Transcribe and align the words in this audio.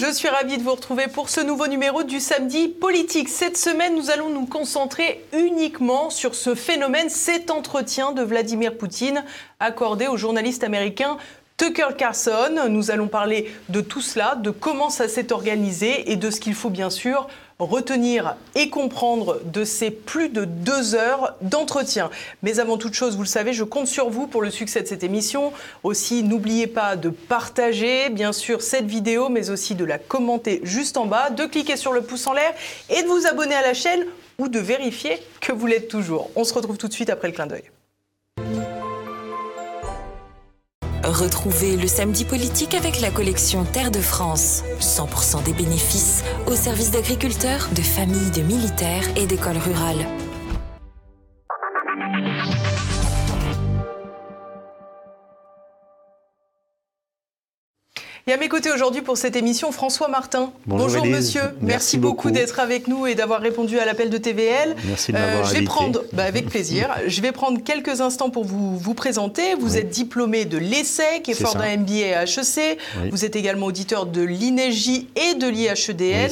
Je 0.00 0.12
suis 0.12 0.28
ravie 0.28 0.58
de 0.58 0.62
vous 0.62 0.76
retrouver 0.76 1.08
pour 1.08 1.28
ce 1.28 1.40
nouveau 1.40 1.66
numéro 1.66 2.04
du 2.04 2.20
samedi 2.20 2.68
politique. 2.68 3.28
Cette 3.28 3.56
semaine, 3.56 3.96
nous 3.96 4.10
allons 4.10 4.30
nous 4.30 4.46
concentrer 4.46 5.24
uniquement 5.32 6.08
sur 6.08 6.36
ce 6.36 6.54
phénomène, 6.54 7.10
cet 7.10 7.50
entretien 7.50 8.12
de 8.12 8.22
Vladimir 8.22 8.78
Poutine 8.78 9.24
accordé 9.58 10.06
au 10.06 10.16
journaliste 10.16 10.62
américain 10.62 11.16
Tucker 11.56 11.88
Carlson. 11.98 12.68
Nous 12.68 12.92
allons 12.92 13.08
parler 13.08 13.52
de 13.70 13.80
tout 13.80 14.00
cela, 14.00 14.36
de 14.36 14.50
comment 14.50 14.88
ça 14.88 15.08
s'est 15.08 15.32
organisé 15.32 16.12
et 16.12 16.14
de 16.14 16.30
ce 16.30 16.38
qu'il 16.38 16.54
faut 16.54 16.70
bien 16.70 16.90
sûr 16.90 17.26
retenir 17.58 18.36
et 18.54 18.70
comprendre 18.70 19.40
de 19.44 19.64
ces 19.64 19.90
plus 19.90 20.28
de 20.28 20.44
deux 20.44 20.94
heures 20.94 21.34
d'entretien. 21.40 22.10
Mais 22.42 22.60
avant 22.60 22.78
toute 22.78 22.94
chose, 22.94 23.16
vous 23.16 23.22
le 23.22 23.28
savez, 23.28 23.52
je 23.52 23.64
compte 23.64 23.88
sur 23.88 24.10
vous 24.10 24.26
pour 24.26 24.42
le 24.42 24.50
succès 24.50 24.82
de 24.82 24.86
cette 24.86 25.02
émission. 25.02 25.52
Aussi, 25.82 26.22
n'oubliez 26.22 26.66
pas 26.66 26.96
de 26.96 27.10
partager, 27.10 28.10
bien 28.10 28.32
sûr, 28.32 28.62
cette 28.62 28.86
vidéo, 28.86 29.28
mais 29.28 29.50
aussi 29.50 29.74
de 29.74 29.84
la 29.84 29.98
commenter 29.98 30.60
juste 30.62 30.96
en 30.96 31.06
bas, 31.06 31.30
de 31.30 31.46
cliquer 31.46 31.76
sur 31.76 31.92
le 31.92 32.02
pouce 32.02 32.26
en 32.26 32.32
l'air 32.32 32.54
et 32.90 33.02
de 33.02 33.08
vous 33.08 33.26
abonner 33.26 33.54
à 33.54 33.62
la 33.62 33.74
chaîne 33.74 34.04
ou 34.38 34.48
de 34.48 34.60
vérifier 34.60 35.18
que 35.40 35.52
vous 35.52 35.66
l'êtes 35.66 35.88
toujours. 35.88 36.30
On 36.36 36.44
se 36.44 36.54
retrouve 36.54 36.78
tout 36.78 36.88
de 36.88 36.92
suite 36.92 37.10
après 37.10 37.28
le 37.28 37.34
clin 37.34 37.46
d'œil. 37.46 37.64
Retrouvez 41.08 41.76
le 41.76 41.88
samedi 41.88 42.26
politique 42.26 42.74
avec 42.74 43.00
la 43.00 43.10
collection 43.10 43.64
Terre 43.64 43.90
de 43.90 43.98
France. 43.98 44.62
100% 44.78 45.42
des 45.42 45.54
bénéfices 45.54 46.22
au 46.46 46.54
service 46.54 46.90
d'agriculteurs, 46.90 47.66
de 47.74 47.80
familles, 47.80 48.30
de 48.30 48.42
militaires 48.42 49.04
et 49.16 49.26
d'écoles 49.26 49.56
rurales. 49.56 50.06
Et 58.28 58.32
à 58.34 58.36
mes 58.36 58.50
côtés 58.50 58.70
aujourd'hui 58.70 59.00
pour 59.00 59.16
cette 59.16 59.36
émission, 59.36 59.72
François 59.72 60.08
Martin. 60.08 60.52
Bonjour, 60.66 61.06
monsieur. 61.06 61.40
Merci, 61.62 61.96
beaucoup, 61.96 62.30
d'être 62.30 62.60
avec 62.60 62.86
nous 62.86 63.06
et 63.06 63.14
d'avoir 63.14 63.40
répondu 63.40 63.78
à 63.78 63.86
l'appel 63.86 64.10
de 64.10 64.18
TVL. 64.18 64.76
Merci 64.84 65.12
de 65.12 65.16
m'avoir 65.16 65.46
je 65.46 65.54
vais 65.54 65.62
prendre, 65.62 66.04
bah, 66.12 66.24
avec 66.24 66.46
plaisir. 66.50 66.94
je 67.06 67.22
vais 67.22 67.32
prendre 67.32 67.64
quelques 67.64 68.02
instants 68.02 68.28
pour 68.28 68.44
vous 68.44 68.76
vous 68.76 68.92
présenter. 68.92 69.54
Vous 69.58 69.78
êtes 69.78 69.88
diplômé 69.88 70.44
de 70.44 70.58
l'ESSEC 70.58 71.26
et 71.26 71.32
fort 71.32 71.54
d'un 71.54 71.78
MBA 71.78 72.18
à 72.18 72.24
HEC. 72.24 72.78
Vous 73.10 73.24
êtes 73.24 73.34
également 73.34 73.64
auditeur 73.64 74.04
de 74.04 74.20
l'INEGI 74.20 75.08
et 75.16 75.34
de 75.34 75.48
l'IHEDN. 75.48 76.30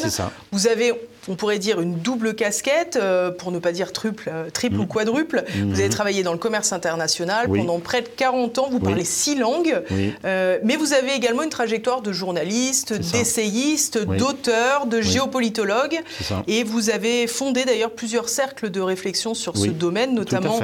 Vous 0.52 0.66
avez 0.66 0.92
on 1.28 1.34
pourrait 1.34 1.58
dire 1.58 1.80
une 1.80 1.96
double 1.96 2.34
casquette, 2.34 2.96
euh, 3.00 3.30
pour 3.30 3.52
ne 3.52 3.58
pas 3.58 3.72
dire 3.72 3.92
triple, 3.92 4.30
euh, 4.32 4.50
triple 4.50 4.76
ou 4.76 4.84
mm. 4.84 4.88
quadruple. 4.88 5.44
Mm-hmm. 5.46 5.70
Vous 5.70 5.80
avez 5.80 5.88
travaillé 5.88 6.22
dans 6.22 6.32
le 6.32 6.38
commerce 6.38 6.72
international 6.72 7.48
pendant 7.48 7.78
près 7.78 8.02
de 8.02 8.08
40 8.08 8.58
ans, 8.58 8.68
vous 8.70 8.80
parlez 8.80 9.04
six 9.04 9.36
langues, 9.36 9.82
euh, 10.24 10.58
mais 10.64 10.76
vous 10.76 10.92
avez 10.92 11.12
également 11.12 11.42
une 11.42 11.50
trajectoire 11.50 12.02
de 12.02 12.12
journaliste, 12.12 12.92
d'essayiste, 12.92 13.98
d'auteur, 13.98 14.86
de 14.86 15.00
géopolitologue, 15.00 16.00
et 16.46 16.64
vous 16.64 16.90
avez 16.90 17.26
fondé 17.26 17.64
d'ailleurs 17.64 17.92
plusieurs 17.92 18.28
cercles 18.28 18.70
de 18.70 18.80
réflexion 18.80 19.34
sur 19.34 19.56
ce 19.56 19.68
domaine, 19.68 20.14
notamment 20.14 20.60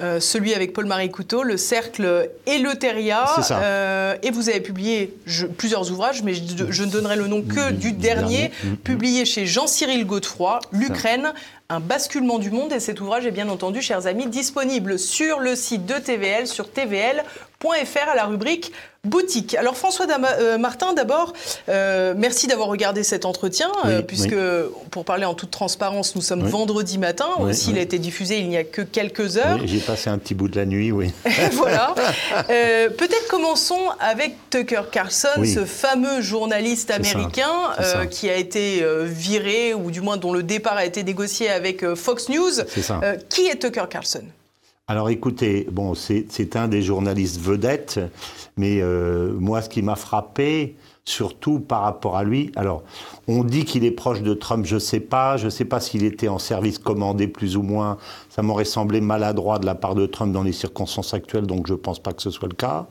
euh, 0.00 0.20
celui 0.20 0.54
avec 0.54 0.72
Paul-Marie 0.72 1.10
Couteau, 1.10 1.42
Le 1.42 1.56
Cercle 1.56 2.30
et. 2.46 2.62
Euh, 3.50 4.16
et 4.22 4.30
vous 4.30 4.48
avez 4.48 4.60
publié 4.60 5.14
plusieurs 5.56 5.90
ouvrages, 5.92 6.22
mais 6.22 6.34
je, 6.34 6.82
ne 6.84 6.90
donnerai 6.90 7.16
le 7.16 7.26
nom 7.26 7.42
que 7.42 7.70
du 7.70 7.92
dernier, 7.92 8.50
publié 8.84 9.24
chez 9.24 9.46
Jean-Cyril 9.46 10.06
Godefroy, 10.06 10.60
L'Ukraine, 10.72 11.32
un 11.68 11.80
basculement 11.80 12.38
du 12.38 12.50
monde. 12.50 12.72
Et 12.72 12.80
cet 12.80 13.00
ouvrage 13.00 13.26
est 13.26 13.30
bien 13.30 13.48
entendu, 13.48 13.82
chers 13.82 14.06
amis, 14.06 14.26
disponible 14.26 14.98
sur 14.98 15.40
le 15.40 15.54
site 15.54 15.86
de 15.86 15.94
TVL, 15.94 16.46
sur 16.46 16.70
tvl.fr 16.72 18.08
à 18.10 18.14
la 18.16 18.24
rubrique 18.24 18.72
boutique. 19.04 19.56
Alors 19.56 19.76
François 19.76 20.06
euh, 20.08 20.58
Martin, 20.58 20.92
d'abord, 20.92 21.32
euh, 21.68 22.14
merci 22.16 22.46
d'avoir 22.46 22.68
regardé 22.68 23.02
cet 23.02 23.24
entretien, 23.24 23.70
euh, 23.84 24.00
puisque 24.00 24.36
pour 24.92 25.04
parler 25.04 25.24
en 25.24 25.34
toute 25.34 25.50
transparence, 25.50 26.14
nous 26.14 26.22
sommes 26.22 26.44
vendredi 26.46 26.98
matin. 26.98 27.26
Aussi, 27.40 27.70
il 27.70 27.78
a 27.78 27.80
été 27.80 27.98
diffusé 27.98 28.38
il 28.38 28.48
n'y 28.48 28.56
a 28.56 28.62
que 28.62 28.82
quelques 28.82 29.38
heures. 29.38 29.58
J'ai 29.64 29.80
passé 29.80 30.08
un 30.08 30.18
petit 30.18 30.34
bout 30.34 30.48
de 30.48 30.56
la 30.56 30.66
nuit, 30.66 30.92
oui. 30.92 31.10
voilà. 31.52 31.94
Peut-être 32.46 33.26
commençons 33.28 33.80
avec 33.98 34.36
Tucker 34.50 34.82
Carlson, 34.90 35.44
ce 35.44 35.64
fameux 35.64 36.20
journaliste 36.20 36.90
américain 36.90 37.72
qui 38.10 38.30
a 38.30 38.36
été 38.36 38.84
viré, 39.04 39.74
ou 39.74 39.90
du 39.90 40.00
moins 40.00 40.16
dont 40.16 40.32
le 40.32 40.42
départ 40.42 40.76
a 40.76 40.84
été 40.84 41.02
négocié 41.02 41.48
avec 41.48 41.84
Fox 41.94 42.28
News. 42.28 42.62
qui 43.28 43.46
est 43.46 43.60
Tucker 43.60 43.86
Carlson? 43.90 44.22
Alors 44.88 45.10
écoutez, 45.10 45.68
bon, 45.70 45.94
c'est 45.94 46.56
un 46.56 46.66
des 46.66 46.82
journalistes 46.82 47.40
vedettes, 47.40 48.00
mais 48.56 48.80
euh, 48.82 49.32
moi, 49.38 49.62
ce 49.62 49.68
qui 49.68 49.80
m'a 49.80 49.94
frappé, 49.94 50.76
surtout 51.04 51.60
par 51.60 51.82
rapport 51.82 52.16
à 52.16 52.24
lui, 52.24 52.50
alors, 52.56 52.82
on 53.28 53.44
dit 53.44 53.64
qu'il 53.64 53.84
est 53.84 53.92
proche 53.92 54.22
de 54.22 54.34
Trump, 54.34 54.66
je 54.66 54.74
ne 54.74 54.80
sais 54.80 54.98
pas, 54.98 55.36
je 55.36 55.46
ne 55.46 55.50
sais 55.50 55.64
pas 55.64 55.78
s'il 55.78 56.04
était 56.04 56.26
en 56.26 56.38
service 56.38 56.78
commandé 56.78 57.28
plus 57.28 57.56
ou 57.56 57.62
moins, 57.62 57.96
ça 58.28 58.42
m'aurait 58.42 58.64
semblé 58.64 59.00
maladroit 59.00 59.60
de 59.60 59.66
la 59.66 59.76
part 59.76 59.94
de 59.94 60.04
Trump 60.04 60.32
dans 60.32 60.42
les 60.42 60.52
circonstances 60.52 61.14
actuelles, 61.14 61.46
donc 61.46 61.68
je 61.68 61.74
ne 61.74 61.78
pense 61.78 62.00
pas 62.00 62.12
que 62.12 62.20
ce 62.20 62.30
soit 62.30 62.48
le 62.48 62.54
cas. 62.54 62.86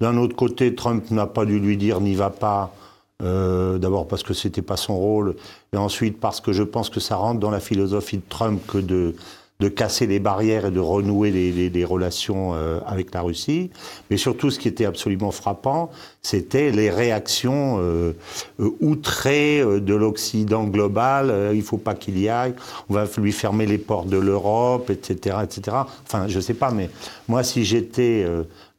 D'un 0.00 0.18
autre 0.18 0.36
côté, 0.36 0.74
Trump 0.74 1.10
n'a 1.10 1.26
pas 1.26 1.46
dû 1.46 1.58
lui 1.58 1.78
dire 1.78 2.00
n'y 2.00 2.14
va 2.14 2.30
pas. 2.30 2.74
Euh, 3.22 3.76
d'abord 3.76 4.08
parce 4.08 4.22
que 4.22 4.32
c'était 4.32 4.62
pas 4.62 4.78
son 4.78 4.96
rôle, 4.96 5.36
et 5.74 5.76
ensuite 5.76 6.18
parce 6.18 6.40
que 6.40 6.52
je 6.52 6.62
pense 6.62 6.88
que 6.88 7.00
ça 7.00 7.16
rentre 7.16 7.38
dans 7.38 7.50
la 7.50 7.60
philosophie 7.60 8.16
de 8.16 8.22
Trump 8.26 8.62
que 8.66 8.78
de 8.78 9.14
de 9.60 9.68
casser 9.68 10.06
les 10.06 10.18
barrières 10.18 10.66
et 10.66 10.70
de 10.70 10.80
renouer 10.80 11.30
les, 11.30 11.84
relations 11.84 12.54
euh, 12.54 12.80
avec 12.86 13.14
la 13.14 13.22
Russie. 13.22 13.70
Mais 14.10 14.16
surtout, 14.16 14.50
ce 14.50 14.58
qui 14.58 14.68
était 14.68 14.86
absolument 14.86 15.30
frappant, 15.30 15.90
c'était 16.22 16.70
les 16.70 16.90
réactions 16.90 17.78
euh, 17.78 18.12
euh, 18.58 18.70
outrées 18.80 19.62
de 19.62 19.94
l'Occident 19.94 20.64
global. 20.64 21.50
il 21.52 21.58
ne 21.58 21.62
faut 21.62 21.78
pas 21.78 21.94
qu'il 21.94 22.18
y 22.18 22.28
aille. 22.28 22.54
On 22.88 22.94
va 22.94 23.06
lui 23.18 23.32
fermer 23.32 23.66
les 23.66 23.78
portes 23.78 24.08
de 24.08 24.18
l'Europe, 24.18 24.90
etc., 24.90 25.36
etc. 25.44 25.76
Enfin, 26.06 26.26
je 26.28 26.40
sais 26.40 26.54
pas, 26.54 26.70
mais 26.70 26.90
moi, 27.28 27.42
si 27.42 27.64
j'étais 27.64 28.26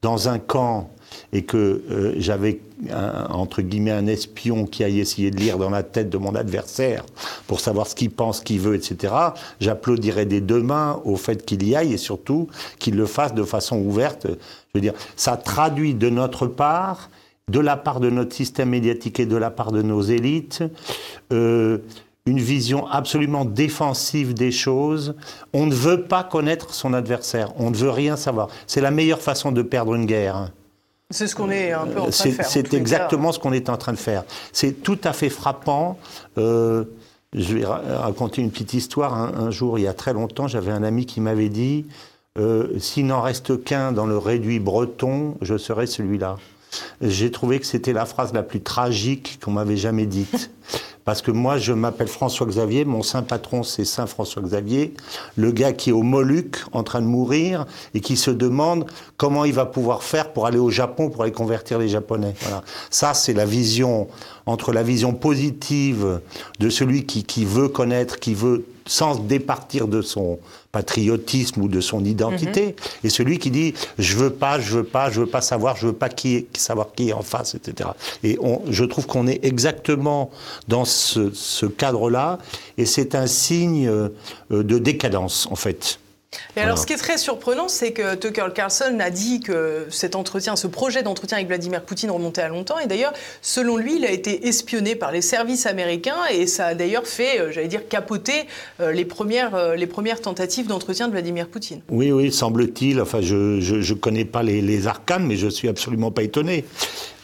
dans 0.02 0.30
un 0.30 0.40
camp 0.40 0.90
et 1.34 1.44
que 1.44 1.82
euh, 1.90 2.14
j'avais 2.18 2.60
entre 3.30 3.62
guillemets 3.62 3.92
un 3.92 4.08
espion 4.08 4.66
qui 4.66 4.84
aille 4.84 5.00
essayer 5.00 5.32
de 5.32 5.38
lire 5.38 5.58
dans 5.58 5.70
la 5.70 5.84
tête 5.84 6.10
de 6.10 6.18
mon 6.18 6.34
adversaire 6.36 7.06
pour 7.48 7.60
savoir 7.60 7.88
ce 7.88 7.96
qu'il 7.96 8.10
pense, 8.10 8.40
ce 8.40 8.42
qu'il 8.44 8.60
veut, 8.60 8.76
etc., 8.76 9.14
j'applaudirais 9.60 10.26
des 10.26 10.42
deux 10.42 10.62
mains 10.62 11.00
au 11.06 11.16
fait 11.16 11.46
qu'il 11.46 11.68
y 11.68 11.76
aille 11.76 11.94
et 11.94 11.98
surtout 11.98 12.48
qu'il 12.80 12.96
le 12.96 13.06
fasse 13.06 13.34
de 13.34 13.44
façon 13.44 13.78
ouverte. 13.78 14.26
Je 14.28 14.36
veux 14.76 14.82
dire, 14.82 14.94
ça 15.16 15.38
traduit 15.38 15.94
de 15.94 16.10
notre 16.10 16.48
part, 16.48 17.10
de 17.50 17.60
la 17.60 17.78
part 17.78 18.00
de 18.00 18.10
notre 18.10 18.34
système 18.34 18.70
médiatique 18.70 19.20
et 19.20 19.26
de 19.26 19.36
la 19.36 19.52
part 19.52 19.72
de 19.72 19.82
nos 19.82 20.02
élites, 20.02 20.64
euh, 21.32 21.80
une 22.26 22.40
vision 22.40 22.88
absolument 22.88 23.46
défensive 23.46 24.34
des 24.34 24.52
choses. 24.52 25.16
On 25.54 25.66
ne 25.66 25.74
veut 25.74 26.04
pas 26.04 26.24
connaître 26.24 26.74
son 26.74 26.94
adversaire, 26.94 27.52
on 27.58 27.72
ne 27.72 27.76
veut 27.76 27.90
rien 27.90 28.16
savoir. 28.16 28.48
C'est 28.68 28.82
la 28.82 28.92
meilleure 28.92 29.22
façon 29.22 29.52
de 29.52 29.62
perdre 29.62 29.96
une 29.96 30.06
guerre. 30.06 30.52
C'est 31.12 31.28
ce 31.28 31.36
qu'on 31.36 31.52
est 31.52 31.72
un 31.72 31.86
peu 31.86 32.00
en 32.00 32.10
train 32.10 32.26
de 32.30 32.32
faire. 32.32 32.46
C'est 32.46 32.74
exactement 32.74 33.32
ce 33.32 33.40
qu'on 33.40 33.54
est 33.54 33.70
en 33.70 33.78
train 33.78 33.94
de 33.94 33.98
faire. 33.98 34.24
C'est 34.52 34.84
tout 34.84 35.00
à 35.04 35.14
fait 35.14 35.30
frappant. 35.30 35.98
Euh, 36.38 36.86
je 37.34 37.56
vais 37.56 37.66
raconter 37.66 38.42
une 38.42 38.52
petite 38.52 38.74
histoire. 38.74 39.14
Un, 39.14 39.52
jour, 39.52 39.80
il 39.80 39.84
y 39.84 39.88
a 39.88 39.94
très 39.94 40.14
longtemps, 40.14 40.48
j'avais 40.48 40.72
un 40.72 40.84
ami 40.84 41.06
qui 41.06 41.22
m'avait 41.22 41.50
dit 41.50 41.86
euh, 42.38 42.78
S'il 42.80 43.08
n'en 43.08 43.22
reste 43.22 43.64
qu'un 43.64 43.92
dans 43.92 44.06
le 44.06 44.18
réduit 44.18 44.60
breton, 44.60 45.38
je 45.42 45.58
serai 45.58 45.88
celui-là. 45.88 46.38
J'ai 47.02 47.32
trouvé 47.32 47.60
que 47.60 47.66
c'était 47.66 47.94
la 47.94 48.06
phrase 48.06 48.34
la 48.34 48.44
plus 48.44 48.62
tragique 48.62 49.40
qu'on 49.44 49.52
m'avait 49.52 49.78
jamais 49.78 50.06
dite. 50.06 50.52
Parce 51.04 51.24
que 51.24 51.32
moi, 51.32 51.58
je 51.58 51.74
m'appelle 51.74 52.08
François 52.08 52.46
Xavier, 52.46 52.86
mon 52.86 53.02
saint 53.02 53.24
patron, 53.24 53.64
c'est 53.64 53.86
Saint 53.86 54.06
François 54.06 54.44
Xavier, 54.44 54.94
le 55.36 55.52
gars 55.52 55.74
qui 55.74 55.90
est 55.90 55.94
au 55.94 56.04
Moluques, 56.04 56.58
en 56.74 56.84
train 56.84 57.02
de 57.02 57.08
mourir, 57.08 57.66
et 57.96 58.02
qui 58.02 58.16
se 58.16 58.30
demande 58.30 58.86
comment 59.18 59.44
il 59.44 59.54
va 59.54 59.66
pouvoir 59.66 60.04
faire 60.04 60.32
pour 60.32 60.46
aller 60.46 60.60
au 60.60 60.70
Japon, 60.70 61.10
pour 61.10 61.24
aller 61.24 61.32
convertir 61.32 61.80
les 61.80 61.90
Japonais. 61.90 62.36
Voilà. 62.42 62.64
Ça, 62.92 63.16
c'est 63.16 63.34
la 63.34 63.46
vision, 63.46 64.10
entre 64.46 64.72
la 64.72 64.84
vision 64.84 65.14
positive 65.14 66.22
de 66.60 66.70
celui 66.70 67.08
qui, 67.08 67.24
qui 67.24 67.46
veut 67.46 67.68
connaître, 67.68 68.20
qui 68.20 68.36
veut 68.36 68.66
sans 68.86 69.16
départir 69.16 69.88
de 69.88 70.02
son 70.02 70.40
patriotisme 70.72 71.62
ou 71.62 71.68
de 71.68 71.82
son 71.82 72.04
identité, 72.06 72.68
mhm. 72.68 72.74
et 73.04 73.10
celui 73.10 73.40
qui 73.40 73.52
dit 73.52 73.74
je 73.98 74.18
veux 74.18 74.30
pas, 74.30 74.60
je 74.60 74.78
veux 74.78 74.84
pas, 74.84 75.10
je 75.10 75.22
veux 75.22 75.28
pas 75.28 75.42
savoir, 75.42 75.76
je 75.76 75.88
veux 75.88 75.94
pas 75.94 76.10
qui 76.10 76.48
savoir 76.54 76.94
qui 76.96 77.10
est 77.10 77.14
en 77.14 77.22
face, 77.22 77.56
etc. 77.56 77.90
Et 78.24 78.38
on, 78.42 78.62
je 78.70 78.84
trouve 78.84 79.08
qu'on 79.08 79.28
est 79.28 79.44
exactement 79.46 80.32
dans 80.68 80.86
ce, 80.86 81.66
cadre-là, 81.66 82.40
et 82.78 82.86
c'est 82.86 83.16
un 83.16 83.28
signe 83.28 83.88
euh, 83.88 84.10
de 84.50 84.78
décadence 84.78 85.48
en 85.52 85.56
fait. 85.56 86.01
Et 86.56 86.60
alors, 86.60 86.78
ce 86.78 86.86
qui 86.86 86.94
est 86.94 86.98
très 86.98 87.18
surprenant, 87.18 87.68
c'est 87.68 87.92
que 87.92 88.16
Tucker 88.16 88.48
Carlson 88.54 88.98
a 89.00 89.10
dit 89.10 89.40
que 89.40 89.88
cet 89.90 90.16
entretien, 90.16 90.56
ce 90.56 90.68
projet 90.68 91.04
d'entretien 91.04 91.38
avec 91.38 91.48
Vladimir 91.48 91.82
Poutine 91.84 92.12
remontait 92.12 92.42
à 92.42 92.50
longtemps. 92.50 92.80
Et 92.80 92.88
d'ailleurs, 92.88 93.14
selon 93.42 93.78
lui, 93.78 93.98
il 93.98 94.06
a 94.06 94.12
été 94.12 94.48
espionné 94.48 94.96
par 94.96 95.12
les 95.12 95.22
services 95.22 95.66
américains 95.66 96.26
et 96.32 96.48
ça 96.48 96.68
a 96.68 96.74
d'ailleurs 96.74 97.08
fait, 97.08 97.40
euh, 97.40 97.52
j'allais 97.52 97.68
dire, 97.68 97.88
capoter 97.88 98.48
euh, 98.80 98.92
les 98.92 99.06
premières, 99.06 99.56
euh, 99.56 99.76
les 99.76 99.88
premières 99.88 100.22
tentatives 100.22 100.68
d'entretien 100.68 101.08
de 101.08 101.14
Vladimir 101.14 101.48
Poutine. 101.48 101.82
Oui, 101.90 102.12
oui, 102.12 102.32
semble-t-il. 102.32 103.02
Enfin, 103.02 103.22
je 103.22 103.36
ne 103.36 103.94
connais 103.94 104.26
pas 104.26 104.44
les, 104.44 104.62
les, 104.62 104.88
arcanes, 104.88 105.26
mais 105.26 105.36
je 105.36 105.48
suis 105.48 105.68
absolument 105.68 106.12
pas 106.12 106.24
étonné. 106.24 106.66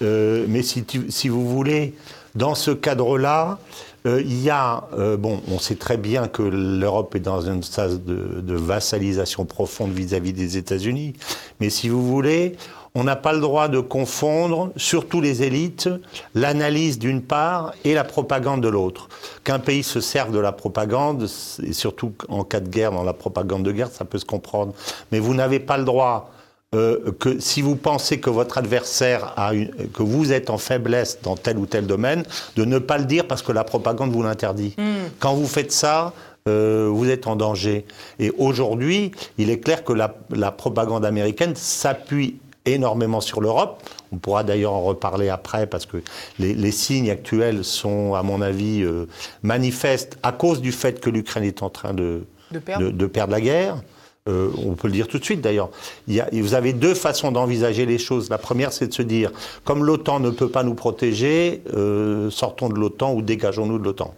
mais 0.02 0.62
si, 0.64 0.86
si 1.10 1.30
vous 1.30 1.48
voulez, 1.48 1.94
dans 2.36 2.56
ce 2.56 2.72
cadre-là, 2.72 3.60
euh, 4.08 4.22
il 4.22 4.42
y 4.42 4.50
a, 4.50 4.88
euh, 4.98 5.18
bon, 5.18 5.42
on 5.52 5.60
sait 5.60 5.76
très 5.76 5.98
bien 5.98 6.28
que 6.28 6.42
l'Europe 6.42 7.14
est 7.16 7.20
dans 7.20 7.42
une 7.42 7.62
phase 7.62 8.02
de, 8.02 8.56
vassalisation 8.56 9.46
profonde 9.46 9.92
vis-à-vis 9.92 10.34
des 10.34 10.58
États-Unis, 10.58 11.14
mais 11.60 11.70
si 11.70 11.90
vous 11.90 12.06
voulez, 12.06 12.56
on 12.96 13.04
n'a 13.04 13.16
pas 13.16 13.34
le 13.34 13.40
droit 13.40 13.68
de 13.68 13.80
confondre, 13.80 14.72
surtout 14.78 15.22
les 15.22 15.44
élites, 15.44 15.90
l'analyse 16.34 16.98
d'une 16.98 17.22
part 17.22 17.74
et 17.84 17.94
la 17.94 18.04
propagande 18.04 18.62
de 18.62 18.70
l'autre. 18.70 19.10
Qu'un 19.44 19.60
pays 19.60 19.84
se 19.84 20.00
serve 20.00 20.32
de 20.32 20.40
la 20.40 20.52
propagande, 20.52 21.28
et 21.64 21.74
surtout 21.74 22.14
en 22.30 22.44
cas 22.44 22.60
de 22.60 22.70
guerre, 22.70 22.92
dans 22.92 23.04
la 23.04 23.14
propagande 23.14 23.64
de 23.64 23.72
guerre, 23.72 23.92
ça 23.92 24.06
peut 24.06 24.18
se 24.18 24.26
comprendre. 24.26 24.74
Mais 25.12 25.20
vous 25.20 25.34
n'avez 25.34 25.60
pas 25.60 25.78
le 25.78 25.86
droit 25.86 26.32
euh, 26.76 27.14
que 27.18 27.40
si 27.40 27.62
vous 27.62 27.78
pensez 27.78 28.20
que 28.20 28.30
votre 28.30 28.58
adversaire 28.58 29.34
a 29.38 29.54
une, 29.54 29.72
que 29.94 30.04
vous 30.04 30.34
êtes 30.34 30.50
en 30.50 30.58
faiblesse 30.58 31.20
dans 31.24 31.38
tel 31.38 31.58
ou 31.58 31.66
tel 31.66 31.88
domaine, 31.88 32.26
de 32.58 32.66
ne 32.66 32.78
pas 32.78 32.98
le 32.98 33.06
dire 33.06 33.26
parce 33.26 33.42
que 33.42 33.54
la 33.54 33.64
propagande 33.64 34.12
vous 34.12 34.22
l'interdit. 34.22 34.76
Hmm. 34.78 35.08
Quand 35.20 35.34
vous 35.34 35.48
faites 35.48 35.72
ça, 35.72 36.12
euh, 36.50 36.90
vous 36.92 37.10
êtes 37.10 37.26
en 37.26 37.38
danger. 37.38 37.86
Et 38.20 38.34
aujourd'hui, 38.38 39.14
il 39.38 39.50
est 39.50 39.60
clair 39.60 39.86
que 39.86 39.94
la, 39.94 40.10
propagande 40.52 41.06
américaine 41.06 41.56
s'appuie 41.56 42.38
énormément 42.66 43.22
sur 43.22 43.40
l'Europe. 43.40 43.82
On 44.12 44.18
pourra 44.18 44.44
d'ailleurs 44.44 44.74
en 44.74 44.82
reparler 44.82 45.30
après 45.30 45.68
parce 45.68 45.86
que 45.86 46.04
les, 46.38 46.72
signes 46.72 47.10
actuels 47.10 47.64
sont, 47.64 48.14
à 48.14 48.24
mon 48.24 48.42
avis, 48.42 48.84
euh, 48.84 49.06
manifestes 49.42 50.18
à 50.22 50.34
cause 50.34 50.60
du 50.60 50.74
fait 50.74 51.00
que 51.00 51.10
l'Ukraine 51.10 51.46
est 51.46 51.64
en 51.64 51.70
train 51.70 51.94
de, 51.94 52.24
de 52.52 53.06
perdre 53.06 53.32
la 53.32 53.40
guerre. 53.40 53.78
Euh, 54.28 54.50
on 54.66 54.74
peut 54.74 54.88
le 54.88 54.94
dire 54.94 55.08
tout 55.08 55.20
de 55.20 55.24
suite 55.24 55.42
d'ailleurs. 55.42 55.70
Vous 56.08 56.54
avez 56.54 56.74
deux 56.74 56.94
façons 56.94 57.32
d'envisager 57.32 57.86
les 57.86 57.98
choses. 57.98 58.30
La 58.30 58.38
première, 58.38 58.74
c'est 58.74 58.88
de 58.88 58.94
se 58.94 59.02
dire, 59.02 59.32
comme 59.64 59.84
l'OTAN 59.84 60.20
ne 60.20 60.30
peut 60.30 60.50
pas 60.50 60.64
nous 60.64 60.74
protéger, 60.74 61.62
euh, 61.74 62.30
sortons 62.30 62.70
de 62.70 62.76
l'OTAN 62.76 63.14
ou 63.14 63.22
dégageons-nous 63.22 63.80
de 63.80 63.84
l'OTAN. 63.84 64.14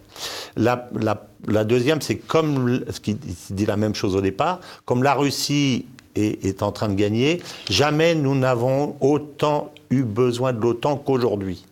La, 0.56 1.64
deuxième, 1.64 2.00
c'est 2.00 2.16
comme 2.16 2.82
ce 2.90 3.00
qui 3.00 3.16
dit 3.50 3.66
la 3.66 3.76
même 3.76 3.94
chose 3.94 4.16
au 4.16 4.20
départ, 4.20 4.60
comme 4.84 5.02
la 5.02 5.14
Russie 5.14 5.86
est, 6.16 6.44
est 6.44 6.62
en 6.62 6.72
train 6.72 6.88
de 6.88 6.94
gagner, 6.94 7.40
jamais 7.68 8.14
nous 8.14 8.34
n'avons 8.34 8.96
autant 9.00 9.72
eu 9.90 10.02
besoin 10.02 10.52
de 10.52 10.60
l'OTAN 10.60 10.96
qu'aujourd'hui. 10.96 11.64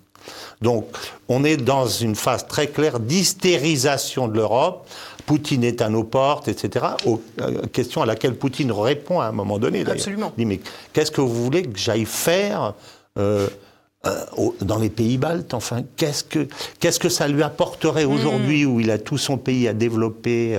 Donc, 0.61 0.87
on 1.29 1.45
est 1.45 1.57
dans 1.57 1.87
une 1.87 2.15
phase 2.15 2.47
très 2.47 2.69
claire 2.69 3.01
d'hystérisation 3.01 4.29
de 4.29 4.35
l'Europe 4.35 4.87
Poutine 5.29 5.63
est 5.63 5.83
à 5.83 5.91
nos 5.91 6.05
portes, 6.05 6.49
etc. 6.49 6.87
Euh, 7.07 7.67
question 7.71 8.01
à 8.01 8.07
laquelle 8.07 8.35
Poutine 8.35 8.73
répond 8.73 9.21
à 9.21 9.27
un 9.27 9.33
moment 9.33 9.59
donné. 9.59 9.85
Absolument. 9.87 10.33
Il 10.39 10.41
dit, 10.41 10.47
mais 10.47 10.61
qu'est-ce 10.95 11.11
que 11.11 11.21
vous 11.21 11.45
voulez 11.45 11.65
que 11.65 11.79
j'aille 11.79 12.07
faire 12.07 12.73
euh, 13.19 13.47
euh, 14.07 14.25
dans 14.63 14.79
les 14.79 14.89
pays 14.89 15.19
baltes 15.19 15.53
Enfin, 15.53 15.83
qu'est-ce 15.97 16.25
que, 16.25 16.49
qu'est-ce 16.81 16.99
que 16.99 17.11
ça 17.11 17.29
lui 17.29 17.43
apporterait 17.43 18.07
hmm. 18.07 18.13
aujourd'hui 18.13 18.65
où 18.65 18.81
il 18.81 18.91
a 18.91 18.97
tout 18.97 19.19
son 19.19 19.37
pays 19.37 19.69
à 19.69 19.75
développer, 19.75 20.59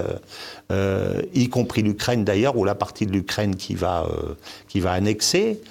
y 1.34 1.50
compris 1.50 1.82
l'Ukraine 1.82 2.24
d'ailleurs, 2.24 2.56
ou 2.56 2.64
la 2.64 2.76
partie 2.76 3.08
de 3.08 3.12
l'Ukraine 3.12 3.56
qui 3.56 3.74
va, 3.74 4.08
qui 4.68 4.82
va 4.82 4.92
annexer? 4.92 5.62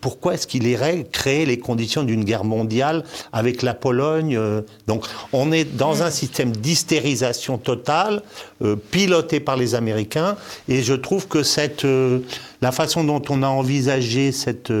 Pourquoi 0.00 0.34
est-ce 0.34 0.46
qu'il 0.46 0.66
irait 0.66 1.06
créer 1.10 1.44
les 1.44 1.58
conditions 1.58 2.04
d'une 2.04 2.24
guerre 2.24 2.44
mondiale 2.44 3.02
avec 3.32 3.62
la 3.62 3.74
Pologne 3.74 4.36
euh, 4.36 4.62
Donc 4.86 5.06
on 5.32 5.50
est 5.50 5.64
dans 5.64 6.04
un 6.04 6.10
système 6.10 6.52
d'hystérisation 6.52 7.58
totale, 7.58 8.22
euh, 8.62 8.76
piloté 8.76 9.40
par 9.40 9.56
les 9.56 9.74
Américains, 9.74 10.36
et 10.68 10.82
je 10.82 10.94
trouve 10.94 11.26
que 11.26 11.42
cette, 11.42 11.84
euh, 11.84 12.20
la 12.60 12.70
façon 12.70 13.02
dont 13.02 13.22
on 13.28 13.42
a 13.42 13.48
envisagé 13.48 14.30
cette 14.30 14.72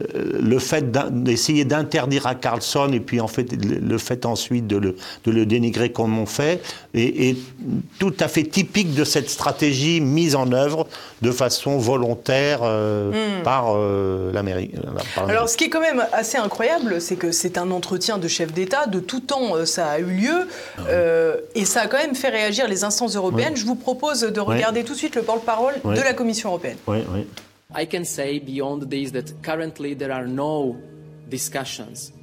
le 0.00 0.60
fait 0.60 0.92
d'essayer 0.92 1.64
d'interdire 1.64 2.28
à 2.28 2.36
Carlson 2.36 2.90
et 2.92 3.00
puis 3.00 3.20
en 3.20 3.26
fait 3.26 3.48
le 3.52 3.98
fait 3.98 4.26
ensuite 4.26 4.68
de 4.68 4.76
le, 4.76 4.96
de 5.24 5.32
le 5.32 5.44
dénigrer 5.44 5.90
comme 5.90 6.16
on 6.20 6.26
fait 6.26 6.62
est, 6.94 7.36
tout 7.98 8.14
à 8.20 8.28
fait 8.28 8.44
typique 8.44 8.94
de 8.94 9.02
cette 9.02 9.28
stratégie 9.28 10.00
mise 10.00 10.36
en 10.36 10.52
œuvre 10.52 10.86
de 11.20 11.32
façon 11.32 11.78
volontaire 11.78 12.60
euh, 12.62 13.40
hmm. 13.40 13.42
par 13.42 13.72
euh, 13.74 14.32
l'Amérique. 14.32 14.74
Alors 15.16 15.48
ce 15.48 15.56
qui 15.56 15.64
est 15.64 15.68
quand 15.68 15.80
même 15.80 16.06
assez 16.12 16.38
incroyable, 16.38 17.00
c'est 17.00 17.16
que 17.16 17.32
c'est 17.32 17.58
un 17.58 17.72
entretien 17.72 18.18
de 18.18 18.28
chef 18.28 18.52
d'État, 18.52 18.86
de 18.86 19.00
tout 19.00 19.20
temps 19.20 19.56
euh, 19.56 19.64
ça 19.64 19.88
a 19.88 19.98
eu 19.98 20.04
lieu 20.04 20.46
ah 20.78 20.82
et 21.56 21.64
ça 21.64 21.82
a 21.82 21.86
quand 21.88 21.98
même 21.98 22.14
fait 22.14 22.28
réagir 22.28 22.68
les 22.68 22.84
instances 22.84 23.16
européennes. 23.16 23.56
Je 23.56 23.66
vous 23.66 23.74
propose 23.74 24.20
de 24.20 24.40
regarder 24.40 24.84
tout 24.84 24.92
de 24.92 24.98
suite 24.98 25.16
le 25.16 25.22
porte-parole 25.22 25.74
de 25.84 26.00
la 26.00 26.12
Commission 26.12 26.50
européenne. 26.50 26.76
Oui, 26.86 26.98
oui. 27.12 27.26
I 27.74 27.84
can 27.84 28.06
say 28.06 28.38
beyond 28.38 28.84
this 28.84 29.10
that 29.10 29.42
currently 29.42 29.92
there 29.92 30.10
are 30.10 30.26
no 30.26 30.80
discussions 31.28 32.14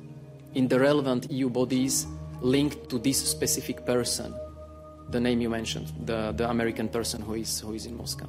in 0.56 0.68
the 0.68 0.80
relevant 0.80 1.30
EU 1.30 1.52
bodies 1.52 2.08
linked 2.42 2.90
to 2.90 2.98
this 2.98 3.24
specific 3.24 3.86
person, 3.86 4.34
the 5.12 5.20
name 5.20 5.42
you 5.42 5.50
mentioned, 5.52 5.92
the, 6.04 6.32
the 6.32 6.50
American 6.50 6.90
person 6.90 7.22
who 7.22 7.36
is, 7.36 7.60
who 7.60 7.74
is 7.74 7.86
in 7.86 7.96
Moscow. 7.96 8.28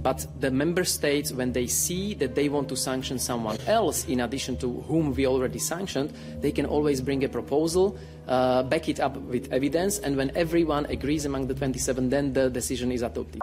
But 0.00 0.24
the 0.38 0.52
member 0.52 0.84
states, 0.84 1.32
when 1.32 1.52
they 1.52 1.66
see 1.66 2.14
that 2.14 2.36
they 2.36 2.48
want 2.48 2.68
to 2.68 2.76
sanction 2.76 3.18
someone 3.18 3.58
else 3.66 4.04
in 4.04 4.20
addition 4.20 4.56
to 4.58 4.82
whom 4.82 5.12
we 5.16 5.26
already 5.26 5.58
sanctioned, 5.58 6.12
they 6.40 6.52
can 6.52 6.66
always 6.66 7.00
bring 7.00 7.24
a 7.24 7.28
proposal, 7.28 7.98
uh, 8.28 8.62
back 8.62 8.88
it 8.88 9.00
up 9.00 9.16
with 9.16 9.52
evidence, 9.52 9.98
and 9.98 10.16
when 10.16 10.30
everyone 10.36 10.86
agrees 10.86 11.24
among 11.24 11.48
the 11.48 11.54
27, 11.54 12.10
then 12.10 12.32
the 12.32 12.48
decision 12.48 12.92
is 12.92 13.02
adopted. 13.02 13.40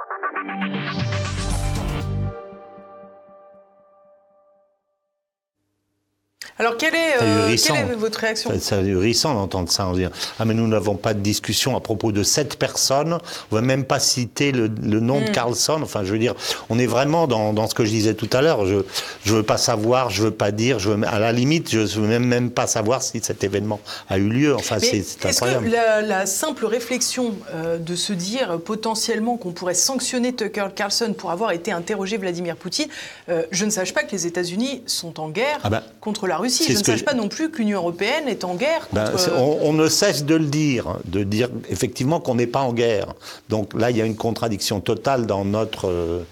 Alors, 6.61 6.75
quelle 6.75 6.93
est, 6.93 7.15
euh, 7.21 7.55
quelle 7.55 7.75
est 7.77 7.95
votre 7.95 8.19
réaction 8.19 8.51
C'est 8.59 8.75
ahurissant 8.75 9.33
d'entendre 9.33 9.71
ça. 9.71 9.87
On 9.87 9.93
dit, 9.93 10.03
ah, 10.03 10.43
mais 10.43 10.53
nous 10.53 10.67
n'avons 10.67 10.95
pas 10.95 11.13
de 11.13 11.21
discussion 11.21 11.77
à 11.77 11.79
propos 11.79 12.11
de 12.11 12.21
cette 12.21 12.59
personne. 12.59 13.13
On 13.13 13.55
ne 13.55 13.61
va 13.61 13.65
même 13.65 13.85
pas 13.85 14.01
citer 14.01 14.51
le, 14.51 14.67
nom 14.67 15.21
de 15.21 15.29
mm. 15.29 15.31
Carlson. 15.31 15.79
Enfin, 15.81 16.03
je 16.03 16.11
veux 16.11 16.19
dire, 16.19 16.35
on 16.69 16.77
est 16.77 16.85
vraiment 16.85 17.27
dans, 17.27 17.53
dans 17.53 17.69
ce 17.69 17.73
que 17.73 17.85
je 17.85 17.91
disais 17.91 18.13
tout 18.13 18.27
à 18.33 18.41
l'heure. 18.41 18.65
Je 18.65 18.75
ne 18.75 19.37
veux 19.37 19.43
pas 19.43 19.55
savoir, 19.57 20.09
je 20.09 20.21
ne 20.21 20.25
veux 20.27 20.33
pas 20.33 20.51
dire. 20.51 20.79
Je 20.79 20.89
veux, 20.89 21.07
à 21.07 21.17
la 21.17 21.31
limite, 21.31 21.71
je 21.71 21.79
ne 21.79 21.85
veux 21.85 22.07
même, 22.07 22.25
même 22.25 22.51
pas 22.51 22.67
savoir 22.67 23.03
si 23.03 23.21
cet 23.23 23.45
événement 23.45 23.79
a 24.09 24.17
eu 24.17 24.27
lieu. 24.27 24.53
Enfin, 24.53 24.79
c'est 24.79 25.05
incroyable. 25.25 25.65
Que 25.69 25.71
la, 25.71 26.25
simple 26.25 26.65
réflexion 26.65 27.35
euh, 27.53 27.77
de 27.77 27.95
se 27.95 28.11
dire 28.11 28.59
potentiellement 28.59 29.37
qu'on 29.37 29.51
pourrait 29.51 29.73
sanctionner 29.75 30.33
Tucker 30.33 30.67
Carlson 30.75 31.15
pour 31.17 31.31
avoir 31.31 31.51
été 31.51 31.71
interrogé 31.71 32.17
Vladimir 32.17 32.57
Poutine, 32.57 32.89
euh, 33.29 33.43
je 33.51 33.63
ne 33.63 33.69
sache 33.69 33.93
pas 33.93 34.03
que 34.03 34.11
les 34.11 34.27
États-Unis 34.27 34.83
sont 34.87 35.21
en 35.21 35.29
guerre 35.29 35.59
ah 35.63 35.69
ben, 35.69 35.83
contre 36.01 36.27
la 36.27 36.35
Russie 36.35 36.48
je 36.49 36.73
ne 36.73 36.83
sache 36.83 37.05
pas 37.05 37.13
non 37.13 37.29
plus 37.29 37.49
que 37.49 37.59
l'Union 37.59 37.79
européenne 37.79 38.27
est 38.27 38.43
en 38.43 38.55
guerre. 38.55 38.87
Ben, 38.91 39.09
contre... 39.11 39.33
on, 39.37 39.73
ne 39.73 39.87
cesse 39.87 40.25
de 40.25 40.35
le 40.35 40.45
dire, 40.45 40.97
de 41.05 41.23
dire 41.23 41.49
effectivement 41.69 42.19
qu'on 42.19 42.35
n'est 42.35 42.47
pas 42.47 42.61
en 42.61 42.73
guerre. 42.73 43.13
Donc 43.49 43.73
là, 43.73 43.91
il 43.91 43.97
y 43.97 44.01
a 44.01 44.05
une 44.05 44.15
contradiction 44.15 44.81
totale 44.81 45.25
dans 45.25 45.45
notre 45.45 46.25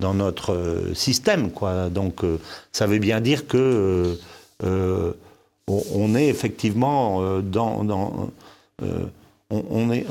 dans 0.00 0.14
notre 0.14 0.92
système, 0.94 1.50
quoi. 1.50 1.88
Donc 1.88 2.22
euh, 2.24 2.38
ça 2.72 2.86
veut 2.86 2.98
bien 2.98 3.20
dire 3.20 3.46
que 3.46 4.16
euh, 4.64 5.12
on, 5.66 6.14
est 6.14 6.28
effectivement 6.28 7.20
euh, 7.20 7.40
dans, 7.40 7.84
dans 7.84 8.30
on 9.50 9.86
ne 9.86 10.02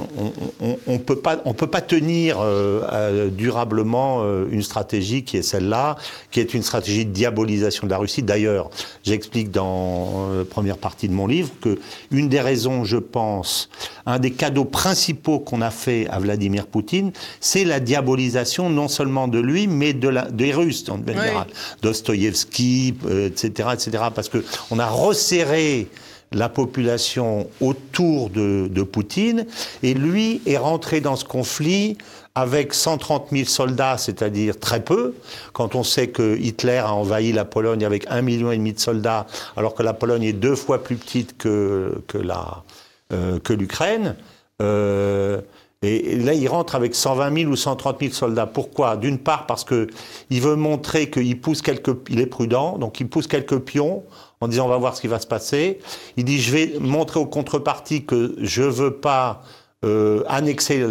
on, 0.88 0.98
peut, 0.98 1.20
pas, 1.20 1.44
on 1.46 1.54
peut 1.54 1.68
pas 1.68 1.82
tenir 1.82 2.38
euh, 2.40 3.30
durablement 3.30 4.24
euh, 4.24 4.48
une 4.50 4.64
stratégie 4.64 5.24
qui 5.24 5.38
est 5.38 5.44
celle-là, 5.44 5.96
qui 6.32 6.40
est 6.40 6.56
une 6.56 6.64
stratégie 6.64 7.06
de 7.06 7.12
diabolisation 7.12 7.86
de 7.86 7.92
la 7.92 8.00
Russie. 8.00 8.24
D'ailleurs, 8.24 8.72
j'explique 9.04 9.52
dans 9.52 10.30
la 10.36 10.44
première 10.44 10.80
partie 10.80 11.08
de 11.08 11.14
mon 11.14 11.28
livre 11.28 11.52
que 11.62 11.78
une 12.10 12.30
des 12.30 12.42
raisons, 12.42 12.84
je 12.84 12.98
pense, 12.98 13.70
un 14.08 14.18
des 14.18 14.32
cadeaux 14.32 14.66
principaux 14.66 15.38
qu'on 15.38 15.62
a 15.62 15.70
fait 15.70 16.08
à 16.10 16.18
Vladimir 16.18 16.66
Poutine, 16.66 17.12
c'est 17.40 17.64
la 17.64 17.80
diabolisation 17.80 18.72
non 18.72 18.88
seulement 18.88 19.28
de 19.28 19.38
lui, 19.38 19.68
mais 19.68 19.94
de 19.94 20.10
la, 20.10 20.32
des 20.32 20.52
Russes 20.52 20.86
en 20.90 20.98
général, 20.98 21.46
Dostoïevski, 21.84 22.96
etc., 23.08 23.70
etc., 23.74 24.06
parce 24.16 24.30
que 24.30 24.44
on 24.72 24.80
a 24.80 24.88
resserré 24.88 25.90
la 26.32 26.50
population 26.50 27.50
autour 27.62 28.30
de, 28.30 28.84
Poutine, 28.84 29.46
et 29.84 29.94
lui 29.94 30.42
est 30.46 30.58
rentré 30.58 31.02
dans 31.02 31.16
ce 31.16 31.26
conflit 31.26 31.98
avec 32.36 32.74
130 32.74 33.30
000 33.32 33.46
soldats, 33.46 33.98
c'est-à-dire 33.98 34.60
très 34.60 34.84
peu, 34.84 35.16
quand 35.54 35.74
on 35.74 35.84
sait 35.84 36.08
que 36.08 36.38
Hitler 36.38 36.78
a 36.78 36.94
envahi 36.94 37.32
la 37.32 37.46
Pologne 37.46 37.84
avec 37.84 38.06
un 38.10 38.22
million 38.22 38.52
et 38.52 38.58
demi 38.58 38.74
de 38.74 38.80
soldats, 38.80 39.26
alors 39.56 39.74
que 39.74 39.82
la 39.82 39.94
Pologne 39.94 40.24
est 40.24 40.34
deux 40.34 40.56
fois 40.56 40.84
plus 40.84 40.98
petite 40.98 41.38
que, 41.38 42.02
euh, 43.12 43.40
l'Ukraine. 43.50 44.16
Euh, 44.62 45.42
Et, 45.84 46.16
là, 46.18 46.34
il 46.34 46.48
rentre 46.48 46.76
avec 46.76 46.96
120 46.96 47.42
000 47.42 47.52
ou 47.52 47.56
130 47.56 48.00
000 48.00 48.14
soldats. 48.14 48.48
Pourquoi? 48.48 48.98
D'une 48.98 49.20
part, 49.20 49.46
parce 49.46 49.64
que 49.64 49.88
il 50.30 50.42
veut 50.42 50.56
montrer 50.56 51.10
qu'il 51.10 51.40
pousse 51.40 51.62
quelques, 51.62 52.10
il 52.10 52.20
est 52.20 52.26
prudent, 52.26 52.78
donc 52.78 53.00
il 53.00 53.08
pousse 53.08 53.28
quelques 53.28 53.60
pions 53.60 54.04
en 54.42 54.48
disant 54.48 54.66
on 54.66 54.70
va 54.70 54.78
voir 54.78 54.96
ce 54.96 55.02
qui 55.02 55.08
va 55.08 55.20
se 55.20 55.28
passer. 55.28 55.80
Il 56.16 56.26
dit 56.26 56.40
je 56.40 56.52
vais 56.52 56.74
montrer 56.80 57.20
aux 57.20 57.26
contreparties 57.26 58.06
que 58.06 58.36
je 58.40 58.64
veux 58.64 58.96
pas 58.96 59.44
euh, 59.86 60.24
annexer 60.28 60.84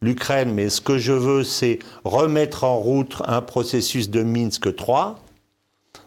l'Ukraine, 0.00 0.52
mais 0.54 0.68
ce 0.68 0.80
que 0.80 0.98
je 0.98 1.12
veux, 1.12 1.42
c'est 1.42 1.80
remettre 2.04 2.62
en 2.62 2.78
route 2.78 3.16
un 3.26 3.42
processus 3.42 4.10
de 4.10 4.22
Minsk 4.22 4.76
3. 4.76 5.18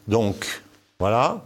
Donc, 0.08 0.62
voilà. 1.00 1.44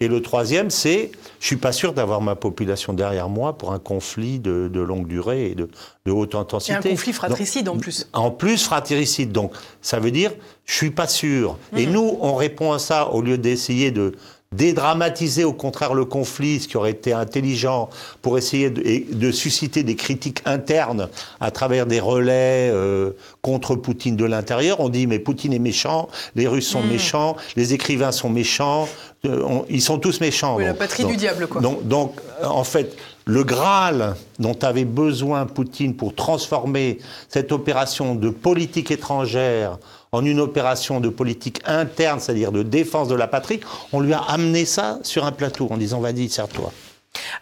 Et 0.00 0.06
le 0.06 0.22
troisième, 0.22 0.70
c'est, 0.70 1.10
je 1.40 1.46
suis 1.46 1.56
pas 1.56 1.72
sûr 1.72 1.92
d'avoir 1.92 2.20
ma 2.20 2.36
population 2.36 2.92
derrière 2.92 3.28
moi 3.28 3.58
pour 3.58 3.72
un 3.72 3.80
conflit 3.80 4.38
de, 4.38 4.70
longue 4.80 5.08
durée 5.08 5.46
et 5.50 5.54
de, 5.56 5.68
haute 6.08 6.36
intensité. 6.36 6.72
Et 6.72 6.76
un 6.76 6.82
conflit 6.82 7.12
fratricide 7.12 7.68
en 7.68 7.76
plus. 7.76 8.08
En 8.12 8.30
plus 8.30 8.62
fratricide. 8.62 9.32
Donc, 9.32 9.52
ça 9.82 9.98
veut 9.98 10.12
dire, 10.12 10.32
je 10.66 10.74
suis 10.74 10.90
pas 10.90 11.08
sûr. 11.08 11.58
Et 11.76 11.86
mmh. 11.86 11.90
nous, 11.90 12.18
on 12.20 12.34
répond 12.34 12.72
à 12.72 12.78
ça 12.78 13.08
au 13.08 13.22
lieu 13.22 13.38
d'essayer 13.38 13.90
de 13.90 14.14
dédramatiser 14.52 15.44
au 15.44 15.52
contraire 15.52 15.92
le 15.92 16.04
conflit, 16.04 16.60
ce 16.60 16.68
qui 16.68 16.76
aurait 16.76 16.92
été 16.92 17.12
intelligent 17.12 17.90
pour 18.22 18.38
essayer 18.38 18.70
de, 18.70 19.30
susciter 19.30 19.82
des 19.82 19.94
critiques 19.94 20.40
internes 20.46 21.08
à 21.40 21.50
travers 21.50 21.84
des 21.84 22.00
relais 22.00 22.70
euh, 22.72 23.12
contre 23.42 23.76
Poutine 23.76 24.16
de 24.16 24.24
l'intérieur. 24.24 24.80
On 24.80 24.88
dit 24.88 25.06
mais 25.06 25.18
Poutine 25.18 25.52
est 25.52 25.58
méchant, 25.58 26.08
les 26.34 26.48
Russes 26.48 26.68
sont 26.68 26.82
hmm. 26.82 26.88
méchants, 26.88 27.36
les 27.56 27.74
écrivains 27.74 28.12
sont 28.12 28.30
méchants, 28.30 28.88
euh, 29.24 29.60
ils 29.68 29.82
sont 29.82 29.98
tous 29.98 30.20
méchants. 30.20 30.56
Oui, 30.56 30.64
la 30.64 30.74
patrie 30.74 31.04
du 31.04 31.16
diable 31.16 31.48
quoi. 31.48 31.60
Donc, 31.60 31.86
donc 31.86 32.20
en 32.42 32.64
fait, 32.64 32.96
le 33.24 33.42
Graal 33.42 34.14
dont 34.38 34.56
avait 34.62 34.84
besoin 34.84 35.44
Poutine 35.46 35.94
pour 35.94 36.14
transformer 36.14 36.98
cette 37.28 37.50
opération 37.52 38.14
de 38.14 38.30
politique 38.30 38.90
étrangère 38.90 39.78
en 40.12 40.24
une 40.24 40.40
opération 40.40 41.00
de 41.00 41.08
politique 41.08 41.60
interne, 41.66 42.20
c'est-à-dire 42.20 42.52
de 42.52 42.62
défense 42.62 43.08
de 43.08 43.14
la 43.14 43.26
patrie, 43.26 43.60
on 43.92 44.00
lui 44.00 44.14
a 44.14 44.20
amené 44.20 44.64
ça 44.64 45.00
sur 45.02 45.26
un 45.26 45.32
plateau 45.32 45.68
en 45.70 45.76
disant 45.76 46.00
vas-y, 46.00 46.28
sers-toi. 46.28 46.72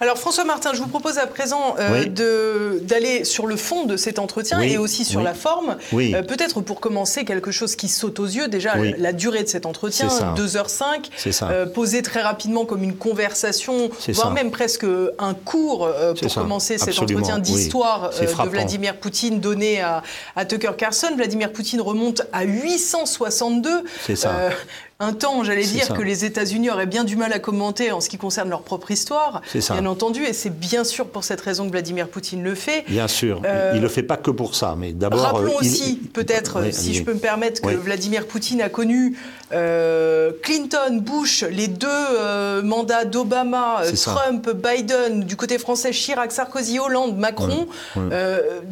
Alors 0.01 0.19
François 0.19 0.45
Martin, 0.45 0.73
je 0.75 0.81
vous 0.81 0.89
propose 0.89 1.19
à 1.19 1.27
présent 1.27 1.77
euh, 1.79 2.79
d'aller 2.83 3.25
sur 3.25 3.47
le 3.47 3.57
fond 3.57 3.85
de 3.85 3.97
cet 3.97 4.19
entretien 4.19 4.61
et 4.61 4.79
aussi 4.79 5.05
sur 5.05 5.23
la 5.23 5.35
forme. 5.35 5.77
Euh, 5.95 6.23
peut-être 6.23 6.61
pour 6.61 6.81
commencer 6.81 7.25
quelque 7.25 7.51
chose 7.51 7.77
qui 7.77 7.89
saute 7.89 8.21
aux 8.21 8.27
yeux, 8.27 8.49
déjà 8.49 8.75
la 8.77 9.13
durée 9.13 9.43
de 9.43 9.49
cet 9.49 9.67
entretien, 9.67 10.09
2h05, 10.37 11.43
euh, 11.43 11.67
posé 11.67 12.03
très 12.03 12.23
rapidement 12.23 12.65
comme 12.65 12.83
une 12.83 12.97
conversation, 12.97 13.91
voire 14.09 14.33
même 14.33 14.51
presque 14.51 14.87
un 15.19 15.35
cours 15.35 15.89
pour 16.21 16.35
commencer 16.35 16.79
cet 16.79 16.99
entretien 16.99 17.39
d'histoire 17.39 18.11
de 18.11 18.49
Vladimir 18.49 18.97
Poutine 18.97 19.41
donné 19.41 19.81
à, 19.81 20.03
à, 20.35 20.45
Tucker 20.45 20.73
Carlson. 20.77 21.09
Vladimir 21.17 21.53
Poutine 21.53 21.81
remonte 21.81 22.23
à 22.33 22.45
862. 22.45 23.85
C'est 24.05 24.17
ça 24.17 24.51
un 24.99 25.13
temps, 25.13 25.45
j'allais 25.45 25.65
dire, 25.65 25.89
que 25.89 26.03
les 26.03 26.25
États-Unis 26.25 26.71
auraient 26.71 26.87
bien 26.87 27.05
du 27.05 27.17
mal 27.17 27.33
à 27.33 27.39
commenter 27.39 27.93
en 27.93 28.01
ce 28.01 28.09
qui 28.09 28.17
concerne 28.17 28.49
leur 28.49 28.63
propre 28.63 28.91
histoire, 28.91 29.43
bien 29.53 29.87
entendu, 29.87 30.25
et 30.25 30.33
c'est 30.33 30.59
bien 30.59 30.85
sûr 30.85 31.07
pour 31.07 31.23
cette 31.23 31.41
raison 31.41 31.67
que 31.67 31.71
Vladimir 31.71 32.09
Poutine 32.09 32.43
le 32.43 32.55
fait. 32.55 32.85
Bien 32.89 33.09
sûr, 33.09 33.43
euh, 33.45 33.73
il 33.75 33.79
ne 33.79 33.83
le 33.83 33.89
fait 33.89 34.03
pas 34.03 34.17
que 34.17 34.31
pour 34.31 34.55
ça, 34.55 34.75
mais 34.79 34.93
d'abord... 34.93 35.21
Rappelons 35.21 35.53
euh, 35.53 35.61
aussi, 35.61 35.97
peut-être, 36.13 36.73
si 36.73 36.95
je 36.95 37.03
peux 37.03 37.15
me 37.15 37.19
permettre, 37.19 37.61
que 37.61 37.75
Vladimir 37.75 38.27
Poutine 38.27 38.63
a 38.63 38.69
connu 38.69 39.17
euh, 39.53 40.33
Clinton, 40.43 41.01
Bush, 41.01 41.45
les 41.45 41.69
deux 41.69 42.63
mandats 42.63 43.05
d'Obama, 43.05 43.83
Trump, 44.03 44.51
Biden, 44.51 45.25
du 45.25 45.37
côté 45.37 45.59
français, 45.59 45.91
Chirac, 45.91 46.33
Sarkozy, 46.33 46.79
Hollande, 46.79 47.17
Macron, 47.17 47.67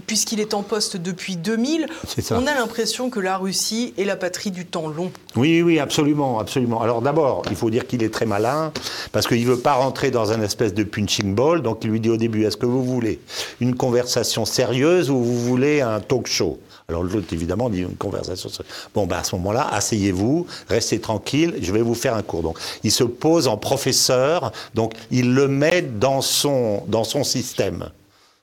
puisqu'il 0.06 0.40
est 0.40 0.54
en 0.54 0.62
poste 0.62 0.96
depuis 0.96 1.36
2000, 1.36 1.86
on 2.30 2.46
a 2.46 2.54
l'impression 2.54 3.10
que 3.10 3.20
la 3.20 3.36
Russie 3.36 3.94
est 3.98 4.04
la 4.04 4.16
patrie 4.16 4.50
du 4.50 4.66
temps 4.66 4.88
long. 4.88 5.10
Oui, 5.36 5.62
oui, 5.62 5.78
absolument 5.78 6.38
absolument, 6.38 6.80
Alors 6.80 7.02
d'abord, 7.02 7.42
il 7.50 7.56
faut 7.56 7.70
dire 7.70 7.86
qu'il 7.86 8.02
est 8.02 8.12
très 8.12 8.26
malin, 8.26 8.72
parce 9.12 9.26
qu'il 9.26 9.40
ne 9.40 9.46
veut 9.46 9.58
pas 9.58 9.74
rentrer 9.74 10.10
dans 10.10 10.32
un 10.32 10.40
espèce 10.40 10.74
de 10.74 10.84
punching 10.84 11.34
ball, 11.34 11.62
donc 11.62 11.78
il 11.82 11.90
lui 11.90 12.00
dit 12.00 12.10
au 12.10 12.16
début, 12.16 12.44
est-ce 12.44 12.56
que 12.56 12.66
vous 12.66 12.84
voulez 12.84 13.20
une 13.60 13.74
conversation 13.74 14.44
sérieuse 14.44 15.10
ou 15.10 15.18
vous 15.18 15.40
voulez 15.40 15.80
un 15.80 16.00
talk 16.00 16.26
show? 16.26 16.58
Alors 16.88 17.02
l'autre, 17.02 17.32
évidemment, 17.32 17.70
dit 17.70 17.80
une 17.80 17.96
conversation. 17.96 18.50
Bon, 18.94 19.06
ben 19.06 19.16
à 19.16 19.24
ce 19.24 19.34
moment-là, 19.36 19.68
asseyez-vous, 19.72 20.46
restez 20.68 21.00
tranquille, 21.00 21.54
je 21.62 21.72
vais 21.72 21.80
vous 21.80 21.94
faire 21.94 22.14
un 22.14 22.22
cours. 22.22 22.42
Donc, 22.42 22.58
il 22.82 22.92
se 22.92 23.04
pose 23.04 23.48
en 23.48 23.56
professeur, 23.56 24.52
donc 24.74 24.92
il 25.10 25.34
le 25.34 25.48
met 25.48 25.80
dans 25.80 26.20
son, 26.20 26.82
dans 26.86 27.04
son 27.04 27.24
système. 27.24 27.88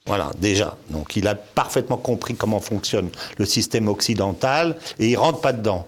Voilà, 0.07 0.31
déjà. 0.39 0.75
Donc, 0.89 1.15
il 1.15 1.27
a 1.27 1.35
parfaitement 1.35 1.97
compris 1.97 2.33
comment 2.33 2.59
fonctionne 2.59 3.09
le 3.37 3.45
système 3.45 3.87
occidental 3.87 4.75
et 4.97 5.09
il 5.09 5.15
rentre 5.15 5.41
pas 5.41 5.53
dedans. 5.53 5.85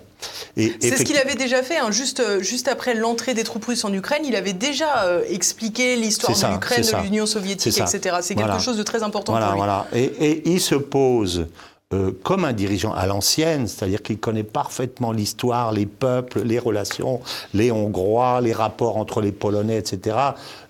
C'est 0.56 0.98
ce 0.98 1.04
qu'il 1.04 1.18
avait 1.18 1.36
déjà 1.36 1.64
fait, 1.64 1.78
hein, 1.78 1.92
juste, 1.92 2.22
euh, 2.22 2.42
juste 2.42 2.70
après 2.70 2.94
l'entrée 2.94 3.34
des 3.34 3.44
troupes 3.44 3.66
russes 3.66 3.84
en 3.84 3.92
Ukraine, 3.92 4.22
il 4.26 4.38
avait 4.38 4.54
déjà 4.54 5.04
euh, 5.04 5.22
expliqué 5.28 5.98
l'histoire 5.98 6.32
de 6.32 6.54
l'Ukraine, 6.54 6.82
de 6.82 7.04
l'Union 7.04 7.26
soviétique, 7.26 7.78
etc. 7.78 8.18
C'est 8.22 8.36
quelque 8.36 8.62
chose 8.62 8.78
de 8.78 8.84
très 8.84 9.04
important 9.04 9.34
pour 9.34 9.42
lui. 9.42 9.58
Voilà. 9.58 9.88
Et, 9.92 10.04
et 10.04 10.50
il 10.50 10.62
se 10.62 10.76
pose 10.76 11.48
euh, 11.94 12.12
comme 12.24 12.44
un 12.46 12.54
dirigeant 12.54 12.94
à 12.94 13.06
l'ancienne, 13.06 13.68
c'est-à-dire 13.68 14.02
qu'il 14.02 14.18
connaît 14.18 14.44
parfaitement 14.44 15.12
l'histoire, 15.12 15.72
les 15.72 15.86
peuples, 15.86 16.42
les 16.42 16.58
relations, 16.58 17.22
les 17.54 17.72
Hongrois, 17.72 18.42
les 18.42 18.54
rapports 18.54 18.98
entre 18.98 19.22
les 19.22 19.32
Polonais, 19.32 19.78
etc. 19.78 20.18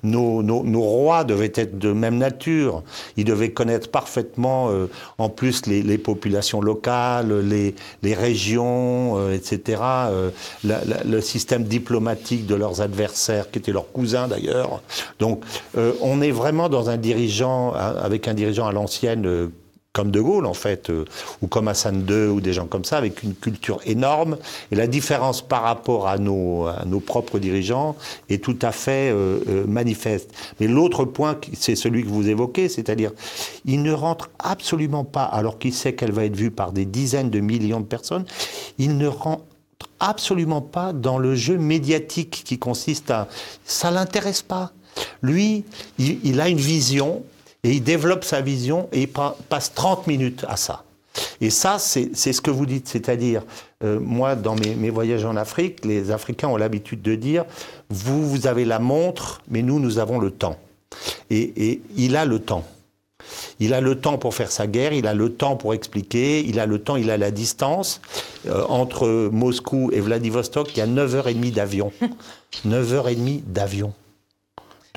Nos, 0.04 0.82
rois 0.82 1.24
devaient 1.24 1.52
être 1.56 1.80
de 1.80 1.94
même 1.94 2.18
nature. 2.18 2.84
Ils 3.16 3.24
devaient 3.24 3.52
connaître 3.52 3.90
parfaitement, 3.90 4.70
euh, 4.70 4.90
en 5.18 5.30
plus, 5.30 5.66
les, 5.66 5.98
populations 5.98 6.62
locales, 6.62 7.40
les, 7.40 8.14
régions, 8.14 9.18
euh, 9.18 9.34
etc. 9.34 9.82
le 10.64 11.22
système 11.22 11.64
diplomatique 11.64 12.46
de 12.46 12.56
leurs 12.56 12.82
adversaires, 12.82 13.50
qui 13.50 13.60
étaient 13.60 13.72
leurs 13.72 13.92
cousins 13.92 14.28
d'ailleurs. 14.28 14.82
Donc, 15.20 15.44
on 16.02 16.22
est 16.22 16.32
vraiment 16.32 16.70
dans 16.70 16.90
un 16.90 16.98
dirigeant, 16.98 17.74
avec 17.74 18.28
un 18.28 18.34
dirigeant 18.34 18.68
à 18.68 18.72
l'ancienne 18.72 19.52
comme 19.94 20.10
De 20.10 20.20
Gaulle 20.20 20.48
en 20.48 20.56
fait, 20.56 20.90
euh, 20.90 21.06
ou 21.42 21.48
comme 21.48 21.68
Hassan 21.68 22.04
II, 22.10 22.28
ou 22.30 22.42
des 22.42 22.52
gens 22.52 22.66
comme 22.66 22.84
ça, 22.84 22.98
avec 22.98 23.22
une 23.22 23.36
culture 23.36 23.80
énorme. 23.86 24.38
Et 24.72 24.76
la 24.76 24.88
différence 24.88 25.42
par 25.42 25.62
rapport 25.62 26.08
à 26.08 26.18
nos, 26.18 26.68
nos 26.88 27.00
propres 27.00 27.38
dirigeants 27.38 27.96
est 28.28 28.44
tout 28.44 28.58
à 28.64 28.72
fait 28.72 29.12
euh, 29.12 29.40
euh, 29.48 29.66
manifeste. 29.68 30.32
Mais 30.60 30.68
l'autre 30.68 31.06
point, 31.06 31.38
c'est 31.54 31.76
celui 31.76 32.04
que 32.04 32.10
vous 32.10 32.28
évoquez, 32.28 32.70
c'est-à-dire, 32.70 33.12
il 33.66 33.84
ne 33.84 33.92
rentre 33.92 34.32
absolument 34.40 35.04
pas, 35.04 35.26
alors 35.26 35.60
qu'il 35.60 35.74
sait 35.74 35.94
qu'elle 35.94 36.12
va 36.12 36.26
être 36.26 36.36
vue 36.36 36.52
par 36.52 36.72
des 36.72 36.86
dizaines 36.86 37.30
de 37.30 37.40
millions 37.40 37.80
de 37.80 37.86
personnes, 37.86 38.26
il 38.80 38.98
ne 38.98 39.08
rentre 39.08 39.44
absolument 40.00 40.62
pas 40.62 40.92
dans 40.92 41.20
le 41.20 41.36
jeu 41.36 41.58
médiatique 41.60 42.42
qui 42.44 42.58
consiste 42.58 43.12
à... 43.12 43.28
Ça 43.64 43.92
l'intéresse 43.92 44.42
pas. 44.42 44.72
Lui, 45.22 45.64
il 45.98 46.42
a 46.42 46.50
une 46.50 46.58
vision, 46.58 47.24
et 47.64 47.72
il 47.72 47.84
développe 47.84 48.24
sa 48.24 48.42
vision 48.42 48.90
et 48.92 49.02
il 49.02 49.08
passe 49.08 49.74
30 49.74 50.08
minutes 50.08 50.46
à 50.48 50.58
ça. 50.58 50.84
Et 51.42 51.50
ça, 51.50 51.78
c'est 51.80 52.14
ce 52.16 52.42
que 52.42 52.50
vous 52.50 52.66
dites, 52.66 52.88
c'est-à-dire, 52.88 53.44
euh, 53.84 54.00
moi, 54.00 54.36
dans 54.36 54.56
mes, 54.56 54.90
voyages 54.90 55.26
en 55.26 55.36
Afrique, 55.36 55.86
les 55.86 56.12
Africains 56.12 56.48
ont 56.48 56.58
l'habitude 56.58 57.02
de 57.02 57.16
dire, 57.16 57.46
vous, 57.90 58.28
vous 58.28 58.48
avez 58.48 58.66
la 58.66 58.80
montre, 58.80 59.42
mais 59.48 59.62
nous, 59.62 59.80
nous 59.80 60.00
avons 60.00 60.20
le 60.20 60.32
temps. 60.32 60.58
Et, 61.30 61.82
il 61.96 62.16
a 62.16 62.26
le 62.26 62.40
temps. 62.40 62.66
Il 63.60 63.74
a 63.74 63.82
le 63.82 64.00
temps 64.00 64.18
pour 64.18 64.34
faire 64.34 64.52
sa 64.52 64.68
guerre, 64.68 64.92
il 64.94 65.08
a 65.08 65.14
le 65.14 65.32
temps 65.32 65.56
pour 65.56 65.74
expliquer, 65.74 66.42
il 66.42 66.60
a 66.60 66.66
le 66.66 66.80
temps, 66.80 66.96
il 66.96 67.10
a 67.10 67.18
la 67.18 67.32
distance. 67.32 68.02
Euh, 68.48 68.66
entre 68.68 69.30
Moscou 69.32 69.92
et 69.94 70.02
Vladivostok, 70.02 70.76
il 70.76 70.80
y 70.80 70.82
a 70.82 70.88
9h30 70.88 71.52
d'avion. 71.52 71.92
9h30 72.66 73.44
d'avion 73.46 73.94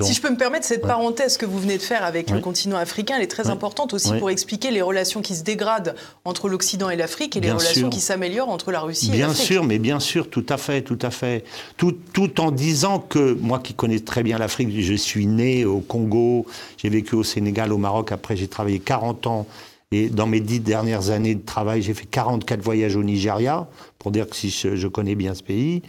si 0.02 0.12
je 0.12 0.20
peux 0.20 0.30
me 0.30 0.36
permettre, 0.36 0.66
cette 0.66 0.82
parenthèse 0.82 1.38
que 1.38 1.46
vous 1.46 1.58
venez 1.58 1.78
de 1.78 1.82
faire 1.82 2.04
avec 2.04 2.30
le 2.30 2.40
continent 2.40 2.76
africain, 2.76 3.14
elle 3.16 3.22
est 3.22 3.28
très 3.28 3.48
importante 3.48 3.94
aussi 3.94 4.12
pour 4.18 4.30
expliquer 4.30 4.70
les 4.70 4.82
relations 4.82 5.22
qui 5.22 5.34
se 5.34 5.42
dégradent 5.42 5.94
entre 6.24 6.48
l'Occident 6.48 6.90
et 6.90 6.96
l'Afrique 6.96 7.36
et 7.36 7.40
les 7.40 7.50
relations 7.50 7.88
qui 7.88 8.00
s'améliorent 8.00 8.50
entre 8.50 8.72
la 8.72 8.80
Russie 8.80 9.10
et 9.14 9.18
l'Afrique. 9.18 9.36
Bien 9.36 9.44
sûr, 9.44 9.64
mais 9.64 9.78
bien 9.78 10.00
sûr, 10.00 10.28
tout 10.28 10.46
à 10.48 10.58
fait, 10.58 10.82
tout 10.82 10.98
à 11.00 11.10
fait. 11.10 11.44
Tout, 11.76 11.96
tout 12.12 12.40
en 12.40 12.50
disant 12.50 12.98
que, 12.98 13.32
moi 13.40 13.58
qui 13.58 13.74
connais 13.74 14.00
très 14.00 14.22
bien 14.22 14.38
l'Afrique, 14.38 14.68
je 14.78 14.94
suis 14.94 15.26
né 15.26 15.64
au 15.64 15.80
Congo, 15.80 16.46
j'ai 16.76 16.88
vécu 16.88 17.14
au 17.14 17.24
Sénégal, 17.24 17.72
au 17.72 17.78
Maroc, 17.78 18.12
après 18.12 18.36
j'ai 18.36 18.48
travaillé 18.48 18.78
40 18.80 19.26
ans 19.26 19.46
et 19.92 20.08
dans 20.08 20.26
mes 20.26 20.40
dix 20.40 20.58
dernières 20.58 21.10
années 21.10 21.36
de 21.36 21.44
travail, 21.44 21.80
j'ai 21.80 21.94
fait 21.94 22.06
44 22.06 22.60
voyages 22.60 22.96
au 22.96 23.04
Nigeria, 23.04 23.68
pour 24.00 24.10
dire 24.10 24.28
que 24.28 24.34
si 24.34 24.50
je, 24.50 24.88
connais 24.88 25.14
bien 25.14 25.34
ce 25.34 25.44
pays. 25.44 25.82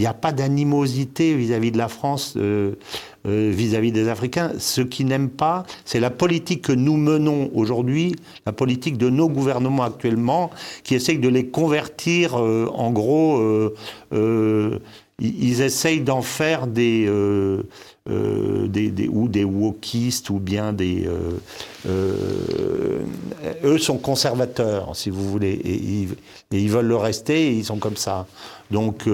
Il 0.00 0.04
n'y 0.04 0.06
a 0.06 0.14
pas 0.14 0.32
d'animosité 0.32 1.34
vis-à-vis 1.34 1.72
de 1.72 1.76
la 1.76 1.88
France, 1.88 2.32
euh, 2.38 2.72
euh, 3.26 3.52
vis-à-vis 3.54 3.92
des 3.92 4.08
Africains. 4.08 4.52
Ce 4.58 4.80
qu'ils 4.80 5.04
n'aiment 5.04 5.28
pas, 5.28 5.66
c'est 5.84 6.00
la 6.00 6.08
politique 6.08 6.62
que 6.62 6.72
nous 6.72 6.96
menons 6.96 7.50
aujourd'hui, 7.52 8.16
la 8.46 8.52
politique 8.52 8.96
de 8.96 9.10
nos 9.10 9.28
gouvernements 9.28 9.82
actuellement, 9.82 10.52
qui 10.84 10.94
essayent 10.94 11.18
de 11.18 11.28
les 11.28 11.48
convertir, 11.48 12.38
euh, 12.38 12.66
en 12.72 12.90
gros, 12.92 13.42
ils, 15.20 15.60
essayent 15.60 16.00
d'en 16.00 16.22
faire 16.22 16.66
des, 16.66 17.04
des, 18.06 19.08
ou 19.12 19.28
des 19.28 19.44
wokistes 19.44 20.30
ou 20.30 20.38
bien 20.38 20.72
des... 20.72 21.06
eux 21.86 23.78
sont 23.78 23.98
conservateurs, 23.98 24.96
si 24.96 25.10
vous 25.10 25.28
voulez, 25.28 25.60
et, 25.62 26.08
ils 26.52 26.70
veulent 26.70 26.86
le 26.86 26.96
rester 26.96 27.48
et 27.48 27.52
ils 27.52 27.66
sont 27.66 27.76
comme 27.76 27.98
ça. 27.98 28.26
Donc 28.70 29.08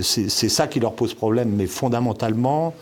c'est 0.00 0.48
ça 0.48 0.66
qui 0.66 0.80
leur 0.80 0.94
pose 0.94 1.14
problème, 1.14 1.50
mais 1.56 1.66
fondamentalement 1.66 2.74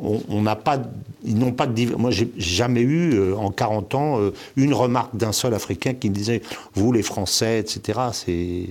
on 0.00 0.42
n'a 0.42 0.56
pas, 0.56 0.80
ils 1.24 1.36
n'ont 1.36 1.52
pas 1.52 1.66
de. 1.66 1.96
Moi, 1.96 2.10
j'ai 2.10 2.30
jamais 2.36 2.82
eu 2.82 3.14
euh, 3.14 3.36
en 3.36 3.50
40 3.50 3.94
ans 3.94 4.20
euh, 4.20 4.32
une 4.56 4.72
remarque 4.72 5.16
d'un 5.16 5.32
seul 5.32 5.54
Africain 5.54 5.94
qui 5.94 6.08
me 6.08 6.14
disait 6.14 6.42
vous 6.74 6.92
les 6.92 7.02
Français, 7.02 7.58
etc. 7.58 8.00
C'est 8.12 8.66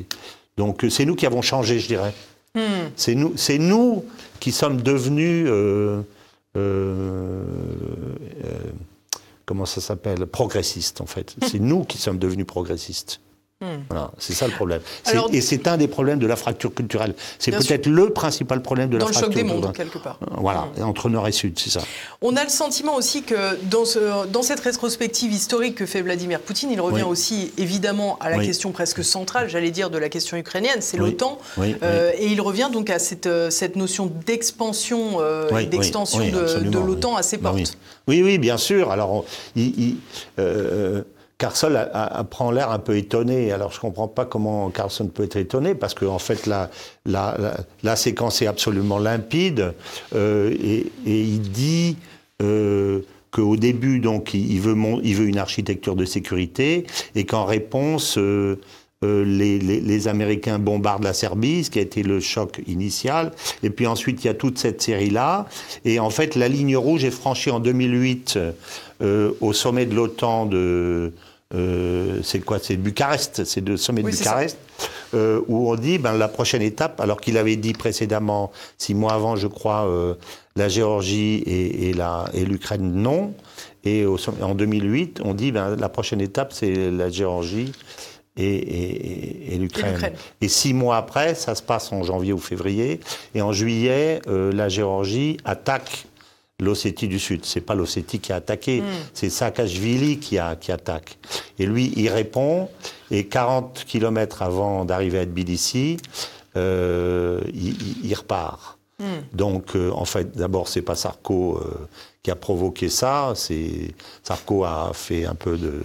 donc 0.57 0.85
c'est 0.89 1.05
nous 1.05 1.15
qui 1.15 1.25
avons 1.25 1.41
changé, 1.41 1.79
je 1.79 1.87
dirais. 1.87 2.13
Hmm. 2.55 2.89
C'est 2.95 3.15
nous, 3.15 3.33
c'est 3.35 3.57
nous 3.57 4.05
qui 4.39 4.51
sommes 4.51 4.81
devenus. 4.81 5.47
Euh, 5.49 6.01
comment 9.45 9.65
ça 9.65 9.81
s'appelle 9.81 10.25
Progressistes, 10.25 11.01
en 11.01 11.05
fait. 11.05 11.35
C'est 11.45 11.59
nous 11.59 11.83
qui 11.83 11.99
sommes 11.99 12.17
devenus 12.17 12.47
progressistes. 12.47 13.21
Hmm. 13.59 13.81
Voilà, 13.89 14.11
c'est 14.19 14.33
ça 14.33 14.45
le 14.45 14.53
problème. 14.53 14.81
et 15.33 15.41
c'est 15.41 15.67
un 15.67 15.77
des 15.77 15.87
problèmes 15.87 16.19
de 16.19 16.27
la 16.27 16.35
fracture 16.35 16.71
culturelle. 16.71 17.15
C'est 17.39 17.49
peut-être 17.49 17.87
le 17.87 18.11
principal 18.11 18.61
problème 18.61 18.89
de 18.89 18.97
la 18.97 19.05
fracture 19.05 19.29
culturelle. 19.29 19.47
Dans 19.47 19.55
le 19.55 19.61
choc 19.63 19.63
des 19.63 19.67
mondes, 19.67 19.75
quelque 19.75 20.03
part. 20.03 20.19
Voilà, 20.39 20.67
hmm. 20.77 20.83
entre 20.83 21.09
Nord 21.09 21.27
et 21.27 21.31
Sud, 21.31 21.57
c'est 21.57 21.71
ça. 21.71 21.81
On 22.21 22.35
a 22.35 22.43
le 22.43 22.49
sentiment 22.49 22.95
aussi 22.95 23.23
que 23.23 23.57
dans, 23.63 23.85
ce, 23.85 24.27
dans 24.27 24.43
cette 24.43 24.59
rétrospective 24.59 25.31
historique 25.31 25.73
que 25.73 25.87
fait 25.87 26.03
Vladimir 26.03 26.39
Poutine, 26.39 26.69
il 26.71 26.79
revient 26.79 27.03
aussi 27.03 27.51
évidemment 27.57 28.19
à 28.19 28.29
la 28.29 28.37
question 28.37 28.71
presque 28.71 29.03
centrale, 29.03 29.49
j'allais 29.49 29.71
dire, 29.71 29.89
de 29.89 29.97
la 29.97 30.09
question 30.09 30.37
ukrainienne, 30.37 30.81
c'est 30.81 30.97
l'OTAN. 30.97 31.39
Euh, 31.57 32.11
et 32.15 32.27
il 32.27 32.41
revient 32.41 32.69
donc 32.71 32.91
à 32.91 32.99
cette, 32.99 33.25
euh, 33.25 33.49
cette 33.49 33.75
notion 33.75 34.11
d'expansion 34.25 35.17
euh, 35.19 35.49
et 35.57 35.65
d'extension 35.65 36.19
de, 36.19 36.77
l'OTAN 36.77 37.15
à 37.15 37.23
ses 37.23 37.37
bah 37.37 37.49
portes. 37.49 37.77
Oui. 38.07 38.21
oui, 38.21 38.37
bien 38.37 38.57
sûr. 38.57 38.91
Alors, 38.91 39.25
il, 39.55 39.97
Carson 41.38 41.72
prend 42.32 42.50
l'air 42.50 42.72
un 42.72 42.79
peu 42.79 42.98
étonné. 42.98 43.51
Alors 43.51 43.72
je 43.72 43.77
ne 43.77 43.82
comprends 43.82 44.08
pas 44.08 44.25
comment 44.25 44.70
Carson 44.70 45.08
peut 45.08 45.24
être 45.24 45.38
étonné, 45.38 45.75
parce 45.75 45.94
qu'en 45.94 46.15
en 46.15 46.20
fait 46.20 46.48
la, 46.48 46.70
la, 47.06 47.96
séquence 47.96 48.41
est 48.41 48.48
absolument 48.48 48.98
limpide, 48.98 49.74
euh, 50.15 50.56
et, 50.60 50.88
il 51.06 51.41
dit 51.41 51.98
euh, 52.41 53.01
qu'au 53.32 53.56
début, 53.56 54.00
donc, 54.00 54.34
il 54.34 54.60
veut, 54.60 54.75
il 55.03 55.15
veut 55.15 55.27
une 55.27 55.38
architecture 55.38 55.96
de 55.96 56.06
sécurité, 56.06 56.86
et 57.15 57.25
qu'en 57.25 57.46
réponse, 57.46 58.17
euh, 58.17 58.58
les, 59.03 59.60
les, 59.60 60.08
Américains 60.08 60.58
bombardent 60.58 61.03
la 61.03 61.13
Serbie, 61.13 61.63
ce 61.63 61.70
qui 61.70 61.77
a 61.77 61.84
été 61.84 62.01
le 62.01 62.20
choc 62.20 62.62
initial. 62.65 63.32
Et 63.62 63.70
puis 63.70 63.86
ensuite, 63.86 64.24
il 64.24 64.27
y 64.27 64.29
a 64.29 64.34
toute 64.34 64.58
cette 64.58 64.82
série-là. 64.82 65.46
Et 65.86 66.00
en 66.00 66.10
fait, 66.10 66.36
la 66.36 66.48
ligne 66.48 66.75
rouge 66.75 67.03
est 67.03 67.12
franchie 67.12 67.51
en 67.51 67.60
2008 67.60 68.39
au 69.01 69.53
sommet 69.53 69.86
de 69.86 69.94
l'OTAN 69.94 70.48
de, 70.48 71.13
euh, 71.53 72.19
c'est 72.23 72.39
quoi? 72.39 72.59
C'est 72.59 72.75
Bucarest, 72.75 73.45
c'est 73.45 73.65
le 73.65 73.77
sommet 73.77 74.03
de 74.03 74.09
Bucarest, 74.09 74.57
euh, 75.13 75.41
où 75.47 75.71
on 75.71 75.75
dit 75.75 75.97
ben, 75.97 76.13
la 76.13 76.27
prochaine 76.27 76.61
étape, 76.61 76.99
alors 76.99 77.21
qu'il 77.21 77.37
avait 77.37 77.55
dit 77.55 77.73
précédemment, 77.73 78.51
six 78.77 78.93
mois 78.93 79.13
avant, 79.13 79.35
je 79.37 79.47
crois, 79.47 79.87
euh, 79.87 80.15
la 80.57 80.67
Géorgie 80.67 81.35
et, 81.45 81.91
et 81.91 82.45
l'Ukraine 82.45 82.93
non. 82.93 83.33
Et 83.85 84.05
en 84.05 84.55
2008, 84.55 85.21
on 85.23 85.33
dit 85.33 85.53
ben, 85.53 85.77
la 85.77 85.87
prochaine 85.87 86.19
étape, 86.19 86.51
c'est 86.51 86.91
la 86.91 87.09
Géorgie 87.09 87.71
et, 88.35 89.53
et 89.53 89.57
l'Ukraine. 89.57 90.11
Et 90.41 90.49
six 90.49 90.73
mois 90.73 90.97
après, 90.97 91.33
ça 91.35 91.55
se 91.55 91.61
passe 91.61 91.93
en 91.93 92.03
janvier 92.03 92.33
ou 92.33 92.39
février, 92.39 92.99
et 93.33 93.41
en 93.41 93.53
juillet, 93.53 94.19
la 94.27 94.67
Géorgie 94.67 95.37
attaque 95.45 96.06
l'Ossétie 96.59 97.07
du 97.07 97.19
Sud. 97.19 97.45
C'est 97.45 97.61
pas 97.61 97.75
l'Ossétie 97.75 98.19
qui 98.19 98.33
a 98.33 98.37
attaqué, 98.37 98.81
hmm. 98.81 98.85
c'est 99.13 99.29
Saakashvili 99.29 100.17
qui, 100.19 100.39
a, 100.39 100.55
qui 100.55 100.71
attaque. 100.71 101.17
Et 101.59 101.65
lui, 101.65 101.93
il 101.95 102.09
répond, 102.09 102.69
et 103.11 103.27
40 103.27 103.85
kilomètres 103.85 104.41
avant 104.41 104.83
d'arriver 104.83 105.19
à 105.19 105.25
Tbilissi, 105.25 105.97
euh, 106.55 107.41
il, 107.53 108.13
repart. 108.15 108.79
Hmm. 108.99 109.21
Donc, 109.33 109.75
euh, 109.75 109.91
en 109.91 110.05
fait, 110.05 110.35
d'abord, 110.35 110.67
c'est 110.67 110.81
pas 110.81 110.95
Sarko 110.95 111.57
euh, 111.57 111.87
qui 112.23 112.31
a 112.31 112.35
provoqué 112.35 112.89
ça. 112.89 113.34
C'est 113.36 113.93
Sarko 114.23 114.63
a 114.63 114.91
fait 114.93 115.25
un 115.25 115.36
peu 115.36 115.58
de 115.58 115.84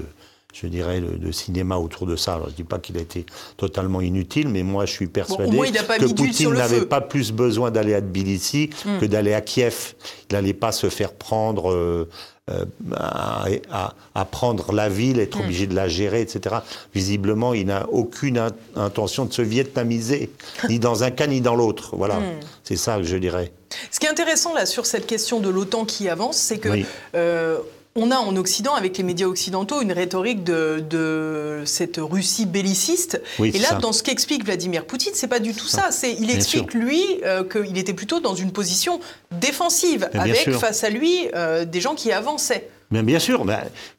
je 0.53 0.67
dirais, 0.67 1.01
de, 1.01 1.33
cinéma 1.33 1.77
autour 1.77 2.07
de 2.07 2.17
ça. 2.17 2.35
Alors, 2.35 2.47
je 2.47 2.53
ne 2.53 2.57
dis 2.57 2.65
pas 2.65 2.79
qu'il 2.79 2.99
a 2.99 3.01
été 3.01 3.25
totalement 3.57 4.01
inutile, 4.01 4.49
mais 4.49 4.63
moi, 4.63 4.87
je 4.87 4.93
suis 4.93 5.07
persuadé 5.07 5.57
que 5.59 6.13
Poutine 6.13 6.53
n'avait 6.53 6.87
pas 6.87 7.01
plus 7.01 7.33
besoin 7.33 7.71
d'aller 7.71 7.95
à 7.95 8.01
Tbilissi 8.01 8.71
hmm. 8.85 8.99
que 8.99 9.07
d'aller 9.07 9.35
à 9.35 9.41
Kiev. 9.41 9.95
Il 10.31 10.35
n'allait 10.35 10.53
pas 10.53 10.73
se 10.73 10.89
faire 10.91 11.13
prendre 11.13 11.73
euh, 11.73 12.09
euh, 12.51 12.65
à, 12.91 14.25
prendre 14.25 14.73
la 14.73 14.89
ville, 14.89 15.21
être 15.21 15.39
hmm. 15.39 15.43
obligé 15.43 15.67
de 15.67 15.75
la 15.75 15.89
gérer, 15.89 16.21
etc. 16.21 16.57
Visiblement, 16.95 17.55
il 17.55 17.67
n'a 17.67 17.89
aucune 17.91 18.51
intention 18.77 19.25
de 19.25 19.33
se 19.33 19.43
vietnamiser, 19.43 20.31
ni 20.69 20.79
dans 20.79 21.03
un 21.03 21.11
cas 21.11 21.27
ni 21.27 21.41
dans 21.41 21.55
l'autre. 21.55 21.97
Voilà, 21.97 22.17
hmm. 22.17 22.41
c'est 22.63 22.77
ça 22.77 22.99
que 22.99 23.05
je 23.05 23.17
dirais. 23.17 23.53
Ce 23.91 23.99
qui 24.01 24.07
est 24.07 24.11
intéressant 24.11 24.53
là 24.55 24.67
sur 24.67 24.85
cette 24.85 25.07
question 25.07 25.41
de 25.41 25.49
l'OTAN 25.49 25.87
qui 25.87 26.09
avance, 26.09 26.37
c'est 26.37 26.59
que 26.59 26.69
euh, 27.15 27.59
on 27.95 28.11
a 28.11 28.17
en 28.17 28.37
Occident, 28.37 28.75
avec 28.75 28.97
les 28.97 29.05
médias 29.05 29.27
occidentaux, 29.27 29.83
une 29.83 29.93
rhétorique 29.93 30.45
de, 30.45 31.63
cette 31.65 31.99
Russie 32.01 32.47
belliciste. 32.47 33.21
et 33.39 33.59
là, 33.59 33.75
dans 33.75 33.93
ce 33.93 34.03
qu'explique 34.03 34.45
Vladimir 34.45 34.87
Poutine, 34.87 35.13
c'est 35.15 35.29
pas 35.29 35.41
du 35.41 35.55
tout 35.55 35.69
ça. 35.69 35.91
Il 36.19 36.31
explique, 36.31 36.75
lui, 36.75 37.03
euh, 37.25 37.45
qu'il 37.45 37.77
était 37.79 37.95
plutôt 37.95 38.21
dans 38.21 38.35
une 38.35 38.53
position 38.53 39.01
défensive, 39.31 40.09
avec 40.15 40.51
face 40.53 40.85
à 40.85 40.91
lui 40.91 41.29
euh, 41.35 41.65
des 41.65 41.81
gens 41.81 41.95
qui 41.95 42.13
avançaient. 42.13 42.69
Bien, 42.93 43.19
sûr, 43.19 43.47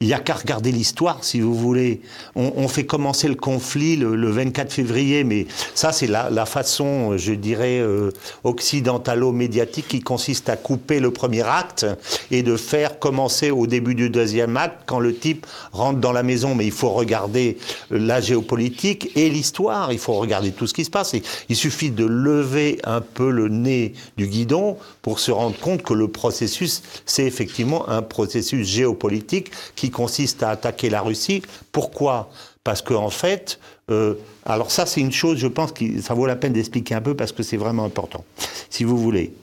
il 0.01 0.07
n'y 0.07 0.13
a 0.13 0.19
qu'à 0.19 0.35
regarder 0.35 0.71
l'histoire, 0.71 1.23
si 1.23 1.41
vous 1.41 1.55
voulez. 1.55 2.01
On, 2.35 2.67
fait 2.67 2.85
commencer 2.85 3.27
le 3.27 3.33
conflit 3.33 3.95
le, 3.95 4.29
24 4.29 4.71
février, 4.71 5.23
mais 5.23 5.47
ça, 5.73 5.91
c'est 5.91 6.05
la, 6.05 6.45
façon, 6.45 7.17
je 7.17 7.33
dirais, 7.33 7.79
euh, 7.79 8.11
occidentalo-médiatique 8.43 9.87
qui 9.87 10.01
consiste 10.01 10.47
à 10.49 10.57
couper 10.57 10.99
le 10.99 11.09
premier 11.09 11.41
acte 11.41 11.87
et 12.29 12.43
de 12.43 12.55
faire 12.55 12.99
commencer 12.99 13.49
au 13.49 13.65
début 13.65 13.95
du 13.95 14.11
deuxième 14.11 14.57
acte 14.57 14.83
quand 14.85 14.99
le 14.99 15.15
type 15.15 15.47
rentre 15.71 15.99
dans 15.99 16.11
la 16.11 16.21
maison. 16.21 16.53
Mais 16.53 16.65
il 16.65 16.71
faut 16.71 16.91
regarder 16.91 17.57
la 17.89 18.21
géopolitique 18.21 19.09
et 19.15 19.29
l'histoire. 19.31 19.91
Il 19.91 19.99
faut 19.99 20.13
regarder 20.13 20.51
tout 20.51 20.67
ce 20.67 20.73
qui 20.73 20.85
se 20.85 20.91
passe. 20.91 21.15
il 21.49 21.55
suffit 21.55 21.89
de 21.89 22.05
lever 22.05 22.77
un 22.83 23.01
peu 23.01 23.31
le 23.31 23.49
nez 23.49 23.93
du 24.17 24.27
guidon 24.27 24.77
pour 25.03 25.19
se 25.19 25.29
rendre 25.29 25.59
compte 25.59 25.83
que 25.83 25.93
le 25.93 26.07
processus, 26.07 26.81
c'est 27.05 27.25
effectivement 27.25 27.87
un 27.89 28.01
processus 28.01 28.67
géopolitique 28.67 29.51
qui 29.75 29.91
consiste 29.91 30.41
à 30.41 30.49
attaquer 30.49 30.89
la 30.89 31.01
Russie. 31.01 31.43
Pourquoi? 31.71 32.31
Parce 32.63 32.81
qu'en 32.81 33.03
en 33.03 33.09
fait, 33.11 33.59
euh, 33.91 34.15
alors 34.45 34.71
ça 34.71 34.85
c'est 34.85 35.01
une 35.01 35.11
chose, 35.11 35.37
je 35.37 35.47
pense 35.47 35.73
que 35.73 36.01
ça 36.01 36.13
vaut 36.13 36.25
la 36.25 36.37
peine 36.37 36.53
d'expliquer 36.53 36.95
un 36.95 37.01
peu 37.01 37.15
parce 37.15 37.33
que 37.33 37.43
c'est 37.43 37.57
vraiment 37.57 37.83
important. 37.83 38.23
Si 38.69 38.85
vous 38.85 38.97
voulez, 38.97 39.33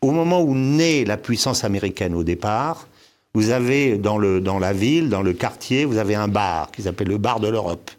au 0.00 0.12
moment 0.12 0.40
où 0.40 0.54
naît 0.54 1.04
la 1.04 1.18
puissance 1.18 1.62
américaine 1.62 2.14
au 2.14 2.24
départ, 2.24 2.88
vous 3.36 3.50
avez 3.50 3.98
dans, 3.98 4.16
le, 4.16 4.40
dans 4.40 4.58
la 4.58 4.72
ville, 4.72 5.10
dans 5.10 5.20
le 5.20 5.34
quartier, 5.34 5.84
vous 5.84 5.98
avez 5.98 6.14
un 6.14 6.26
bar 6.26 6.70
qui 6.70 6.80
s'appelle 6.80 7.08
le 7.08 7.18
bar 7.18 7.38
de 7.38 7.48
l'Europe. 7.48 7.90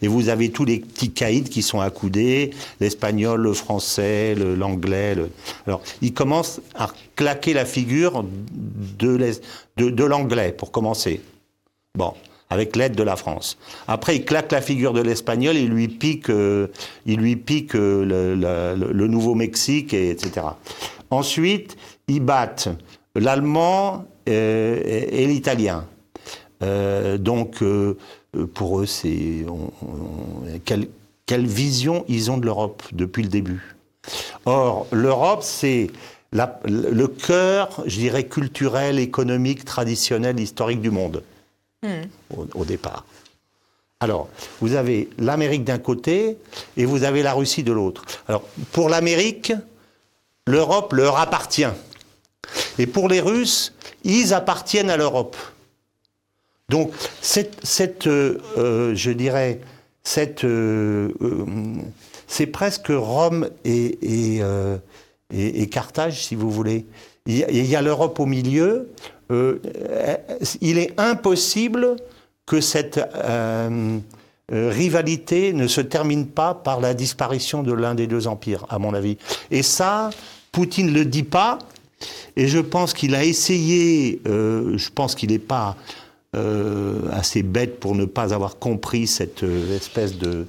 Et 0.00 0.06
vous 0.06 0.28
avez 0.28 0.52
tous 0.52 0.64
les 0.64 0.78
petits 0.78 1.10
caïds 1.10 1.42
qui 1.42 1.62
sont 1.62 1.80
accoudés, 1.80 2.50
l'espagnol, 2.78 3.40
le 3.40 3.54
français, 3.54 4.36
l'anglais. 4.36 5.16
Alors, 5.66 5.82
ils 6.00 6.14
commencent 6.14 6.60
à 6.76 6.90
claquer 7.16 7.54
la 7.54 7.64
figure 7.64 8.24
de, 8.24 10.04
l'anglais, 10.04 10.52
pour 10.52 10.70
commencer. 10.70 11.20
Bon, 11.98 12.14
avec 12.48 12.76
l'aide 12.76 12.94
de 12.94 13.02
la 13.02 13.16
France. 13.16 13.58
Après, 13.88 14.14
ils 14.14 14.24
claquent 14.24 14.52
la 14.52 14.60
figure 14.60 14.92
de 14.92 15.00
l'espagnol, 15.00 15.56
ils 15.56 15.70
lui 15.70 15.88
piquent, 15.88 16.30
euh, 16.30 16.68
pique 17.44 17.74
euh, 17.74 18.76
le, 18.76 19.06
Nouveau-Mexique, 19.08 19.92
etc. 19.92 20.46
Ensuite, 21.10 21.76
ils 22.06 22.20
battent 22.20 22.68
l'allemand 23.16 24.04
et, 24.26 25.26
l'italien. 25.26 25.86
Euh, 26.62 27.18
donc, 27.18 27.62
euh, 27.62 27.96
pour 28.54 28.80
eux, 28.80 28.86
c'est 28.86 29.44
quelle, 30.64 30.88
quelle, 31.26 31.46
vision 31.46 32.04
ils 32.08 32.30
ont 32.30 32.38
de 32.38 32.46
l'Europe 32.46 32.82
depuis 32.92 33.22
le 33.22 33.28
début. 33.28 33.76
Or, 34.46 34.86
l'Europe, 34.92 35.42
c'est 35.42 35.90
le 36.64 37.06
cœur, 37.06 37.82
je 37.86 37.96
dirais, 37.96 38.24
culturel, 38.24 38.98
économique, 38.98 39.64
traditionnel, 39.64 40.40
historique 40.40 40.80
du 40.80 40.90
monde, 40.90 41.22
hmm. 41.82 42.02
au, 42.54 42.64
départ. 42.64 43.04
Alors, 44.00 44.28
vous 44.60 44.74
avez 44.74 45.08
l'Amérique 45.18 45.64
d'un 45.64 45.78
côté 45.78 46.36
et 46.76 46.84
vous 46.84 47.04
avez 47.04 47.22
la 47.22 47.32
Russie 47.32 47.62
de 47.62 47.72
l'autre. 47.72 48.04
Alors, 48.26 48.42
pour 48.72 48.88
l'Amérique, 48.88 49.52
l'Europe 50.46 50.92
leur 50.92 51.18
appartient. 51.18 51.64
Et 52.78 52.86
pour 52.86 53.08
les 53.08 53.20
Russes, 53.20 53.73
ils 54.04 54.34
appartiennent 54.34 54.90
à 54.90 54.96
l'Europe. 54.96 55.36
Donc, 56.68 56.92
cette, 57.20 58.06
euh, 58.06 58.38
euh, 58.56 58.94
je 58.94 59.10
dirais, 59.10 59.60
cette, 60.02 60.44
euh, 60.44 61.10
c'est 62.26 62.46
presque 62.46 62.88
Rome 62.88 63.48
et, 63.64 64.40
et, 65.32 65.66
Carthage, 65.68 66.24
si 66.24 66.34
vous 66.34 66.50
voulez. 66.50 66.86
Il 67.26 67.66
y 67.66 67.76
a 67.76 67.82
l'Europe 67.82 68.20
au 68.20 68.26
milieu. 68.26 68.90
Il 69.30 70.78
est 70.78 71.00
impossible 71.00 71.96
que 72.44 72.60
cette 72.60 73.00
rivalité 74.50 75.54
ne 75.54 75.66
se 75.66 75.80
termine 75.80 76.26
pas 76.26 76.54
par 76.54 76.80
la 76.80 76.92
disparition 76.92 77.62
de 77.62 77.72
l'un 77.72 77.94
des 77.94 78.06
deux 78.06 78.26
empires, 78.26 78.66
à 78.68 78.78
mon 78.78 78.92
avis. 78.92 79.16
Et 79.50 79.62
ça, 79.62 80.10
Poutine 80.52 80.88
ne 80.88 80.92
le 80.92 81.04
dit 81.06 81.22
pas, 81.22 81.58
et 82.36 82.46
je 82.46 82.58
pense 82.58 82.94
qu'il 82.94 83.14
a 83.14 83.24
essayé, 83.24 84.20
je 84.24 84.88
pense 84.94 85.14
qu'il 85.14 85.30
n'est 85.30 85.38
pas 85.38 85.76
assez 87.12 87.42
bête 87.42 87.78
pour 87.78 87.94
ne 87.94 88.04
pas 88.04 88.34
avoir 88.34 88.58
compris 88.58 89.06
cette 89.06 89.44
espèce 89.72 90.18
de, 90.18 90.46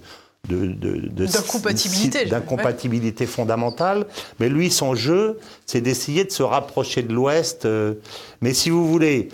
d'incompatibilité, 0.50 2.26
d'incompatibilité 2.26 3.26
fondamentale. 3.26 4.06
Mais 4.40 4.50
lui, 4.50 4.72
son 4.72 4.96
jeu, 4.96 5.40
c'est 5.66 5.82
d'essayer 5.82 6.24
de 6.24 6.32
se 6.32 6.44
rapprocher 6.44 7.02
de 7.02 7.14
l'Ouest. 7.14 7.66
Euh. 7.66 7.96
mais 8.42 8.54
si 8.54 8.70
vous 8.70 8.88
voulez, 8.88 9.30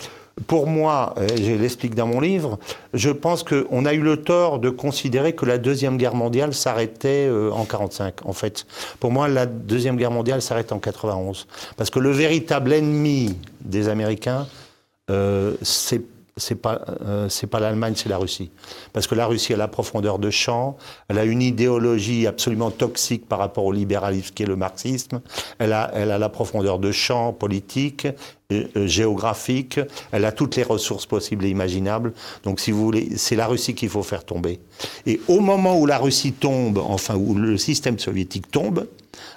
pour 0.47 0.67
moi, 0.67 1.13
je 1.35 1.53
l'explique 1.53 1.95
dans 1.95 2.07
mon 2.07 2.19
livre, 2.19 2.57
je 2.93 3.09
pense 3.09 3.43
qu'on 3.43 3.85
a 3.85 3.93
eu 3.93 4.01
le 4.01 4.17
tort 4.17 4.59
de 4.59 4.69
considérer 4.69 5.33
que 5.33 5.45
la 5.45 5.57
Deuxième 5.57 5.97
Guerre 5.97 6.15
mondiale 6.15 6.53
s'arrêtait 6.53 7.27
euh, 7.27 7.51
en 7.51 7.63
1945. 7.63 8.25
En 8.25 8.33
fait, 8.33 8.65
pour 8.99 9.11
moi, 9.11 9.27
la 9.27 9.45
Deuxième 9.45 9.97
Guerre 9.97 10.11
mondiale 10.11 10.41
s'arrête 10.41 10.71
en 10.71 10.79
91. 10.79 11.47
Parce 11.77 11.89
que 11.89 11.99
le 11.99 12.11
véritable 12.11 12.73
ennemi 12.73 13.37
des 13.61 13.89
Américains, 13.89 14.47
euh, 15.09 15.55
c'est 15.61 16.01
c'est 16.37 16.55
pas 16.55 16.81
euh, 17.01 17.29
c'est 17.29 17.47
pas 17.47 17.59
l'Allemagne, 17.59 17.93
c'est 17.95 18.09
la 18.09 18.17
Russie. 18.17 18.51
Parce 18.93 19.07
que 19.07 19.15
la 19.15 19.25
Russie 19.25 19.53
a 19.53 19.57
la 19.57 19.67
profondeur 19.67 20.19
de 20.19 20.29
champ, 20.29 20.77
elle 21.07 21.17
a 21.17 21.25
une 21.25 21.41
idéologie 21.41 22.27
absolument 22.27 22.71
toxique 22.71 23.27
par 23.27 23.39
rapport 23.39 23.65
au 23.65 23.71
libéralisme 23.71 24.33
qui 24.33 24.43
est 24.43 24.47
le 24.47 24.55
marxisme, 24.55 25.21
elle 25.59 25.73
a 25.73 25.91
elle 25.93 26.11
a 26.11 26.17
la 26.17 26.29
profondeur 26.29 26.79
de 26.79 26.91
champ 26.91 27.33
politique, 27.33 28.07
euh, 28.51 28.67
euh, 28.75 28.87
géographique, 28.87 29.79
elle 30.11 30.25
a 30.25 30.31
toutes 30.31 30.55
les 30.55 30.63
ressources 30.63 31.05
possibles 31.05 31.45
et 31.45 31.49
imaginables. 31.49 32.13
Donc 32.43 32.59
si 32.59 32.71
vous 32.71 32.83
voulez, 32.83 33.09
c'est 33.17 33.35
la 33.35 33.47
Russie 33.47 33.75
qu'il 33.75 33.89
faut 33.89 34.03
faire 34.03 34.23
tomber. 34.23 34.59
Et 35.05 35.19
au 35.27 35.39
moment 35.39 35.77
où 35.79 35.85
la 35.85 35.97
Russie 35.97 36.33
tombe, 36.33 36.77
enfin 36.77 37.15
où 37.15 37.35
le 37.35 37.57
système 37.57 37.99
soviétique 37.99 38.49
tombe, 38.51 38.87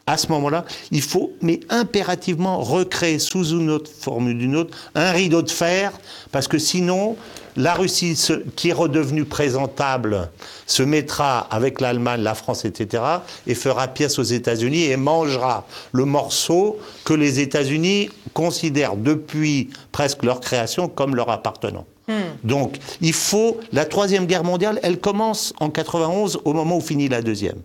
à 0.06 0.18
ce 0.18 0.28
moment-là, 0.28 0.64
il 0.90 1.00
faut, 1.00 1.32
mais 1.40 1.60
impérativement, 1.70 2.60
recréer 2.60 3.18
sous 3.18 3.50
une 3.50 3.70
autre 3.70 3.90
forme 3.90 4.28
ou 4.28 4.34
d'une 4.34 4.56
autre 4.56 4.76
un 4.94 5.12
rideau 5.12 5.40
de 5.40 5.50
fer, 5.50 5.92
parce 6.30 6.46
que 6.46 6.58
sinon, 6.58 7.16
la 7.56 7.72
Russie, 7.74 8.18
qui 8.56 8.68
est 8.68 8.74
redevenue 8.74 9.24
présentable, 9.24 10.28
se 10.66 10.82
mettra 10.82 11.38
avec 11.50 11.80
l'Allemagne, 11.80 12.22
la 12.22 12.34
France, 12.34 12.64
etc., 12.66 13.02
et 13.46 13.54
fera 13.54 13.88
pièce 13.88 14.18
aux 14.18 14.24
États-Unis 14.24 14.84
et 14.84 14.96
mangera 14.96 15.66
le 15.92 16.04
morceau 16.04 16.78
que 17.04 17.14
les 17.14 17.40
États-Unis 17.40 18.10
considèrent 18.34 18.96
depuis 18.96 19.70
presque 19.90 20.22
leur 20.22 20.40
création 20.40 20.88
comme 20.88 21.14
leur 21.14 21.30
appartenant. 21.30 21.86
Hmm. 22.08 22.36
Donc, 22.42 22.76
il 23.00 23.14
faut. 23.14 23.58
La 23.72 23.86
troisième 23.86 24.26
guerre 24.26 24.44
mondiale, 24.44 24.78
elle 24.82 24.98
commence 24.98 25.54
en 25.60 25.70
91, 25.70 26.40
au 26.44 26.52
moment 26.52 26.76
où 26.76 26.80
finit 26.80 27.08
la 27.08 27.22
deuxième. 27.22 27.56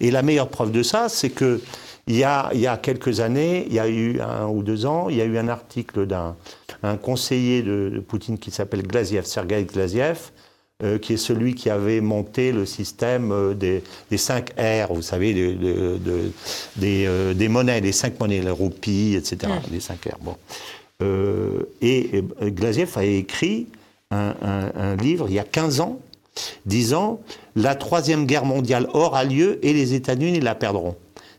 Et 0.00 0.12
la 0.12 0.22
meilleure 0.22 0.48
preuve 0.48 0.70
de 0.70 0.84
ça, 0.84 1.08
c'est 1.08 1.30
que 1.30 1.60
il 2.08 2.16
y, 2.16 2.24
a, 2.24 2.50
il 2.54 2.60
y 2.60 2.66
a 2.66 2.76
quelques 2.76 3.20
années, 3.20 3.66
il 3.68 3.74
y 3.74 3.78
a 3.78 3.88
eu 3.88 4.20
un 4.20 4.46
ou 4.46 4.62
deux 4.62 4.86
ans, 4.86 5.08
il 5.08 5.16
y 5.16 5.20
a 5.20 5.24
eu 5.24 5.38
un 5.38 5.48
article 5.48 6.06
d'un 6.06 6.34
un 6.82 6.96
conseiller 6.96 7.62
de, 7.62 8.02
Poutine 8.06 8.38
qui 8.38 8.50
s'appelle 8.50 8.82
Glaziev, 8.82 9.24
Sergei 9.24 9.64
Glaziev, 9.64 10.30
euh, 10.82 10.98
qui 10.98 11.14
est 11.14 11.18
celui 11.18 11.54
qui 11.54 11.70
avait 11.70 12.00
monté 12.00 12.52
le 12.52 12.64
système 12.64 13.32
euh, 13.32 13.54
des, 13.54 13.82
des 14.10 14.16
5 14.16 14.50
R, 14.56 14.92
vous 14.94 15.02
savez, 15.02 15.34
de, 15.34 15.98
des, 16.76 17.06
euh, 17.06 17.34
des, 17.34 17.48
monnaies, 17.48 17.80
les 17.80 17.92
cinq 17.92 18.20
monnaies, 18.20 18.40
les 18.40 18.50
roupies, 18.50 19.14
etc., 19.16 19.52
mm. 19.52 19.72
les 19.72 19.80
5 19.80 19.98
R. 20.04 20.18
Bon. 20.20 20.36
et, 21.82 22.22
Glaziev 22.42 22.96
a 22.96 23.04
écrit 23.04 23.66
un, 24.10 24.34
un, 24.76 24.96
livre 24.96 25.26
il 25.28 25.34
y 25.34 25.38
a 25.38 25.44
15 25.44 25.80
ans 25.80 26.00
disant 26.64 27.20
la 27.56 27.74
troisième 27.74 28.24
guerre 28.24 28.44
mondiale 28.44 28.88
aura 28.94 29.24
lieu 29.24 29.58
et 29.66 29.72
les 29.72 29.94
États-Unis 29.94 30.40
la 30.40 30.54
perdront. 30.54 30.96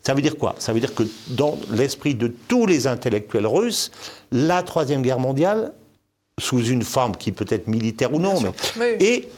Ça 0.09 0.15
veut 0.15 0.23
dire 0.23 0.37
quoi? 0.37 0.55
Ça 0.57 0.73
veut 0.73 0.79
dire 0.79 0.95
que 0.95 1.03
dans 1.27 1.59
l'esprit 1.69 2.15
de 2.15 2.33
tous 2.47 2.65
les 2.65 2.87
intellectuels 2.87 3.45
russes, 3.45 3.91
la 4.31 4.63
Troisième 4.63 5.03
Guerre 5.03 5.19
mondiale, 5.19 5.71
sous 6.39 6.65
une 6.65 6.81
forme 6.81 7.15
qui 7.15 7.31
peut 7.31 7.45
être 7.47 7.67
militaire 7.67 8.11
ou 8.11 8.17
non, 8.17 8.41
mais, 8.75 8.97
est 8.99 9.29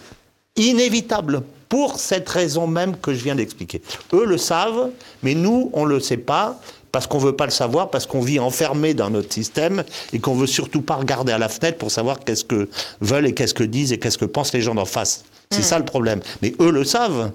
inévitable 0.56 1.44
pour 1.68 2.00
cette 2.00 2.30
raison 2.30 2.68
même 2.68 2.96
que 2.96 3.14
je 3.14 3.22
viens 3.22 3.36
d'expliquer. 3.36 3.82
Eux 4.14 4.24
le 4.24 4.38
savent, 4.38 4.92
mais 5.24 5.36
nous, 5.36 5.72
on 5.74 5.84
ne 5.84 5.90
le 5.90 6.00
sait 6.00 6.16
pas, 6.16 6.58
parce 6.94 7.06
qu'on 7.06 7.20
ne 7.20 7.26
veut 7.26 7.36
pas 7.36 7.48
le 7.48 7.52
savoir, 7.52 7.90
parce 7.90 8.06
qu'on 8.06 8.22
vit 8.22 8.40
enfermé 8.40 8.94
dans 8.94 9.10
notre 9.10 9.34
système 9.34 9.84
et 10.14 10.20
qu'on 10.20 10.36
ne 10.36 10.40
veut 10.40 10.48
surtout 10.48 10.82
pas 10.82 10.96
regarder 10.96 11.34
à 11.34 11.38
la 11.38 11.50
fenêtre 11.50 11.80
pour 11.80 11.92
savoir 11.92 12.22
qu'est-ce 12.22 12.46
que 12.46 12.70
veulent 13.02 13.28
et 13.28 13.34
qu'est-ce 13.34 13.54
que 13.54 13.66
disent 13.66 13.92
et 13.92 14.00
qu'est-ce 14.00 14.18
que 14.18 14.24
pensent 14.24 14.54
les 14.54 14.62
gens 14.62 14.76
d'en 14.76 14.86
face. 14.86 15.26
C'est 15.50 15.60
hmm. 15.60 15.64
ça 15.64 15.80
le 15.80 15.86
problème. 15.86 16.22
Mais 16.42 16.54
eux 16.62 16.72
le 16.72 16.86
savent. 16.86 17.34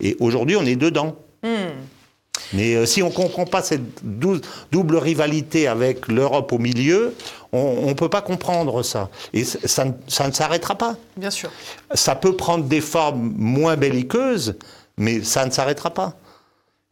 Et 0.00 0.18
aujourd'hui, 0.20 0.56
on 0.56 0.66
est 0.66 0.76
dedans. 0.76 1.16
Hmm. 1.42 1.70
Mais 2.52 2.74
euh, 2.74 2.86
si 2.86 3.02
on 3.02 3.08
ne 3.08 3.14
comprend 3.14 3.44
pas 3.44 3.62
cette 3.62 3.82
double 4.04 4.96
rivalité 4.96 5.68
avec 5.68 6.08
l'Europe 6.08 6.52
au 6.52 6.58
milieu, 6.58 7.14
on 7.52 7.86
ne 7.86 7.94
peut 7.94 8.08
pas 8.08 8.22
comprendre 8.22 8.82
ça. 8.82 9.10
Et 9.32 9.44
ça, 9.44 9.84
ça 10.08 10.26
ne 10.26 10.32
s'arrêtera 10.32 10.74
pas. 10.74 10.96
Bien 11.16 11.30
sûr. 11.30 11.50
Ça 11.94 12.14
peut 12.14 12.34
prendre 12.34 12.64
des 12.64 12.80
formes 12.80 13.32
moins 13.36 13.76
belliqueuses, 13.76 14.56
mais 14.96 15.22
ça 15.22 15.44
ne 15.44 15.50
s'arrêtera 15.50 15.90
pas. 15.90 16.14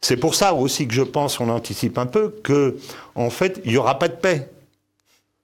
C'est 0.01 0.17
pour 0.17 0.33
ça 0.33 0.53
aussi 0.53 0.87
que 0.87 0.93
je 0.93 1.03
pense, 1.03 1.39
on 1.39 1.49
anticipe 1.49 1.97
un 1.97 2.07
peu, 2.07 2.33
que 2.43 2.77
en 3.15 3.29
fait, 3.29 3.61
il 3.65 3.71
n'y 3.71 3.77
aura 3.77 3.99
pas 3.99 4.07
de 4.07 4.15
paix. 4.15 4.49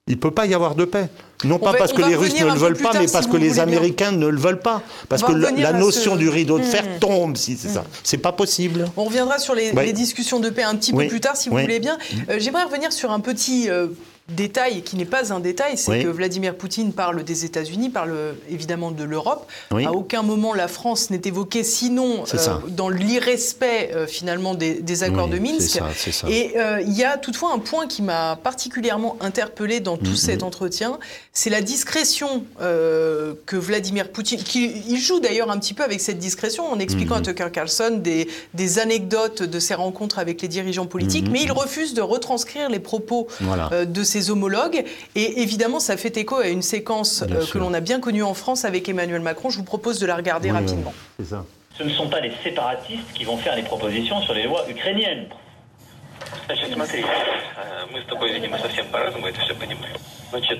Il 0.08 0.14
ne 0.14 0.20
peut 0.20 0.32
pas 0.32 0.46
y 0.46 0.54
avoir 0.54 0.74
de 0.74 0.84
paix. 0.84 1.08
Non 1.44 1.58
pas 1.58 1.72
parce 1.72 1.92
que 1.92 2.02
les 2.02 2.16
Russes 2.16 2.38
ne 2.40 2.46
le 2.46 2.58
veulent 2.58 2.76
pas, 2.76 2.92
mais 2.98 3.06
parce 3.06 3.26
que 3.26 3.36
les 3.36 3.60
Américains 3.60 4.12
ne 4.12 4.26
le 4.26 4.38
veulent 4.38 4.60
pas. 4.60 4.82
Parce 5.08 5.22
que 5.22 5.32
la 5.32 5.72
notion 5.72 6.16
du 6.16 6.28
rideau 6.28 6.58
de 6.58 6.64
fer 6.64 6.82
hmm. 6.84 6.98
tombe, 7.00 7.36
si 7.36 7.56
c'est 7.56 7.68
ça. 7.68 7.80
Hmm. 7.80 8.00
C'est 8.02 8.18
pas 8.18 8.32
possible. 8.32 8.86
On 8.96 9.04
reviendra 9.04 9.38
sur 9.38 9.54
les, 9.54 9.72
discussions 9.92 10.40
de 10.40 10.50
paix 10.50 10.62
un 10.62 10.76
petit 10.76 10.92
peu 10.92 11.06
plus 11.06 11.20
tard, 11.20 11.36
si 11.36 11.48
vous 11.48 11.58
voulez 11.58 11.80
bien. 11.80 11.98
Euh, 12.28 12.36
j'aimerais 12.38 12.64
revenir 12.64 12.92
sur 12.92 13.10
un 13.10 13.20
petit 13.20 13.68
euh, 13.68 13.88
détail 14.28 14.82
qui 14.82 14.96
n'est 14.96 15.06
pas 15.06 15.32
un 15.32 15.40
détail, 15.40 15.78
c'est 15.78 16.02
que 16.02 16.08
Vladimir 16.08 16.54
Poutine 16.54 16.92
parle 16.92 17.24
des 17.24 17.44
États-Unis, 17.44 17.88
parle 17.88 18.34
évidemment 18.50 18.90
de 18.90 19.04
l'Europe. 19.04 19.50
À 19.70 19.92
aucun 19.92 20.22
moment 20.22 20.54
la 20.54 20.68
France 20.68 21.10
n'est 21.10 21.22
évoquée, 21.24 21.64
sinon 21.64 22.24
euh, 22.34 22.58
dans 22.68 22.88
l'irrespect 22.88 23.90
euh, 23.94 24.06
finalement 24.06 24.54
des, 24.54 25.02
accords 25.02 25.28
de 25.28 25.38
Minsk. 25.38 25.80
Et 26.28 26.58
euh, 26.58 26.82
il 26.82 26.92
y 26.92 27.04
a 27.04 27.16
toutefois 27.16 27.52
un 27.54 27.58
point 27.58 27.86
qui 27.86 28.02
m'a 28.02 28.36
particulièrement 28.36 29.16
interpellé 29.20 29.80
dans 29.80 29.96
tout 29.96 30.12
mm-hmm. 30.12 30.16
cet 30.16 30.42
entretien, 30.42 30.98
c'est 31.32 31.50
la 31.50 31.62
discrétion 31.62 32.44
que 32.58 33.56
Vladimir 33.56 34.10
Poutine, 34.10 34.42
qui 34.42 34.82
il 34.88 34.98
joue 34.98 35.20
d'ailleurs 35.20 35.50
un 35.50 35.58
petit 35.58 35.74
peu 35.74 35.84
avec 35.84 36.00
cette 36.00 36.18
discrétion 36.18 36.70
en 36.70 36.78
expliquant 36.78 37.14
à 37.14 37.20
mm-hmm. 37.20 37.34
Tucker 37.34 37.50
Carlson 37.52 38.00
des, 38.02 38.28
des, 38.54 38.78
anecdotes 38.78 39.42
de 39.42 39.58
ses 39.58 39.74
rencontres 39.74 40.18
avec 40.18 40.42
les 40.42 40.48
dirigeants 40.48 40.86
politiques, 40.86 41.26
mm-hmm. 41.26 41.32
mais 41.32 41.42
il 41.42 41.52
refuse 41.52 41.94
de 41.94 42.02
retranscrire 42.02 42.68
les 42.68 42.80
propos 42.80 43.28
de 43.70 44.02
ses 44.17 44.31
homologues. 44.31 44.83
Et 45.15 45.41
évidemment, 45.41 45.79
ça 45.79 45.97
fait 45.97 46.17
écho 46.17 46.37
à 46.37 46.47
une 46.47 46.63
séquence 46.63 47.21
euh, 47.21 47.45
que 47.51 47.59
l'on 47.59 47.73
a 47.73 47.81
bien 47.81 47.99
connue 47.99 48.23
en 48.23 48.33
France 48.33 48.65
avec 48.65 48.89
Emmanuel 48.89 49.21
Macron. 49.21 49.51
Je 49.51 49.57
vous 49.57 49.63
propose 49.63 49.99
de 49.99 50.07
la 50.07 50.15
regarder 50.15 50.49
rapidement. 50.49 50.93
ça. 51.23 51.45
Ce 51.77 51.83
ne 51.83 51.89
sont 51.89 52.07
pas 52.07 52.21
les 52.21 52.31
séparatistes 52.43 53.11
qui 53.13 53.23
vont 53.23 53.37
faire 53.37 53.55
les 53.55 53.63
propositions 53.63 54.21
sur 54.21 54.33
les 54.33 54.43
lois 54.43 54.65
ukrainiennes. 54.69 55.27
Значит, 56.45 56.73
смотри, 56.73 57.03
мы 57.91 58.01
с 58.01 58.05
тобой, 58.05 58.31
видимо, 58.33 58.57
совсем 58.57 58.87
по-разному 58.87 59.27
это 59.27 59.39
все 59.41 59.53
понимаем. 59.53 59.95
Значит, 60.29 60.59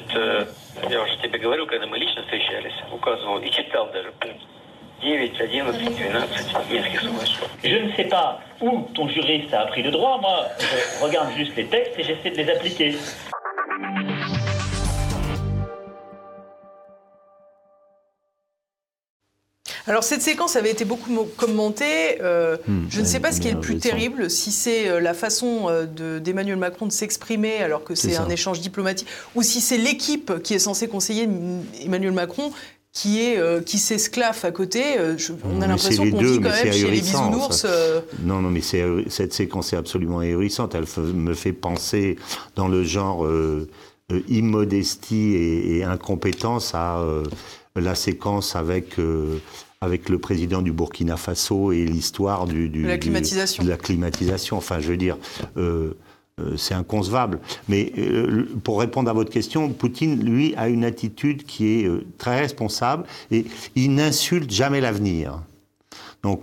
я 0.89 1.01
уже 1.01 1.17
тебе 1.21 1.39
говорил, 1.39 1.65
когда 1.65 1.87
мы 1.87 1.97
лично 1.97 2.21
встречались, 2.23 2.73
указывал 2.91 3.39
и 3.39 3.49
читал 3.49 3.89
даже 3.91 4.11
пункт 4.19 4.41
9, 5.03 5.39
11, 5.39 5.77
12 5.77 6.69
Минских 6.71 7.01
соглашений. 7.01 7.37
Je 7.63 7.77
ne 7.77 7.95
sais 7.95 8.05
pas 8.05 8.39
où 8.61 8.87
ton 8.93 9.07
juriste 9.09 9.53
a 9.53 9.61
appris 9.61 9.83
le 9.83 9.91
droit, 9.91 10.17
moi 10.19 10.47
je 10.59 11.03
regarde 11.03 11.29
juste 11.35 11.55
les 11.57 11.65
textes 11.65 11.93
et 11.99 12.03
j'essaie 12.03 12.29
de 12.29 12.37
les 12.37 12.49
appliquer. 12.49 12.95
Alors 19.88 20.04
cette 20.04 20.20
séquence 20.20 20.54
avait 20.56 20.70
été 20.70 20.84
beaucoup 20.84 21.10
commentée. 21.36 22.20
Euh, 22.20 22.58
hmm. 22.68 22.84
je 22.90 23.00
ne 23.00 23.06
sais 23.06 23.20
pas 23.20 23.32
ce 23.32 23.40
qui 23.40 23.48
est 23.48 23.52
le 23.52 23.60
plus 23.60 23.78
terrible, 23.78 24.30
si 24.30 24.52
c'est 24.52 24.88
euh, 24.88 25.00
la 25.00 25.14
façon 25.14 25.66
euh, 25.68 26.20
d'Emmanuel 26.20 26.58
Macron 26.58 26.86
de 26.86 26.92
s'exprimer 26.92 27.56
alors 27.62 27.84
que 27.84 27.94
c'est 27.94 28.16
un 28.16 28.28
échange 28.28 28.60
diplomatique, 28.60 29.08
ou 29.34 29.42
si 29.42 29.60
c'est 29.62 29.78
l'équipe 29.78 30.42
qui 30.42 30.52
est 30.52 30.58
censée 30.58 30.88
conseiller 30.88 31.26
Emmanuel 31.82 32.12
Macron 32.12 32.52
qui 32.92 33.20
est 33.20 33.64
qui 33.64 33.78
s'esclaffe 33.78 34.44
à 34.44 34.50
côté. 34.50 34.82
on 35.44 35.62
a 35.62 35.66
l'impression 35.66 36.10
qu'on 36.10 36.18
vit 36.18 36.40
quand 36.40 36.50
même 36.50 36.72
chez 36.72 36.90
les 36.90 37.00
bisounours. 37.00 37.66
Non, 38.24 38.40
non, 38.40 38.50
mais 38.50 38.60
cette 38.60 39.32
séquence 39.32 39.72
est 39.72 39.76
absolument 39.76 40.18
ahurissante. 40.18 40.74
Elle 40.74 40.86
me 41.14 41.34
fait 41.34 41.52
penser 41.52 42.16
dans 42.56 42.66
le 42.66 42.82
genre 42.82 43.26
immodestie 44.28 45.34
et, 45.34 45.76
et, 45.76 45.84
incompétence 45.84 46.74
à 46.74 47.04
la 47.76 47.94
séquence 47.94 48.56
avec 48.56 48.96
avec 49.80 50.08
le 50.08 50.18
président 50.18 50.62
du 50.62 50.72
Burkina 50.72 51.16
Faso 51.16 51.72
et 51.72 51.84
l'histoire 51.84 52.46
du, 52.46 52.68
de 52.68 52.86
la 52.86 52.98
climatisation. 52.98 53.62
de 53.62 53.68
la 53.68 53.76
climatisation. 53.76 54.56
Enfin, 54.56 54.80
je 54.80 54.88
veux 54.88 54.96
dire, 54.96 55.16
euh, 55.56 55.92
c'est 56.56 56.74
inconcevable. 56.74 57.40
Mais 57.68 57.92
pour 58.64 58.80
répondre 58.80 59.10
à 59.10 59.12
votre 59.12 59.30
question, 59.30 59.68
Poutine, 59.70 60.22
lui, 60.24 60.54
a 60.56 60.68
une 60.68 60.84
attitude 60.84 61.44
qui 61.44 61.66
est 61.66 61.90
très 62.16 62.40
responsable 62.40 63.04
et 63.30 63.44
il 63.74 63.94
n'insulte 63.94 64.50
jamais 64.50 64.80
l'avenir. 64.80 65.42
Donc, 66.22 66.42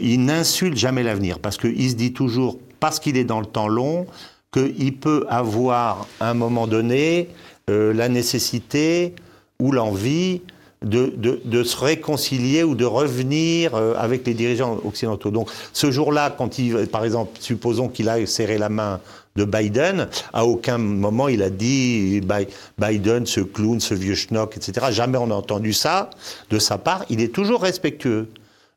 il 0.00 0.24
n'insulte 0.24 0.76
jamais 0.76 1.02
l'avenir 1.02 1.40
parce 1.40 1.56
qu'il 1.56 1.90
se 1.90 1.96
dit 1.96 2.12
toujours, 2.12 2.58
parce 2.78 3.00
qu'il 3.00 3.16
est 3.16 3.24
dans 3.24 3.40
le 3.40 3.46
temps 3.46 3.66
long, 3.66 4.06
qu'il 4.52 4.96
peut 4.96 5.26
avoir 5.28 6.06
à 6.20 6.30
un 6.30 6.34
moment 6.34 6.68
donné 6.68 7.28
la 7.66 8.08
nécessité 8.08 9.14
ou 9.60 9.72
l'envie 9.72 10.42
de, 10.82 11.62
se 11.62 11.76
réconcilier 11.76 12.62
ou 12.62 12.74
de 12.74 12.84
revenir 12.84 13.74
euh, 13.74 13.94
avec 13.96 14.26
les 14.26 14.34
dirigeants 14.34 14.78
occidentaux. 14.84 15.30
Donc 15.30 15.50
ce 15.72 15.90
jour-là, 15.90 16.34
quand 16.36 16.58
il, 16.58 16.86
par 16.86 17.04
exemple, 17.04 17.38
supposons 17.40 17.88
qu'il 17.88 18.08
a 18.08 18.24
serré 18.26 18.58
la 18.58 18.68
main 18.68 19.00
de 19.36 19.44
Biden, 19.44 20.08
à 20.32 20.44
aucun 20.44 20.78
moment 20.78 21.28
il 21.28 21.42
a 21.42 21.50
dit 21.50 22.20
Biden, 22.78 23.26
ce 23.26 23.40
clown, 23.40 23.80
ce 23.80 23.94
vieux 23.94 24.14
schnock, 24.14 24.56
etc. 24.56 24.86
Jamais 24.90 25.18
on 25.18 25.30
a 25.30 25.34
entendu 25.34 25.72
ça 25.72 26.10
de 26.50 26.58
sa 26.58 26.78
part. 26.78 27.04
Il 27.08 27.20
est 27.20 27.32
toujours 27.32 27.62
respectueux. 27.62 28.28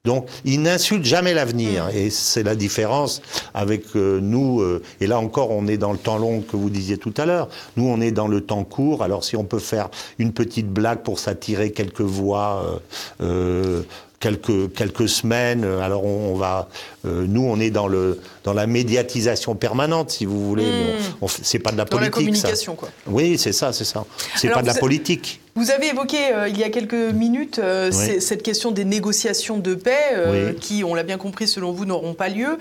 Donc, 0.04 0.28
il 0.46 0.64
n'insulte 0.64 1.06
jamais 1.06 1.34
l'avenir. 1.34 1.86
Mm. 1.86 1.96
Et 1.96 2.10
c'est 2.10 2.42
la 2.44 2.56
différence 2.56 3.22
avec 3.54 3.96
euh, 3.96 4.20
nous. 4.20 4.62
Euh, 4.62 4.82
et 5.00 5.06
là 5.06 5.20
encore, 5.20 5.52
on 5.52 5.68
est 5.68 5.78
dans 5.78 5.92
le 5.92 6.00
temps 6.00 6.18
long 6.18 6.42
que 6.42 6.58
vous 6.58 6.72
disiez 6.72 6.98
tout 6.98 7.14
à 7.18 7.26
l'heure. 7.26 7.50
Nous, 7.78 7.86
on 7.86 8.02
est 8.02 8.12
dans 8.12 8.28
le 8.28 8.42
temps 8.42 8.64
court. 8.64 9.04
Alors, 9.04 9.24
si 9.24 9.36
on 9.36 9.44
peut 9.44 9.60
faire 9.60 9.90
une 10.18 10.34
petite 10.34 10.70
blague 10.70 11.04
pour 11.04 11.20
s'attirer 11.20 11.72
quelques 11.72 12.02
voix, 12.02 12.82
euh, 13.22 13.84
quelques, 14.22 14.74
quelques 14.74 15.10
semaines, 15.10 15.66
alors 15.66 16.06
on, 16.06 16.36
va. 16.36 16.70
nous, 17.04 17.44
on 17.44 17.60
est 17.60 17.72
dans, 17.72 17.88
le, 17.88 18.22
dans 18.46 18.54
la 18.54 18.68
médiatisation 18.68 19.56
permanente, 19.56 20.12
si 20.12 20.26
vous 20.26 20.48
voulez. 20.48 20.66
Mm. 21.22 21.28
c'est 21.28 21.60
pas 21.60 21.72
de 21.72 21.78
la 21.78 21.86
politique. 21.86 22.12
Dans 22.12 22.20
la 22.20 22.26
communication, 22.26 22.76
quoi. 22.76 22.90
Oui, 23.08 23.38
c'est 23.38 23.52
ça, 23.52 23.74
c'est 23.74 23.84
ça. 23.84 24.06
C'est 24.36 24.50
pas 24.50 24.62
de 24.62 24.68
la 24.68 24.76
politique. 24.76 25.42
Vous 25.56 25.70
avez 25.70 25.90
évoqué 25.90 26.34
euh, 26.34 26.48
il 26.48 26.58
y 26.58 26.64
a 26.64 26.70
quelques 26.70 26.94
minutes 26.94 27.60
euh, 27.60 27.92
cette 27.92 28.42
question 28.42 28.72
des 28.72 28.86
négociations 28.86 29.58
de 29.58 29.76
paix 29.76 30.14
euh, 30.14 30.54
qui, 30.54 30.84
on 30.86 30.96
l'a 30.96 31.04
bien 31.04 31.18
compris, 31.18 31.48
selon 31.48 31.72
vous, 31.72 31.86
n'auront 31.86 32.14
pas 32.14 32.30
lieu. 32.30 32.58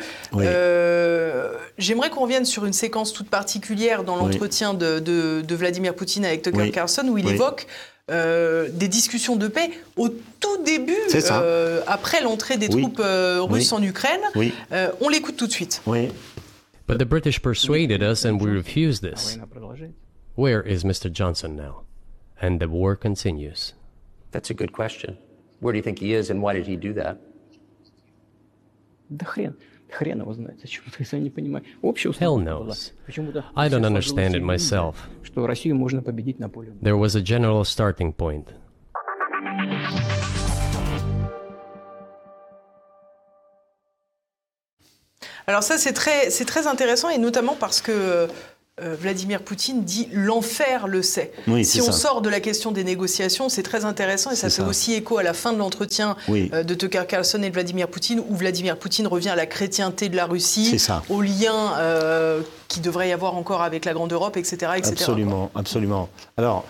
J'aimerais 1.79 2.11
qu'on 2.11 2.23
revienne 2.23 2.45
sur 2.45 2.67
une 2.67 2.73
séquence 2.73 3.13
toute 3.13 3.29
particulière 3.29 4.03
dans 4.03 4.17
l'entretien 4.17 4.75
de, 4.75 5.45
Vladimir 5.51 5.95
Poutine 5.95 6.25
avec 6.25 6.43
Tucker 6.43 6.71
Carlson 6.71 7.07
où 7.09 7.19
il 7.19 7.29
évoque 7.29 7.67
des 8.11 8.89
discussions 8.89 9.37
de 9.37 9.49
paix 9.49 9.71
au 9.97 10.09
tout 10.09 10.63
début, 10.65 10.97
après 11.87 12.23
l'entrée 12.23 12.57
des 12.57 12.69
troupes 12.69 13.01
russes 13.03 13.73
en 13.73 13.83
Ukraine. 13.83 14.21
on 15.01 15.09
l'écoute 15.09 15.37
tout 15.37 15.47
de 15.47 15.53
suite. 15.53 15.83
But 16.87 16.99
the 16.99 17.05
British 17.05 17.41
persuaded 17.41 18.03
us 18.03 18.25
and 18.25 18.41
we 18.41 18.51
refused 18.51 19.03
this. 19.03 19.39
Where 20.35 20.61
is 20.67 20.85
Mr. 20.85 21.09
Johnson 21.13 21.55
now? 21.55 21.85
and 22.41 22.61
the 22.61 22.69
war 22.69 22.97
continues? 22.97 23.75
That's 24.33 24.51
a 24.51 24.55
good 24.55 24.73
question. 24.73 25.19
Where 25.61 25.73
do 25.73 25.77
you 25.77 25.83
think 25.83 25.99
he 25.99 26.15
is 26.15 26.31
and 26.31 26.43
why 26.43 26.55
did 26.55 26.67
he 26.67 26.77
do 26.77 26.95
that? 26.95 27.19
Hell 32.19 32.39
knows. 32.39 32.93
I 33.57 33.69
don't 33.69 33.85
understand 33.85 34.35
it 34.35 34.43
myself. 34.43 35.09
There 36.83 36.97
was 36.97 37.17
a 37.17 37.21
general 37.25 37.65
starting 37.65 38.13
point. 38.13 38.45
Alors 45.47 45.65
ça 45.65 45.79
c'est 45.79 45.93
très, 45.93 46.31
c'est 46.31 46.45
très 46.45 46.67
intéressant 46.69 47.09
et 47.09 47.19
notamment 47.19 47.57
parce 47.59 47.81
que 47.81 48.29
Euh, 48.83 48.97
Vladimir 48.99 49.43
Poutine 49.43 49.85
dit 49.85 50.09
l'enfer 50.13 50.87
le 50.87 51.03
sait. 51.03 51.33
si 51.63 51.81
on 51.81 51.93
sort 51.93 52.23
de 52.23 52.29
la 52.29 52.41
question 52.41 52.73
des 52.73 52.85
négociations, 52.85 53.49
c'est 53.49 53.63
très 53.63 53.85
intéressant 53.85 54.31
et 54.31 54.37
ça 54.37 54.51
fait 54.51 54.63
aussi 54.63 54.95
écho 54.95 55.19
à 55.19 55.23
la 55.23 55.35
fin 55.35 55.53
de 55.53 55.59
l'entretien 55.59 56.17
euh, 56.29 56.63
de 56.63 56.75
Tucker 56.75 57.03
Carlson 57.07 57.43
et 57.43 57.49
de 57.49 57.55
Vladimir 57.55 57.89
Poutine, 57.89 58.23
où 58.29 58.37
Vladimir 58.37 58.77
Poutine 58.77 59.07
revient 59.07 59.31
à 59.31 59.37
la 59.37 59.47
chrétienté 59.47 60.09
de 60.09 60.17
la 60.17 60.27
Russie, 60.27 60.77
au 61.09 61.21
lien 61.21 61.75
euh, 62.71 62.75
qui 62.75 62.81
devrait 62.81 63.09
y 63.09 63.13
avoir 63.13 63.37
encore 63.37 63.63
avec 63.63 63.85
la 63.85 63.93
Grande 63.93 64.13
Europe, 64.13 64.37
etc. 64.37 64.73
etc. 64.77 64.93
Absolument, 64.93 65.51
absolument. 65.55 66.09
Alors, 66.37 66.65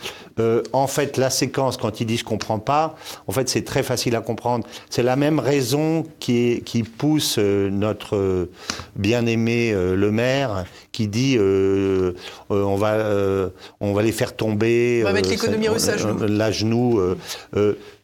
en 0.72 0.86
fait, 0.86 1.18
la 1.18 1.30
séquence, 1.30 1.76
quand 1.76 2.00
il 2.00 2.06
dit 2.06 2.16
je 2.16 2.24
comprends 2.24 2.58
pas, 2.58 2.96
en 3.26 3.32
fait, 3.32 3.48
c'est 3.48 3.64
très 3.64 3.82
facile 3.82 4.16
à 4.16 4.20
comprendre. 4.20 4.66
C'est 4.88 5.02
la 5.02 5.16
même 5.16 5.38
raison 5.38 6.04
qui, 6.18 6.62
qui 6.64 6.82
pousse 6.82 7.38
notre 7.38 8.48
bien-aimé 8.96 9.72
le 9.72 10.10
maire, 10.10 10.64
qui 10.92 11.08
dit 11.08 11.36
euh, 11.38 12.12
euh, 12.50 12.62
on, 12.62 12.76
va, 12.76 12.92
euh, 12.94 13.48
on 13.80 13.92
va 13.92 14.02
les 14.02 14.12
faire 14.12 14.34
tomber. 14.34 15.00
On 15.02 15.08
va 15.08 15.12
mettre 15.12 15.28
l'économie 15.28 15.68
russe 15.68 15.88
à 15.88 16.50
genoux. 16.50 17.00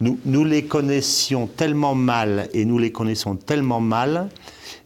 nous, 0.00 0.18
nous 0.24 0.44
les 0.44 0.64
connaissions 0.64 1.46
tellement 1.46 1.94
mal 1.94 2.48
et 2.52 2.64
nous 2.64 2.78
les 2.78 2.92
connaissons 2.92 3.36
tellement 3.36 3.80
mal 3.80 4.28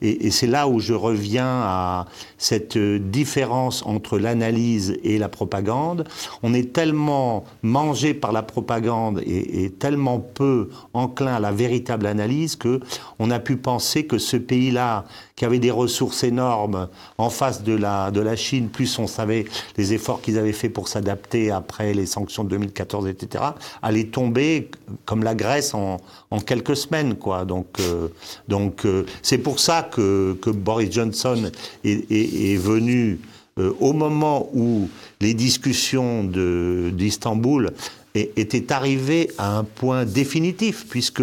et, 0.02 0.30
c'est 0.30 0.46
là 0.46 0.66
où 0.66 0.80
je 0.80 0.94
reviens 0.94 1.60
à 1.62 2.06
cette 2.40 2.78
différence 2.78 3.84
entre 3.84 4.18
l'analyse 4.18 4.98
et 5.04 5.18
la 5.18 5.28
propagande. 5.28 6.08
On 6.42 6.54
est 6.54 6.72
tellement 6.72 7.44
mangé 7.62 8.14
par 8.14 8.32
la 8.32 8.42
propagande 8.42 9.22
et, 9.26 9.70
tellement 9.78 10.18
peu 10.18 10.70
enclin 10.94 11.34
à 11.34 11.40
la 11.40 11.52
véritable 11.52 12.06
analyse 12.06 12.56
que 12.56 12.80
on 13.18 13.30
a 13.30 13.38
pu 13.38 13.56
penser 13.56 14.06
que 14.06 14.18
ce 14.18 14.38
pays-là, 14.38 15.04
qui 15.36 15.44
avait 15.44 15.58
des 15.58 15.70
ressources 15.70 16.24
énormes 16.24 16.88
en 17.18 17.30
face 17.30 17.62
de 17.62 17.74
la, 17.74 18.10
de 18.10 18.20
la 18.20 18.36
Chine, 18.36 18.68
plus 18.68 18.98
on 18.98 19.06
savait 19.06 19.44
les 19.76 19.92
efforts 19.92 20.22
qu'ils 20.22 20.38
avaient 20.38 20.52
fait 20.52 20.70
pour 20.70 20.88
s'adapter 20.88 21.50
après 21.50 21.92
les 21.92 22.06
sanctions 22.06 22.44
de 22.44 22.50
2014, 22.50 23.06
etc., 23.06 23.44
allait 23.82 24.04
tomber 24.04 24.70
comme 25.04 25.22
la 25.22 25.34
Grèce 25.34 25.74
en, 25.74 25.98
en 26.30 26.40
quelques 26.40 26.76
semaines, 26.76 27.16
quoi. 27.16 27.44
Donc, 27.44 27.66
euh, 27.80 28.08
donc 28.48 28.84
euh, 28.84 29.04
c'est 29.22 29.38
pour 29.38 29.60
ça 29.60 29.82
que, 29.82 30.36
que 30.40 30.50
Boris 30.50 30.92
Johnson 30.92 31.50
est, 31.84 32.10
venu 32.56 33.18
euh, 33.58 33.72
au 33.80 33.92
moment 33.92 34.48
où 34.54 34.88
les 35.20 35.34
discussions 35.34 36.24
d'Istanbul 36.24 37.70
étaient 38.14 38.72
arrivées 38.72 39.30
à 39.38 39.58
un 39.58 39.64
point 39.64 40.04
définitif, 40.04 40.86
puisque 40.88 41.22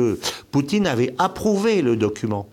Poutine 0.51 0.87
avait 0.87 1.13
approuvé 1.17 1.81
le 1.81 1.95
document. 1.95 2.47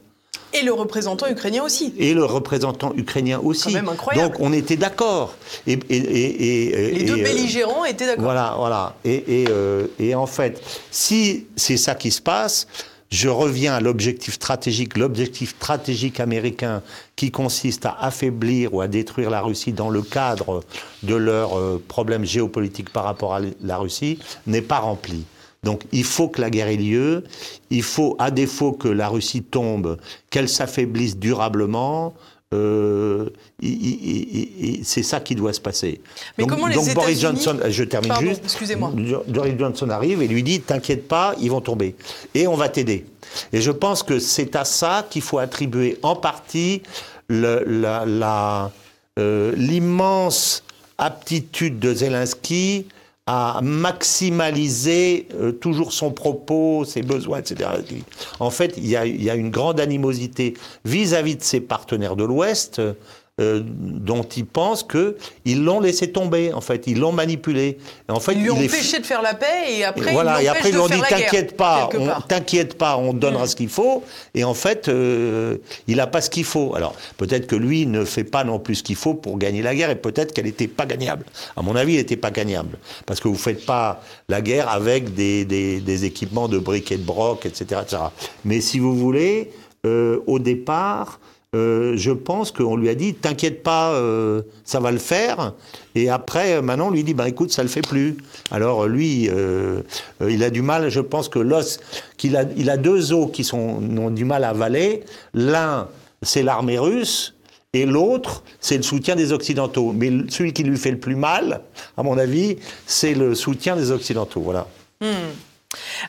Et 0.52 0.62
le 0.62 0.72
représentant 0.72 1.26
ukrainien 1.28 1.64
aussi. 1.64 1.92
Et 1.98 2.14
le 2.14 2.24
représentant 2.24 2.94
ukrainien 2.94 3.40
aussi. 3.42 3.64
Quand 3.64 3.72
même 3.72 3.88
incroyable. 3.88 4.36
Donc 4.36 4.40
on 4.40 4.52
était 4.52 4.76
d'accord. 4.76 5.34
Et, 5.66 5.76
Les 5.88 7.02
deux 7.04 7.16
belligérants 7.16 7.84
étaient 7.84 8.06
d'accord. 8.06 8.24
Voilà, 8.24 8.54
voilà. 8.56 8.94
Et, 9.04 10.14
en 10.14 10.26
fait, 10.26 10.62
si 10.92 11.46
c'est 11.56 11.76
ça 11.76 11.96
qui 11.96 12.12
se 12.12 12.22
passe, 12.22 12.68
je 13.14 13.28
reviens 13.28 13.74
à 13.74 13.80
l'objectif 13.80 14.34
stratégique, 14.34 14.96
l'objectif 14.96 15.50
stratégique 15.50 16.18
américain 16.18 16.82
qui 17.14 17.30
consiste 17.30 17.86
à 17.86 17.96
affaiblir 18.00 18.74
ou 18.74 18.80
à 18.80 18.88
détruire 18.88 19.30
la 19.30 19.40
Russie 19.40 19.72
dans 19.72 19.88
le 19.88 20.02
cadre 20.02 20.64
de 21.04 21.14
leurs 21.14 21.56
euh, 21.56 21.80
problèmes 21.86 22.24
géopolitiques 22.24 22.90
par 22.90 23.04
rapport 23.04 23.32
à 23.32 23.40
la 23.62 23.76
Russie, 23.76 24.18
n'est 24.48 24.62
pas 24.62 24.80
rempli. 24.80 25.26
Donc 25.62 25.82
il 25.92 26.02
faut 26.02 26.26
que 26.26 26.40
la 26.40 26.50
guerre 26.50 26.66
ait 26.66 26.76
lieu, 26.76 27.22
il 27.70 27.84
faut, 27.84 28.16
à 28.18 28.32
défaut 28.32 28.72
que 28.72 28.88
la 28.88 29.06
Russie 29.06 29.44
tombe, 29.44 29.96
qu'elle 30.30 30.48
s'affaiblisse 30.48 31.16
durablement, 31.16 32.14
euh, 32.54 33.30
c'est 34.82 35.02
ça 35.02 35.20
qui 35.20 35.34
doit 35.34 35.52
se 35.52 35.60
passer. 35.60 36.00
Mais 36.38 36.44
donc, 36.44 36.50
comment 36.50 36.66
les 36.66 36.74
donc 36.74 36.92
Boris 36.94 37.20
Johnson, 37.20 37.58
je 37.68 37.84
termine 37.84 38.08
Pardon, 38.08 38.28
juste. 38.28 38.42
Excusez-moi. 38.44 38.92
Boris 39.26 39.54
Johnson 39.58 39.90
arrive 39.90 40.22
et 40.22 40.28
lui 40.28 40.42
dit 40.42 40.60
T'inquiète 40.60 41.08
pas, 41.08 41.34
ils 41.40 41.50
vont 41.50 41.60
tomber. 41.60 41.94
Et 42.34 42.46
on 42.46 42.54
va 42.54 42.68
t'aider. 42.68 43.04
Et 43.52 43.60
je 43.60 43.70
pense 43.70 44.02
que 44.02 44.18
c'est 44.18 44.56
à 44.56 44.64
ça 44.64 45.06
qu'il 45.08 45.22
faut 45.22 45.38
attribuer 45.38 45.98
en 46.02 46.16
partie 46.16 46.82
euh, 47.32 49.52
l'immense 49.56 50.62
aptitude 50.98 51.78
de 51.78 51.94
Zelensky 51.94 52.86
à 53.26 53.60
maximaliser 53.62 55.28
euh, 55.34 55.52
toujours 55.52 55.92
son 55.92 56.10
propos, 56.10 56.84
ses 56.84 57.02
besoins, 57.02 57.38
etc. 57.38 57.70
En 58.38 58.50
fait, 58.50 58.74
il 58.76 58.86
y 58.86 58.96
a, 58.96 59.06
il 59.06 59.22
y 59.22 59.30
a 59.30 59.34
une 59.34 59.50
grande 59.50 59.80
animosité 59.80 60.54
vis-à-vis 60.84 61.36
de 61.36 61.42
ses 61.42 61.60
partenaires 61.60 62.16
de 62.16 62.24
l'Ouest, 62.24 62.82
euh, 63.40 63.62
dont 63.64 64.22
ils 64.22 64.46
pensent 64.46 64.84
qu'ils 64.84 65.64
l'ont 65.64 65.80
laissé 65.80 66.12
tomber, 66.12 66.52
en 66.52 66.60
fait, 66.60 66.86
ils 66.86 67.00
l'ont 67.00 67.10
manipulé. 67.10 67.78
En 68.08 68.20
fait, 68.20 68.34
ils 68.34 68.42
lui 68.42 68.50
ont 68.52 68.54
empêché 68.54 69.00
de 69.00 69.06
faire 69.06 69.22
la 69.22 69.34
paix 69.34 69.76
et 69.76 69.82
après 69.82 70.12
voilà, 70.12 70.40
ils 70.40 70.44
et 70.44 70.48
après 70.48 70.68
ils 70.68 70.74
lui 70.74 70.80
ont 70.80 70.86
dit 70.86 71.00
t'inquiète 71.08 71.56
pas, 71.56 71.88
t'inquiète 72.28 72.78
pas, 72.78 72.96
on 72.96 73.12
donnera 73.12 73.44
mm. 73.44 73.48
ce 73.48 73.56
qu'il 73.56 73.68
faut. 73.68 74.04
Et 74.34 74.44
en 74.44 74.54
fait, 74.54 74.86
euh, 74.86 75.56
il 75.88 75.96
n'a 75.96 76.06
pas 76.06 76.20
ce 76.20 76.30
qu'il 76.30 76.44
faut. 76.44 76.76
Alors 76.76 76.94
peut-être 77.16 77.48
que 77.48 77.56
lui 77.56 77.86
ne 77.86 78.04
fait 78.04 78.22
pas 78.22 78.44
non 78.44 78.60
plus 78.60 78.76
ce 78.76 78.82
qu'il 78.84 78.94
faut 78.94 79.14
pour 79.14 79.36
gagner 79.36 79.62
la 79.62 79.74
guerre 79.74 79.90
et 79.90 79.96
peut-être 79.96 80.32
qu'elle 80.32 80.44
n'était 80.44 80.68
pas 80.68 80.86
gagnable. 80.86 81.26
À 81.56 81.62
mon 81.62 81.74
avis, 81.74 81.94
elle 81.94 82.02
n'était 82.02 82.16
pas 82.16 82.30
gagnable 82.30 82.78
parce 83.04 83.18
que 83.18 83.26
vous 83.26 83.34
faites 83.34 83.66
pas 83.66 84.00
la 84.28 84.42
guerre 84.42 84.68
avec 84.68 85.12
des, 85.12 85.44
des, 85.44 85.80
des 85.80 86.04
équipements 86.04 86.46
de 86.46 86.58
briques 86.58 86.92
et 86.92 86.98
de 86.98 87.04
broc, 87.04 87.46
etc., 87.46 87.80
etc. 87.82 88.02
Mais 88.44 88.60
si 88.60 88.78
vous 88.78 88.96
voulez, 88.96 89.50
euh, 89.86 90.20
au 90.26 90.38
départ 90.38 91.20
euh, 91.54 91.96
je 91.96 92.10
pense 92.10 92.50
qu'on 92.50 92.76
lui 92.76 92.88
a 92.88 92.94
dit 92.94 93.14
T'inquiète 93.14 93.62
pas, 93.62 93.92
euh, 93.92 94.42
ça 94.64 94.80
va 94.80 94.90
le 94.90 94.98
faire. 94.98 95.54
Et 95.94 96.10
après, 96.10 96.60
maintenant, 96.60 96.88
on 96.88 96.90
lui 96.90 97.04
dit 97.04 97.14
bah, 97.14 97.28
Écoute, 97.28 97.52
ça 97.52 97.62
le 97.62 97.68
fait 97.68 97.82
plus. 97.82 98.16
Alors, 98.50 98.86
lui, 98.86 99.30
il 100.20 100.44
a 100.44 100.50
du 100.50 100.62
mal. 100.62 100.88
Je 100.88 101.00
pense 101.00 101.28
que 101.28 101.38
l'os, 101.38 101.80
qu'il 102.16 102.36
a, 102.36 102.44
il 102.56 102.68
a 102.70 102.76
deux 102.76 103.12
os 103.12 103.30
qui 103.32 103.44
sont, 103.44 103.58
ont 103.58 104.10
du 104.10 104.24
mal 104.24 104.44
à 104.44 104.50
avaler. 104.50 105.04
L'un, 105.32 105.88
c'est 106.22 106.42
l'armée 106.42 106.78
russe. 106.78 107.34
Et 107.74 107.86
l'autre, 107.86 108.44
c'est 108.60 108.76
le 108.76 108.82
soutien 108.82 109.16
des 109.16 109.32
Occidentaux. 109.32 109.92
Mais 109.92 110.10
celui 110.28 110.52
qui 110.52 110.62
lui 110.62 110.78
fait 110.78 110.92
le 110.92 110.98
plus 110.98 111.16
mal, 111.16 111.62
à 111.96 112.02
mon 112.02 112.16
avis, 112.16 112.56
c'est 112.86 113.14
le 113.14 113.34
soutien 113.34 113.76
des 113.76 113.90
Occidentaux. 113.90 114.40
Voilà. 114.40 114.68
Hmm. 115.00 115.32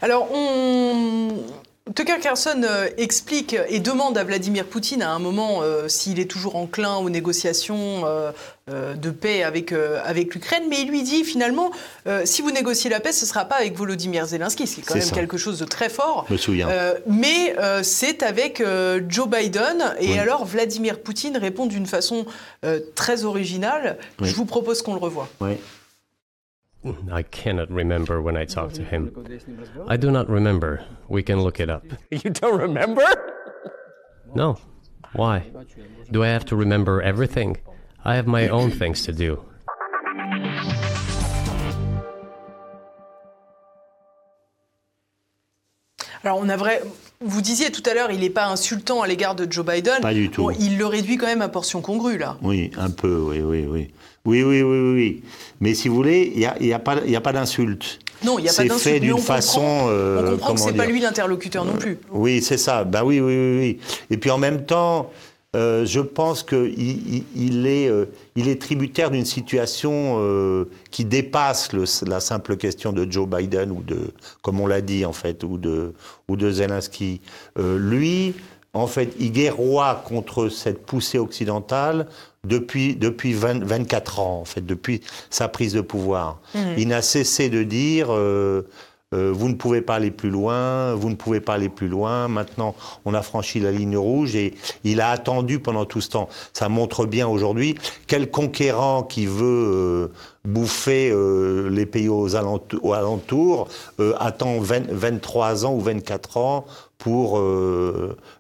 Alors, 0.01 0.29
on, 0.31 1.29
Tucker 1.93 2.19
Carlson 2.19 2.61
euh, 2.63 2.87
explique 2.97 3.55
et 3.69 3.79
demande 3.79 4.17
à 4.17 4.23
Vladimir 4.23 4.65
Poutine 4.65 5.03
à 5.03 5.11
un 5.11 5.19
moment 5.19 5.61
euh, 5.61 5.87
s'il 5.87 6.19
est 6.19 6.25
toujours 6.25 6.55
enclin 6.55 6.95
aux 6.95 7.11
négociations 7.11 8.05
euh, 8.05 8.31
de 8.95 9.11
paix 9.11 9.43
avec, 9.43 9.71
avec 9.71 10.33
l'Ukraine, 10.33 10.63
mais 10.67 10.81
il 10.81 10.89
lui 10.89 11.03
dit 11.03 11.23
finalement 11.23 11.69
si 12.23 12.41
vous 12.41 12.49
négociez 12.49 12.89
la 12.89 12.99
paix, 12.99 13.11
ce 13.11 13.23
ne 13.23 13.27
sera 13.27 13.45
pas 13.45 13.57
avec 13.57 13.77
Volodymyr 13.77 14.25
Zelensky, 14.25 14.65
ce 14.65 14.75
qui 14.75 14.81
est 14.81 14.83
quand 14.83 14.95
même 14.95 15.11
quelque 15.11 15.37
chose 15.37 15.59
de 15.59 15.65
très 15.65 15.89
fort. 15.89 16.25
Je 16.27 16.33
me 16.33 16.37
souviens. 16.39 16.67
mais 17.05 17.55
c'est 17.83 18.23
avec 18.23 18.63
Joe 19.07 19.29
Biden. 19.29 19.93
Et 19.99 20.17
alors 20.17 20.45
Vladimir 20.45 20.99
Poutine 20.99 21.37
répond 21.37 21.67
d'une 21.67 21.85
façon 21.85 22.25
très 22.95 23.23
originale. 23.23 23.99
Je 24.19 24.33
vous 24.33 24.45
propose 24.45 24.81
qu'on 24.81 24.95
le 24.95 24.99
revoie. 24.99 25.29
Oui. 25.39 25.57
I 27.11 27.23
cannot 27.23 27.69
remember 27.71 28.21
when 28.21 28.37
I 28.37 28.45
talked 28.45 28.75
to 28.75 28.83
him. 28.83 29.11
I 29.87 29.97
do 29.97 30.11
not 30.11 30.29
remember. 30.29 30.83
We 31.09 31.23
can 31.23 31.41
look 31.41 31.59
it 31.59 31.69
up. 31.69 31.83
You 32.11 32.29
don't 32.29 32.59
remember? 32.59 33.03
No. 34.35 34.57
Why? 35.13 35.43
Do 36.11 36.23
I 36.23 36.27
have 36.27 36.45
to 36.45 36.55
remember 36.55 37.01
everything? 37.01 37.57
I 38.03 38.15
have 38.15 38.27
my 38.27 38.47
own 38.49 38.69
things 38.71 39.03
to 39.05 39.13
do. 39.13 39.43
Alors 46.23 46.39
on 46.39 46.49
a 46.49 46.57
vrai, 46.57 46.81
vous 47.21 47.41
disiez 47.41 47.71
tout 47.71 47.83
à 47.85 47.93
l'heure, 47.93 48.11
il 48.11 48.19
n'est 48.19 48.29
pas 48.31 48.47
insultant 48.47 49.01
à 49.01 49.07
l'égard 49.07 49.35
de 49.35 49.47
Joe 49.51 49.65
Biden. 49.65 50.01
Pas 50.01 50.13
du 50.13 50.29
tout. 50.31 50.49
il 50.59 50.77
le 50.77 50.85
réduit 50.85 51.17
quand 51.17 51.27
même 51.27 51.41
à 51.43 51.49
portion 51.49 51.81
congrue 51.81 52.17
là. 52.17 52.37
Oui, 52.41 52.71
un 52.77 52.89
peu, 52.89 53.19
oui, 53.19 53.41
oui, 53.41 53.65
oui. 53.69 53.91
Oui, 54.25 54.43
oui, 54.43 54.61
oui, 54.61 54.93
oui. 54.93 55.23
Mais 55.61 55.73
si 55.73 55.87
vous 55.87 55.95
voulez, 55.95 56.31
il 56.33 56.39
n'y 56.39 56.45
a, 56.45 56.61
y 56.61 56.73
a, 56.73 56.79
pas, 56.79 57.33
d'insulte. 57.33 57.99
Non, 58.23 58.39
il 58.39 58.43
n'y 58.43 58.49
a 58.49 58.53
pas 58.53 58.63
d'insulte. 58.63 58.83
C'est 58.83 58.93
fait 58.93 58.99
d'une 58.99 59.17
façon. 59.17 59.61
Comprend, 59.61 59.89
euh, 59.89 60.27
on 60.27 60.31
comprend 60.31 60.53
que 60.55 60.59
c'est 60.61 60.73
pas 60.73 60.85
lui 60.85 60.99
l'interlocuteur 60.99 61.65
non 61.65 61.73
plus. 61.73 61.97
Oui, 62.11 62.41
c'est 62.41 62.57
ça. 62.57 62.83
Ben 62.83 63.03
oui, 63.03 63.19
oui, 63.19 63.35
oui, 63.35 63.57
oui. 63.59 63.79
Et 64.09 64.17
puis 64.17 64.31
en 64.31 64.37
même 64.37 64.65
temps, 64.65 65.11
euh, 65.55 65.85
je 65.85 66.01
pense 66.01 66.43
qu'il 66.43 67.23
il, 67.35 67.65
est, 67.65 67.87
euh, 67.87 68.07
il 68.35 68.49
est 68.49 68.61
tributaire 68.61 69.09
d'une 69.09 69.25
situation 69.25 70.17
euh, 70.19 70.65
qui 70.91 71.05
dépasse 71.05 71.71
le, 71.71 71.85
la 72.05 72.19
simple 72.19 72.57
question 72.57 72.91
de 72.91 73.09
Joe 73.09 73.27
Biden 73.27 73.71
ou 73.71 73.81
de, 73.81 74.11
comme 74.41 74.59
on 74.59 74.67
l'a 74.67 74.81
dit 74.81 75.05
en 75.05 75.13
fait, 75.13 75.45
ou 75.45 75.57
de, 75.57 75.93
ou 76.27 76.35
de 76.35 76.51
Zelensky. 76.51 77.21
lui, 77.57 78.33
en 78.75 78.87
fait, 78.87 79.15
il 79.19 79.31
guerroie 79.31 80.03
contre 80.05 80.49
cette 80.49 80.85
poussée 80.85 81.17
occidentale 81.17 82.07
depuis, 82.43 82.95
depuis 82.95 83.33
24 83.33 84.19
ans, 84.19 84.41
en 84.41 84.45
fait, 84.45 84.63
depuis 84.63 85.01
sa 85.29 85.47
prise 85.47 85.73
de 85.73 85.81
pouvoir. 85.81 86.39
Mmh. 86.53 86.59
Il 86.77 86.87
n'a 86.89 87.01
cessé 87.01 87.49
de 87.49 87.63
dire 87.63 88.09
euh, 89.15 89.31
vous 89.31 89.49
ne 89.49 89.53
pouvez 89.53 89.81
pas 89.81 89.95
aller 89.95 90.11
plus 90.11 90.29
loin, 90.29 90.93
vous 90.93 91.09
ne 91.09 91.15
pouvez 91.15 91.39
pas 91.39 91.53
aller 91.53 91.69
plus 91.69 91.87
loin. 91.87 92.27
Maintenant, 92.27 92.75
on 93.05 93.13
a 93.13 93.21
franchi 93.21 93.59
la 93.59 93.71
ligne 93.71 93.97
rouge 93.97 94.35
et 94.35 94.55
il 94.83 94.99
a 94.99 95.09
attendu 95.09 95.59
pendant 95.59 95.85
tout 95.85 96.01
ce 96.01 96.09
temps. 96.09 96.29
Ça 96.53 96.69
montre 96.69 97.05
bien 97.05 97.27
aujourd'hui 97.27 97.75
quel 98.07 98.29
conquérant 98.29 99.03
qui 99.03 99.25
veut 99.25 99.43
euh, 99.45 100.07
bouffer 100.43 101.11
euh, 101.11 101.69
les 101.69 101.85
pays 101.85 102.09
aux 102.09 102.35
alentours, 102.35 103.67
attend 104.19 104.59
23 104.59 105.65
ans 105.65 105.73
ou 105.73 105.81
24 105.81 106.37
ans 106.37 106.65
pour 106.97 107.39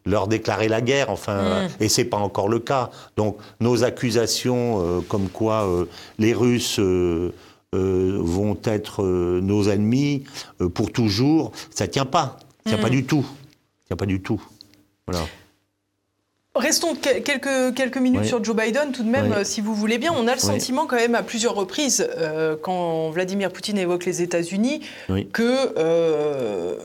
leur 0.05 0.27
déclarer 0.27 0.67
la 0.67 0.81
guerre. 0.81 1.09
Enfin, 1.09 1.65
mm. 1.65 1.83
et 1.83 1.89
c'est 1.89 2.05
pas 2.05 2.17
encore 2.17 2.49
le 2.49 2.59
cas. 2.59 2.89
Donc, 3.17 3.37
nos 3.59 3.83
accusations, 3.83 5.03
comme 5.07 5.29
quoi 5.29 5.67
les 6.17 6.33
Russes 6.33 6.79
euh, 7.75 8.17
vont 8.21 8.57
être 8.63 9.03
euh, 9.03 9.41
nos 9.41 9.67
ennemis 9.67 10.23
euh, 10.61 10.69
pour 10.69 10.91
toujours, 10.93 11.51
ça 11.71 11.87
tient 11.87 12.05
pas. 12.05 12.37
Ça 12.63 12.73
tient 12.73 12.81
pas 12.81 12.87
mm. 12.87 12.91
du 12.91 13.05
tout. 13.05 13.23
Ça 13.23 13.87
tient 13.87 13.97
pas 13.97 14.05
du 14.05 14.21
tout. 14.21 14.41
Voilà. 15.07 15.25
Restons 16.55 16.95
quelques, 16.95 17.75
quelques 17.75 17.97
minutes 17.97 18.23
sur 18.23 18.41
Joe 18.41 18.55
Biden, 18.55 18.93
tout 18.93 19.03
de 19.03 19.09
même, 19.09 19.43
si 19.43 19.59
vous 19.59 19.75
voulez 19.75 19.97
bien. 19.97 20.13
On 20.15 20.25
a 20.25 20.33
le 20.33 20.39
sentiment, 20.39 20.85
quand 20.85 20.95
même, 20.95 21.13
à 21.13 21.21
plusieurs 21.21 21.53
reprises, 21.53 22.07
quand 22.61 23.09
Vladimir 23.09 23.51
Poutine 23.51 23.77
évoque 23.77 24.05
les 24.05 24.21
États-Unis, 24.21 24.79
que 25.33 26.79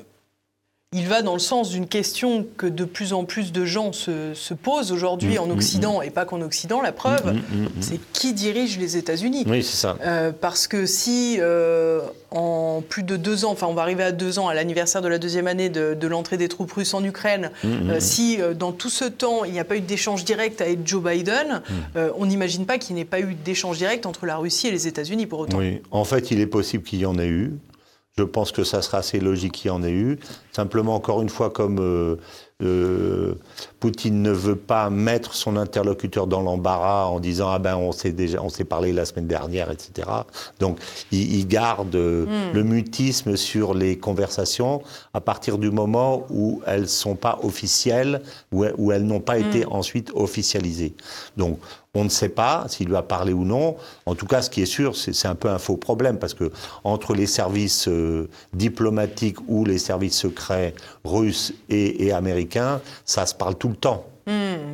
il 0.93 1.07
va 1.07 1.23
dans 1.23 1.35
le 1.35 1.39
sens 1.39 1.71
d'une 1.71 1.87
question 1.87 2.45
que 2.57 2.67
de 2.67 2.85
plus 2.85 3.13
en 3.13 3.25
plus 3.25 3.53
de 3.53 3.65
gens 3.65 3.93
se, 3.93 4.55
posent 4.55 4.91
aujourd'hui 4.91 5.37
mm, 5.37 5.43
en 5.43 5.47
mm, 5.47 5.51
Occident, 5.53 6.01
mm. 6.01 6.03
et 6.03 6.11
pas 6.11 6.25
qu'en 6.25 6.41
Occident. 6.41 6.83
La 6.83 6.91
preuve, 6.91 7.37
c'est 7.81 8.01
qui 8.13 8.33
dirige 8.33 8.77
les 8.77 8.97
États-Unis. 8.97 9.45
Oui, 9.47 9.63
c'est 9.63 9.77
ça. 9.77 9.97
Euh, 10.05 10.33
parce 10.33 10.67
que 10.67 10.87
si 10.87 11.37
euh, 11.39 12.01
en 12.33 12.83
plus 12.89 13.05
de 13.05 13.17
deux 13.17 13.45
ans, 13.45 13.53
enfin 13.53 13.69
on 13.69 13.75
va 13.75 13.83
arriver 13.83 14.03
à 14.03 14.11
deux 14.11 14.41
ans, 14.41 14.49
à 14.49 14.55
l'anniversaire 14.55 15.01
de 15.01 15.07
la 15.07 15.19
deuxième 15.19 15.47
année 15.47 15.69
de, 15.69 16.07
l'entrée 16.09 16.37
des 16.37 16.49
troupes 16.49 16.73
russes 16.73 16.93
en 16.93 17.05
Ukraine, 17.05 17.53
euh, 17.65 18.01
si 18.01 18.41
dans 18.59 18.73
tout 18.73 18.91
ce 18.91 19.05
temps 19.05 19.45
il 19.45 19.53
n'y 19.53 19.61
a 19.61 19.65
pas 19.65 19.77
eu 19.77 19.81
d'échange 19.81 20.25
direct 20.25 20.61
avec 20.61 20.85
Joe 20.85 21.05
Biden, 21.05 21.63
on 21.95 22.27
n'imagine 22.27 22.67
pas 22.67 22.79
qu'il 22.79 22.97
n'y 22.97 23.03
ait 23.03 23.05
pas 23.05 23.21
eu 23.21 23.35
d'échange 23.35 23.79
direct 23.79 24.07
entre 24.07 24.27
la 24.27 24.39
Russie 24.39 24.67
et 24.67 24.73
les 24.73 24.89
États-Unis 24.89 25.27
pour 25.27 25.39
autant. 25.39 25.59
Oui, 25.59 25.83
en 25.93 26.05
fait 26.05 26.33
il 26.33 26.41
est 26.41 26.49
possible 26.49 26.83
qu'il 26.83 26.99
y 26.99 27.07
en 27.07 27.17
ait 27.17 27.29
eu. 27.29 27.53
Je 28.21 28.25
pense 28.25 28.53
que 28.53 28.65
ça 28.65 28.83
sera 28.83 28.99
assez 28.99 29.19
logique 29.19 29.53
qu'il 29.53 29.69
y 29.69 29.71
en 29.71 29.83
ait 29.83 29.91
eu. 29.91 30.19
Simplement, 30.53 30.95
encore 30.95 31.23
une 31.23 31.31
fois, 31.31 31.49
comme 31.49 31.79
euh, 31.81 32.17
euh, 32.63 33.35
Poutine 33.79 34.21
ne 34.21 34.31
veut 34.31 34.57
pas 34.57 34.91
mettre 34.91 35.33
son 35.33 35.57
interlocuteur 35.57 36.27
dans 36.27 36.43
l'embarras 36.43 37.07
en 37.07 37.19
disant 37.19 37.49
ah 37.49 37.59
ben 37.59 37.77
on 37.77 37.93
s'est 37.93 38.13
déjà 38.13 38.43
on 38.43 38.51
s'est 38.51 38.65
parlé 38.65 38.93
la 38.93 39.07
semaine 39.07 39.27
dernière 39.27 39.71
etc. 39.71 40.07
Donc 40.59 40.79
il, 41.11 41.47
garde 41.49 41.95
euh, 41.95 42.27
hmm. 42.27 42.55
le 42.55 42.63
mutisme 42.63 43.37
sur 43.37 43.73
les 43.73 43.97
conversations 43.97 44.83
à 45.15 45.23
partir 45.23 45.57
du 45.57 45.71
moment 45.71 46.27
où 46.29 46.61
elles 46.67 46.89
sont 46.89 47.15
pas 47.15 47.39
officielles 47.43 48.21
ou 48.53 48.67
où 48.77 48.93
elles 48.93 49.07
n'ont 49.07 49.21
pas 49.21 49.39
été 49.39 49.65
hmm. 49.65 49.73
ensuite 49.73 50.11
officialisées. 50.15 50.93
Donc 51.39 51.59
on 51.95 52.05
ne 52.05 52.09
sait 52.09 52.29
pas 52.29 52.67
s'il 52.69 52.89
lui 52.89 52.97
a 52.97 53.03
parlé 53.03 53.33
ou 53.33 53.45
non. 53.45 53.77
En 54.07 54.15
tout 54.15 54.27
cas, 54.27 54.43
ce 54.43 54.51
qui 54.51 54.63
est 54.63 54.67
sûr, 54.67 54.95
c'est 54.97 55.27
un 55.27 55.35
peu 55.35 55.49
un 55.49 55.59
faux 55.59 55.77
problème 55.77 56.19
parce 56.19 56.35
que 56.35 56.53
entre 56.85 57.15
les 57.15 57.27
services 57.27 57.89
euh, 57.89 58.29
diplomatiques 58.53 59.39
ou 59.49 59.65
les 59.65 59.79
services 59.79 60.19
secrets 60.19 60.75
russes 61.05 61.53
et 61.69 62.13
américains, 62.13 62.81
ça 63.05 63.27
se 63.27 63.35
parle 63.35 63.57
tout 63.57 63.69
le 63.69 63.77
temps. 63.77 64.07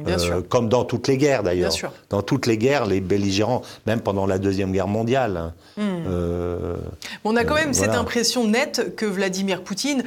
Bien 0.05 0.19
sûr. 0.19 0.37
Euh, 0.37 0.40
comme 0.49 0.69
dans 0.69 0.85
toutes 0.85 1.09
les 1.09 1.16
guerres 1.16 1.42
d'ailleurs. 1.42 1.73
Dans 2.11 2.23
toutes 2.23 2.47
les 2.47 2.59
guerres, 2.59 2.87
les 2.87 3.01
belligérants, 3.01 3.62
même 3.87 4.01
pendant 4.01 4.27
la 4.27 4.38
Deuxième 4.38 4.73
Guerre 4.73 4.88
mondiale. 4.88 5.37
Hein, 5.37 5.53
hmm. 5.77 6.05
euh, 6.09 6.77
on 7.25 7.37
a 7.37 7.45
quand 7.45 7.55
même 7.55 7.71
euh, 7.71 7.75
cette 7.75 7.95
impression 7.95 8.47
nette 8.47 8.95
que 8.97 9.07
Vladimir 9.07 9.62
Poutine, 9.62 10.05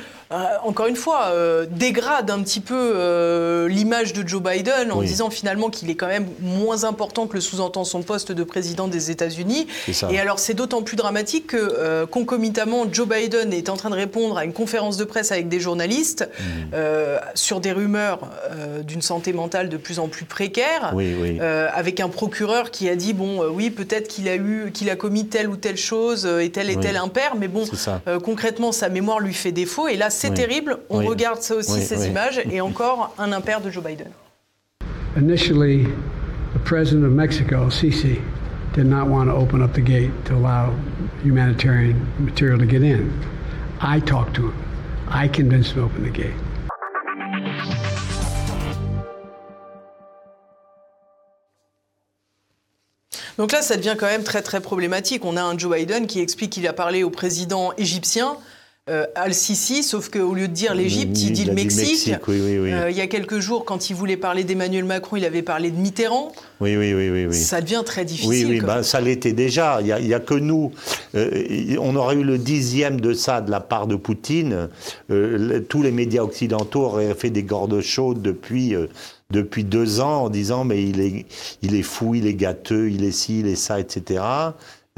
encore 0.63 0.87
une 0.87 0.95
fois, 0.95 1.31
dégrade 1.71 2.29
un 2.29 2.41
petit 2.41 2.59
peu 2.59 3.65
l'image 3.69 4.13
de 4.13 4.27
Joe 4.27 4.41
Biden 4.41 4.91
en 4.91 5.01
disant 5.01 5.29
finalement 5.29 5.69
qu'il 5.69 5.89
est 5.89 5.95
quand 5.95 6.07
même 6.07 6.27
moins 6.39 6.83
important 6.83 7.27
que 7.27 7.33
le 7.33 7.41
sous-entend 7.41 7.83
son 7.83 8.03
poste 8.03 8.31
de 8.31 8.43
président 8.43 8.87
des 8.87 9.11
États-Unis. 9.11 9.67
Et 10.09 10.19
alors 10.19 10.39
c'est 10.39 10.53
d'autant 10.53 10.83
plus 10.83 10.95
dramatique 10.95 11.47
que 11.47 12.05
concomitamment, 12.05 12.85
Joe 12.91 13.07
Biden 13.07 13.53
est 13.53 13.69
en 13.69 13.77
train 13.77 13.89
de 13.89 13.95
répondre 13.95 14.37
à 14.37 14.45
une 14.45 14.53
conférence 14.53 14.97
de 14.97 15.03
presse 15.03 15.31
avec 15.31 15.49
des 15.49 15.59
journalistes 15.59 16.29
hmm. 16.39 16.75
sur 17.33 17.59
des 17.59 17.71
rumeurs 17.71 18.19
d'une 18.83 19.01
santé 19.01 19.33
mentale 19.39 19.69
de 19.69 19.77
plus 19.77 19.99
en 19.99 20.07
plus 20.07 20.25
précaire, 20.25 20.93
euh, 20.95 21.67
avec 21.73 21.99
un 21.99 22.09
procureur 22.09 22.71
qui 22.71 22.89
a 22.89 22.95
dit 22.95 23.13
bon, 23.13 23.41
euh, 23.41 23.49
oui, 23.49 23.69
peut-être 23.69 24.07
qu'il 24.07 24.27
a 24.27 24.35
eu, 24.35 24.71
qu'il 24.73 24.89
a 24.89 24.95
commis 24.95 25.27
telle 25.27 25.47
ou 25.47 25.55
telle 25.55 25.77
chose 25.77 26.25
euh, 26.25 26.39
et 26.39 26.49
tel 26.49 26.69
et 26.69 26.75
tel 26.75 26.97
impair, 26.97 27.35
mais 27.39 27.47
bon, 27.47 27.63
concrètement, 28.23 28.71
sa 28.71 28.89
mémoire 28.89 29.19
lui 29.19 29.33
fait 29.33 29.51
défaut. 29.51 29.87
Et 29.87 29.95
là, 29.95 30.09
c'est 30.09 30.33
terrible. 30.33 30.77
On 30.89 30.99
regarde 31.05 31.41
ça 31.41 31.55
aussi 31.55 31.81
ces 31.81 32.07
images 32.07 32.41
et 32.51 32.61
encore 32.61 33.13
un 33.17 33.31
impair 33.31 33.61
de 33.61 33.69
Joe 33.71 33.83
Biden. 33.83 34.07
Initially, 35.17 35.85
the 36.53 36.59
president 36.63 37.03
of 37.03 37.11
Mexico, 37.11 37.69
Sisi, 37.69 38.19
did 38.73 38.85
not 38.85 39.07
want 39.07 39.25
to 39.25 39.33
open 39.33 39.61
up 39.63 39.73
the 39.73 39.81
gate 39.81 40.11
to 40.25 40.35
allow 40.35 40.71
humanitarian 41.23 41.95
material 42.19 42.59
to 42.59 42.65
get 42.65 42.83
in. 42.83 43.11
I 43.81 43.99
talked 43.99 44.35
to 44.35 44.49
him. 44.49 44.53
I 45.09 45.27
convinced 45.27 45.71
him 45.71 45.81
to 45.81 45.85
open 45.85 46.03
the 46.03 46.11
gate. 46.11 46.35
Donc 53.39 53.53
là, 53.53 53.61
ça 53.61 53.77
devient 53.77 53.95
quand 53.97 54.05
même 54.05 54.23
très 54.23 54.41
très 54.41 54.59
problématique. 54.59 55.23
On 55.23 55.37
a 55.37 55.41
un 55.41 55.57
Joe 55.57 55.77
Biden 55.77 56.07
qui 56.07 56.19
explique 56.19 56.49
qu'il 56.51 56.67
a 56.67 56.73
parlé 56.73 57.03
au 57.03 57.09
président 57.09 57.71
égyptien. 57.77 58.35
euh, 58.89 59.05
Al-Sisi, 59.15 59.81
sauf 59.81 60.09
qu'au 60.09 60.33
lieu 60.33 60.49
de 60.49 60.53
dire 60.53 60.73
l'Égypte, 60.75 61.17
il 61.21 61.31
dit 61.31 61.45
le 61.45 61.53
Mexique. 61.53 62.11
Euh, 62.27 62.87
il 62.89 62.97
y 62.97 63.01
a 63.01 63.07
quelques 63.07 63.39
jours, 63.39 63.63
quand 63.63 63.89
il 63.89 63.95
voulait 63.95 64.17
parler 64.17 64.43
d'Emmanuel 64.43 64.83
Macron, 64.83 65.15
il 65.15 65.23
avait 65.23 65.41
parlé 65.41 65.71
de 65.71 65.77
Mitterrand. 65.77 66.33
Oui, 66.59 66.75
oui, 66.75 66.93
oui. 66.93 67.27
oui, 67.27 67.33
Ça 67.33 67.61
devient 67.61 67.83
très 67.85 68.03
difficile. 68.03 68.47
Oui, 68.47 68.59
oui, 68.59 68.61
ben, 68.61 68.83
ça 68.83 68.99
l'était 68.99 69.31
déjà. 69.31 69.79
Il 69.79 70.05
n'y 70.05 70.13
a, 70.13 70.19
que 70.19 70.33
nous. 70.33 70.73
Euh, 71.15 71.77
on 71.79 71.95
aurait 71.95 72.15
eu 72.15 72.23
le 72.23 72.37
dixième 72.37 72.99
de 72.99 73.13
ça 73.13 73.39
de 73.39 73.51
la 73.51 73.61
part 73.61 73.87
de 73.87 73.95
Poutine. 73.95 74.67
tous 75.69 75.81
les 75.81 75.91
médias 75.91 76.23
occidentaux 76.23 76.81
auraient 76.81 77.13
fait 77.13 77.29
des 77.29 77.43
gordes 77.43 77.79
chaudes 77.79 78.21
depuis 78.21 78.75
depuis 79.31 79.63
deux 79.63 79.99
ans 79.99 80.23
en 80.23 80.29
disant 80.29 80.63
mais 80.63 80.83
il 80.83 80.99
est, 80.99 81.25
il 81.61 81.75
est 81.75 81.83
fou, 81.83 82.15
il 82.15 82.25
est 82.25 82.33
gâteux, 82.33 82.89
il 82.89 83.03
est 83.03 83.11
ci, 83.11 83.41
il 83.41 83.47
est 83.47 83.55
ça, 83.55 83.79
etc. 83.79 84.21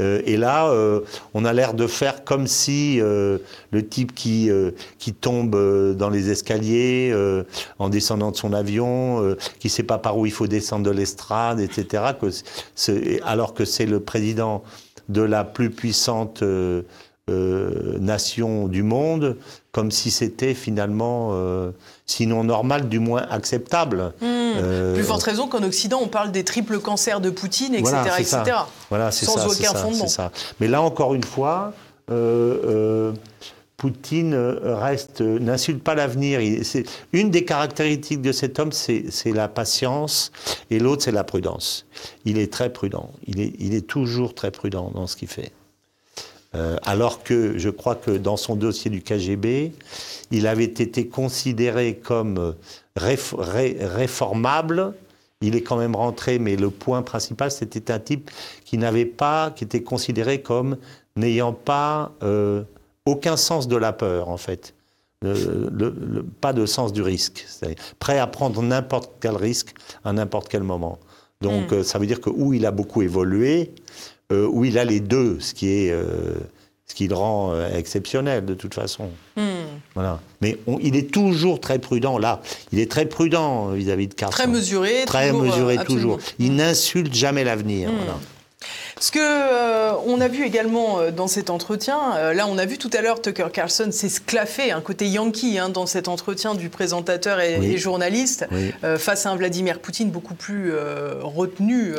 Euh, 0.01 0.21
et 0.25 0.37
là, 0.37 0.69
euh, 0.69 1.01
on 1.33 1.45
a 1.45 1.53
l'air 1.53 1.73
de 1.73 1.87
faire 1.87 2.23
comme 2.23 2.47
si 2.47 2.99
euh, 2.99 3.37
le 3.71 3.87
type 3.87 4.15
qui, 4.15 4.49
qui 4.97 5.13
tombe 5.13 5.55
dans 5.95 6.09
les 6.09 6.29
escaliers 6.29 7.13
en 7.79 7.89
descendant 7.89 8.31
de 8.31 8.37
son 8.37 8.53
avion, 8.53 9.35
qui 9.59 9.67
ne 9.67 9.71
sait 9.71 9.83
pas 9.83 9.97
par 9.97 10.17
où 10.17 10.25
il 10.25 10.31
faut 10.31 10.47
descendre 10.47 10.85
de 10.85 10.91
l'estrade, 10.91 11.59
etc., 11.59 12.03
que 12.19 12.29
alors 13.23 13.53
que 13.53 13.65
c'est 13.65 13.85
le 13.85 13.99
président 13.99 14.63
de 15.09 15.21
la 15.21 15.43
plus 15.43 15.69
puissante 15.69 16.43
nation 17.27 18.67
du 18.67 18.83
monde, 18.83 19.37
comme 19.71 19.91
si 19.91 20.11
c'était 20.11 20.53
finalement, 20.53 21.33
sinon 22.11 22.43
normal, 22.43 22.89
du 22.89 22.99
moins 22.99 23.25
acceptable. 23.29 24.13
Hmm. 24.21 24.25
Euh, 24.57 24.93
Plus 24.93 25.03
forte 25.03 25.23
raison 25.23 25.47
qu'en 25.47 25.63
Occident, 25.63 25.99
on 26.01 26.07
parle 26.07 26.31
des 26.31 26.43
triples 26.43 26.79
cancers 26.79 27.21
de 27.21 27.29
Poutine, 27.29 27.73
etc. 27.73 27.91
Voilà, 27.91 28.19
etc. 28.19 28.41
Voilà, 28.89 29.11
sans 29.11 29.47
aucun 29.47 29.73
fondement. 29.73 30.07
Ça. 30.07 30.31
Mais 30.59 30.67
là, 30.67 30.81
encore 30.81 31.13
une 31.13 31.23
fois, 31.23 31.73
euh, 32.11 32.57
euh, 32.65 33.13
Poutine 33.77 34.35
reste, 34.35 35.21
n'insulte 35.21 35.83
pas 35.83 35.95
l'avenir. 35.95 36.39
Une 37.13 37.31
des 37.31 37.45
caractéristiques 37.45 38.21
de 38.21 38.31
cet 38.31 38.59
homme, 38.59 38.71
c'est 38.71 39.31
la 39.33 39.47
patience, 39.47 40.31
et 40.69 40.77
l'autre, 40.77 41.03
c'est 41.03 41.11
la 41.11 41.23
prudence. 41.23 41.87
Il 42.25 42.37
est 42.37 42.51
très 42.51 42.71
prudent. 42.71 43.09
Il 43.25 43.39
est, 43.41 43.53
il 43.57 43.73
est 43.73 43.87
toujours 43.87 44.35
très 44.35 44.51
prudent 44.51 44.91
dans 44.93 45.07
ce 45.07 45.15
qu'il 45.15 45.29
fait. 45.29 45.51
Alors 46.53 47.23
que 47.23 47.57
je 47.57 47.69
crois 47.69 47.95
que 47.95 48.11
dans 48.11 48.35
son 48.35 48.55
dossier 48.55 48.91
du 48.91 49.01
KGB, 49.01 49.71
il 50.31 50.47
avait 50.47 50.65
été 50.65 51.07
considéré 51.07 51.95
comme 51.95 52.55
réformable. 52.95 54.93
Il 55.41 55.55
est 55.55 55.61
quand 55.61 55.77
même 55.77 55.95
rentré, 55.95 56.39
mais 56.39 56.55
le 56.55 56.69
point 56.69 57.01
principal, 57.01 57.51
c'était 57.51 57.91
un 57.91 57.99
type 57.99 58.29
qui 58.65 58.77
n'avait 58.77 59.05
pas, 59.05 59.51
qui 59.55 59.63
était 59.63 59.81
considéré 59.81 60.41
comme 60.41 60.77
n'ayant 61.15 61.53
pas 61.53 62.11
euh, 62.23 62.63
aucun 63.05 63.37
sens 63.37 63.67
de 63.67 63.75
la 63.75 63.93
peur, 63.93 64.29
en 64.29 64.37
fait. 64.37 64.73
pas 66.41 66.53
de 66.53 66.65
sens 66.65 66.93
du 66.93 67.01
risque. 67.01 67.45
Prêt 67.99 68.19
à 68.19 68.27
prendre 68.27 68.61
n'importe 68.61 69.11
quel 69.19 69.35
risque 69.35 69.73
à 70.03 70.13
n'importe 70.13 70.47
quel 70.47 70.63
moment. 70.63 70.99
Donc, 71.41 71.71
hmm. 71.71 71.75
euh, 71.75 71.83
ça 71.83 71.97
veut 71.97 72.05
dire 72.05 72.21
que 72.21 72.29
où 72.29 72.53
il 72.53 72.65
a 72.65 72.71
beaucoup 72.71 73.01
évolué, 73.01 73.73
euh, 74.31 74.47
où 74.47 74.65
il 74.65 74.77
a 74.77 74.85
les 74.85 74.99
deux, 74.99 75.39
ce 75.39 75.53
qui 75.53 75.69
est 75.69 75.93
ce 76.87 76.95
qui 76.95 77.07
le 77.07 77.15
rend 77.15 77.53
exceptionnel 77.73 78.45
de 78.45 78.53
toute 78.53 78.73
façon. 78.73 79.09
Hmm. 79.37 79.61
Voilà. 79.93 80.19
Mais 80.41 80.57
il 80.81 80.95
est 80.95 81.11
toujours 81.11 81.59
très 81.59 81.79
prudent 81.79 82.17
là. 82.17 82.41
Il 82.71 82.79
est 82.79 82.89
très 82.89 83.05
prudent 83.05 83.69
vis-à-vis 83.69 84.07
de 84.07 84.13
Carson. 84.13 84.31
Très 84.31 84.47
mesuré. 84.47 85.03
Très 85.05 85.33
mesuré 85.33 85.79
euh, 85.79 85.83
toujours. 85.83 86.19
Il 86.39 86.55
n'insulte 86.55 87.13
jamais 87.13 87.43
l'avenir. 87.43 87.89
Hmm. 87.89 87.95
Voilà. 87.97 88.19
Ce 89.01 89.11
que 89.11 89.19
euh, 89.19 89.93
on 90.05 90.21
a 90.21 90.27
vu 90.27 90.45
également 90.45 90.99
euh, 90.99 91.09
dans 91.09 91.25
cet 91.25 91.49
entretien, 91.49 91.97
euh, 92.17 92.35
là 92.35 92.45
on 92.47 92.59
a 92.59 92.67
vu 92.67 92.77
tout 92.77 92.91
à 92.93 93.01
l'heure 93.01 93.19
Tucker 93.19 93.47
Carlson 93.51 93.89
s'esclaffer, 93.91 94.71
un 94.71 94.79
côté 94.79 95.07
yankee 95.07 95.57
hein, 95.57 95.69
dans 95.69 95.87
cet 95.87 96.07
entretien 96.07 96.53
du 96.53 96.69
présentateur 96.69 97.39
et, 97.39 97.77
journaliste 97.77 98.45
face 98.97 99.25
à 99.25 99.31
un 99.31 99.35
Vladimir 99.35 99.79
Poutine 99.79 100.11
beaucoup 100.11 100.35
plus 100.35 100.71
retenu 101.21 101.93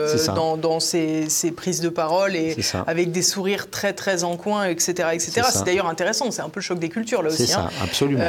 dans, 0.61 0.81
ses, 0.81 1.27
prises 1.57 1.81
de 1.81 1.89
parole 1.89 2.37
et 2.37 2.57
avec 2.87 3.11
des 3.11 3.23
sourires 3.23 3.69
très 3.69 3.95
très 3.95 4.23
en 4.23 4.37
coin, 4.37 4.67
etc. 4.67 5.09
etc. 5.13 5.43
C'est 5.53 5.65
d'ailleurs 5.65 5.89
intéressant, 5.89 6.31
c'est 6.31 6.43
un 6.43 6.51
peu 6.51 6.61
le 6.61 6.65
choc 6.65 6.79
des 6.79 6.89
cultures 6.89 7.23
là 7.23 7.31
aussi. 7.31 7.47
C'est 7.47 7.55
ça, 7.55 7.63
hein. 7.63 7.71
absolument. 7.83 8.23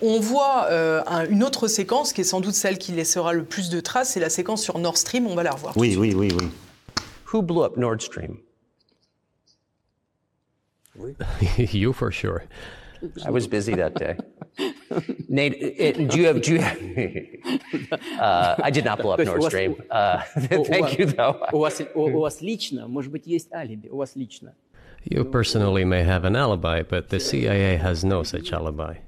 on 0.00 0.20
voit 0.20 0.68
une 1.28 1.44
autre 1.44 1.68
séquence 1.68 2.14
qui 2.14 2.22
est 2.22 2.24
sans 2.24 2.40
doute 2.40 2.54
celle 2.54 2.78
qui 2.78 2.92
laissera 2.92 3.34
le 3.34 3.42
plus 3.42 3.68
de 3.68 3.80
traces, 3.80 4.10
c'est 4.10 4.20
la 4.20 4.30
séquence 4.30 4.62
sur 4.62 4.78
Nord 4.78 4.96
Stream, 4.96 5.26
on 5.26 5.34
va 5.34 5.42
la 5.42 5.50
revoir. 5.50 5.74
Oui, 5.76 5.96
oui, 5.98 6.14
oui, 6.16 6.32
oui. 6.38 6.48
Who 7.27 7.41
blew 7.41 7.63
up 7.63 7.77
Nord 7.77 8.01
Stream? 8.01 8.41
you 11.57 11.93
for 11.93 12.11
sure. 12.11 12.45
I 13.25 13.31
was 13.31 13.47
busy 13.47 13.75
that 13.75 13.95
day. 13.95 14.17
Nate, 15.27 15.55
it, 15.59 16.09
do 16.09 16.19
you 16.19 16.27
have? 16.27 16.41
Do 16.41 16.53
you 16.53 16.59
have, 16.59 18.19
uh, 18.19 18.55
I 18.63 18.69
did 18.69 18.85
not 18.85 18.99
blow 18.99 19.11
up 19.11 19.19
Nord 19.19 19.43
Stream. 19.43 19.75
Uh, 19.89 20.21
thank 20.21 20.97
you, 20.97 21.05
though. 21.07 21.47
У 21.51 21.59
вас, 21.59 21.81
у 21.95 22.19
вас 22.19 22.41
лично, 22.41 22.87
может 22.87 23.11
быть, 23.11 23.25
есть 23.25 23.51
алиби. 23.51 23.89
У 23.89 23.97
вас 23.97 24.15
лично. 24.15 24.53
You 25.03 25.25
personally 25.25 25.83
may 25.83 26.03
have 26.03 26.23
an 26.23 26.35
alibi, 26.35 26.81
but 26.81 27.09
the 27.09 27.19
CIA 27.19 27.75
has 27.75 28.05
no 28.05 28.23
such 28.23 28.53
alibi. 28.53 28.99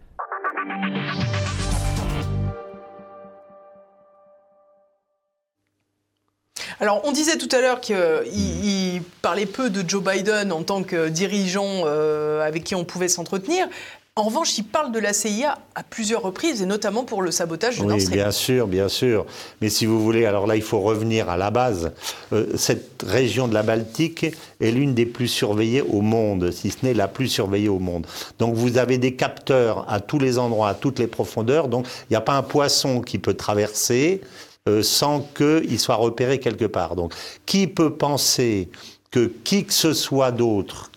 Alors, 6.80 7.02
on 7.04 7.12
disait 7.12 7.36
tout 7.36 7.48
à 7.52 7.60
l'heure 7.60 7.80
qu'il 7.80 9.02
parlait 9.20 9.46
peu 9.46 9.68
de 9.68 9.86
Joe 9.86 10.02
Biden 10.02 10.50
en 10.50 10.62
tant 10.62 10.82
que 10.82 11.08
dirigeant 11.08 11.82
euh, 11.84 12.40
avec 12.46 12.64
qui 12.64 12.74
on 12.74 12.84
pouvait 12.84 13.08
s'entretenir. 13.08 13.68
En 14.16 14.24
revanche, 14.24 14.58
il 14.58 14.64
parle 14.64 14.90
de 14.90 14.98
la 14.98 15.12
CIA 15.12 15.58
à 15.74 15.82
plusieurs 15.82 16.22
reprises, 16.22 16.60
et 16.60 16.66
notamment 16.66 17.04
pour 17.04 17.22
le 17.22 17.30
sabotage 17.30 17.78
de. 17.78 17.84
Oui, 17.84 18.06
bien 18.08 18.30
sûr, 18.32 18.66
bien 18.66 18.88
sûr. 18.88 19.24
Mais 19.60 19.68
si 19.68 19.86
vous 19.86 20.02
voulez, 20.02 20.26
alors 20.26 20.46
là, 20.46 20.56
il 20.56 20.62
faut 20.62 20.80
revenir 20.80 21.30
à 21.30 21.36
la 21.36 21.50
base. 21.50 21.92
Euh, 22.32 22.46
cette 22.56 23.02
région 23.06 23.46
de 23.46 23.54
la 23.54 23.62
Baltique 23.62 24.26
est 24.60 24.70
l'une 24.72 24.94
des 24.94 25.06
plus 25.06 25.28
surveillées 25.28 25.82
au 25.82 26.00
monde, 26.00 26.50
si 26.50 26.70
ce 26.70 26.78
n'est 26.82 26.94
la 26.94 27.08
plus 27.08 27.28
surveillée 27.28 27.68
au 27.68 27.78
monde. 27.78 28.06
Donc 28.38 28.54
vous 28.56 28.78
avez 28.78 28.98
des 28.98 29.14
capteurs 29.14 29.86
à 29.88 30.00
tous 30.00 30.18
les 30.18 30.38
endroits, 30.38 30.70
à 30.70 30.74
toutes 30.74 30.98
les 30.98 31.06
profondeurs. 31.06 31.68
Donc 31.68 31.86
il 32.10 32.12
n'y 32.12 32.16
a 32.16 32.20
pas 32.20 32.34
un 32.34 32.42
poisson 32.42 33.00
qui 33.00 33.18
peut 33.18 33.34
traverser 33.34 34.20
euh, 34.68 34.82
sans 34.82 35.20
qu'il 35.20 35.80
soit 35.80 35.94
repéré 35.94 36.38
quelque 36.38 36.66
part. 36.66 36.94
Donc, 36.94 37.14
qui 37.46 37.66
peut 37.66 37.94
penser 37.94 38.68
que 39.10 39.32
qui 39.42 39.64
que 39.64 39.72
ce 39.72 39.92
soit 39.92 40.32
d'autre 40.32 40.90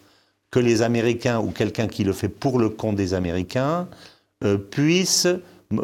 que 0.52 0.60
les 0.60 0.82
Américains 0.82 1.40
ou 1.40 1.52
quelqu'un 1.52 1.88
qui 1.88 2.04
le 2.04 2.14
fait 2.14 2.28
pour 2.28 2.60
le 2.60 2.70
compte 2.70 2.96
des 2.96 3.14
Américains 3.14 3.88
euh, 4.44 4.58
puisse 4.58 5.28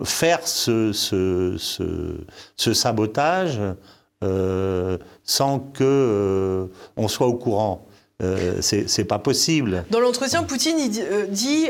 faire 0.04 0.48
ce, 0.48 0.92
sabotage 2.58 3.60
euh, 4.24 4.98
sans 5.24 5.60
que 5.60 6.70
on 6.98 7.08
soit 7.08 7.28
au 7.28 7.36
courant? 7.36 7.88
Euh, 8.22 8.58
c'est 8.62 9.06
pas 9.06 9.18
possible. 9.18 9.86
Dans 9.92 10.02
l'entretien, 10.02 10.44
Poutine 10.44 10.78
il 10.78 10.90
dit 10.90 11.02
euh, 11.02 11.26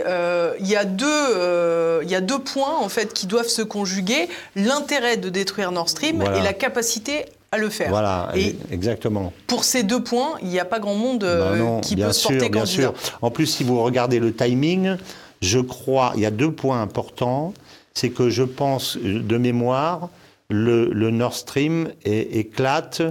euh, 0.07 0.53
il, 0.59 0.67
y 0.67 0.75
a 0.75 0.83
deux, 0.83 2.01
il 2.01 2.09
y 2.09 2.15
a 2.15 2.21
deux 2.21 2.39
points 2.39 2.75
en 2.75 2.89
fait 2.89 3.13
qui 3.13 3.27
doivent 3.27 3.47
se 3.47 3.61
conjuguer 3.61 4.27
l'intérêt 4.55 5.17
de 5.17 5.29
détruire 5.29 5.71
Nord 5.71 5.89
Stream 5.89 6.23
et 6.23 6.41
la 6.41 6.53
capacité 6.53 7.25
à 7.51 7.59
le 7.59 7.69
faire. 7.69 7.89
Voilà, 7.89 8.31
et 8.35 8.55
exactement. 8.71 9.31
Pour 9.45 9.63
ces 9.63 9.83
deux 9.83 10.01
points, 10.01 10.37
il 10.41 10.47
n'y 10.47 10.59
a 10.59 10.65
pas 10.65 10.79
grand 10.79 10.95
monde 10.95 11.23
bah 11.23 11.81
qui 11.83 11.95
peut 11.95 12.11
se 12.11 12.27
porter 12.27 12.49
bien 12.49 12.65
Sûr. 12.65 12.95
En 13.21 13.29
plus, 13.29 13.45
si 13.45 13.63
vous 13.63 13.81
regardez 13.83 14.19
le 14.19 14.33
timing, 14.33 14.97
je 15.43 15.59
crois, 15.59 16.13
il 16.15 16.21
y 16.21 16.25
a 16.25 16.31
deux 16.31 16.51
points 16.51 16.81
importants. 16.81 17.53
C'est 17.93 18.09
que 18.09 18.31
je 18.31 18.43
pense, 18.43 18.97
de 18.97 19.37
mémoire, 19.37 20.09
le, 20.49 21.11
Nord 21.11 21.35
Stream 21.35 21.89
éclate 22.05 23.03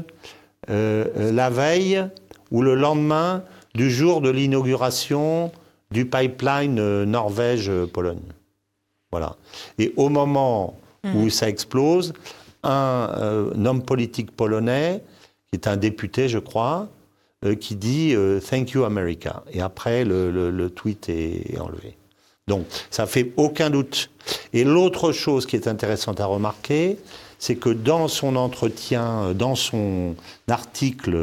la 0.69 1.51
veille 1.51 2.05
ou 2.51 2.63
le 2.63 2.75
lendemain 2.75 3.43
du 3.75 3.91
jour 3.91 4.21
de 4.21 4.31
l'inauguration 4.31 5.53
du 5.91 6.05
pipeline 6.05 6.79
euh, 6.79 7.05
Norvège-Pologne. 7.05 8.21
Voilà. 9.11 9.37
Et 9.79 9.93
au 9.97 10.09
moment 10.09 10.79
hmm. 11.05 11.17
où 11.17 11.31
ça 11.31 11.49
explose, 11.49 12.13
euh, 12.67 13.51
un, 13.55 13.65
homme 13.65 13.83
politique 13.83 14.31
polonais, 14.33 15.03
qui 15.47 15.57
est 15.59 15.67
un 15.67 15.77
député, 15.77 16.29
je 16.29 16.39
crois, 16.39 16.89
euh, 17.45 17.55
qui 17.55 17.77
dit 17.77 18.15
Thank 18.51 18.73
you 18.73 18.85
America. 18.85 19.43
Et 19.53 19.61
après, 19.61 20.05
le, 20.05 20.69
tweet 20.69 21.09
est, 21.09 21.59
enlevé. 21.59 21.97
Donc, 22.49 22.67
ça 22.91 23.07
fait 23.07 23.33
aucun 23.37 23.71
doute. 23.71 24.11
Et 24.53 24.65
l'autre 24.65 25.13
chose 25.13 25.47
qui 25.47 25.57
est 25.57 25.69
intéressante 25.69 26.21
à 26.21 26.27
remarquer, 26.27 26.99
c'est 27.39 27.57
que 27.57 27.71
dans 27.71 28.09
son 28.09 28.37
entretien, 28.37 29.33
dans 29.35 29.55
son 29.55 30.17
article 30.49 31.17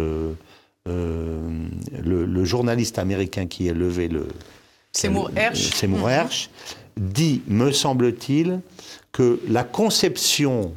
euh, 0.88 1.68
le, 2.04 2.46
journaliste 2.46 3.00
américain 3.00 3.48
qui 3.48 3.70
a 3.70 3.74
levé 3.74 4.08
le... 4.08 4.28
Seymour 4.92 5.32
Hersh. 5.36 5.72
Seymour 5.74 6.08
mhm. 6.08 6.28
dit, 6.98 7.42
me 7.48 7.72
semble-t-il, 7.72 8.62
que 9.12 9.40
la 9.48 9.64
conception 9.64 10.74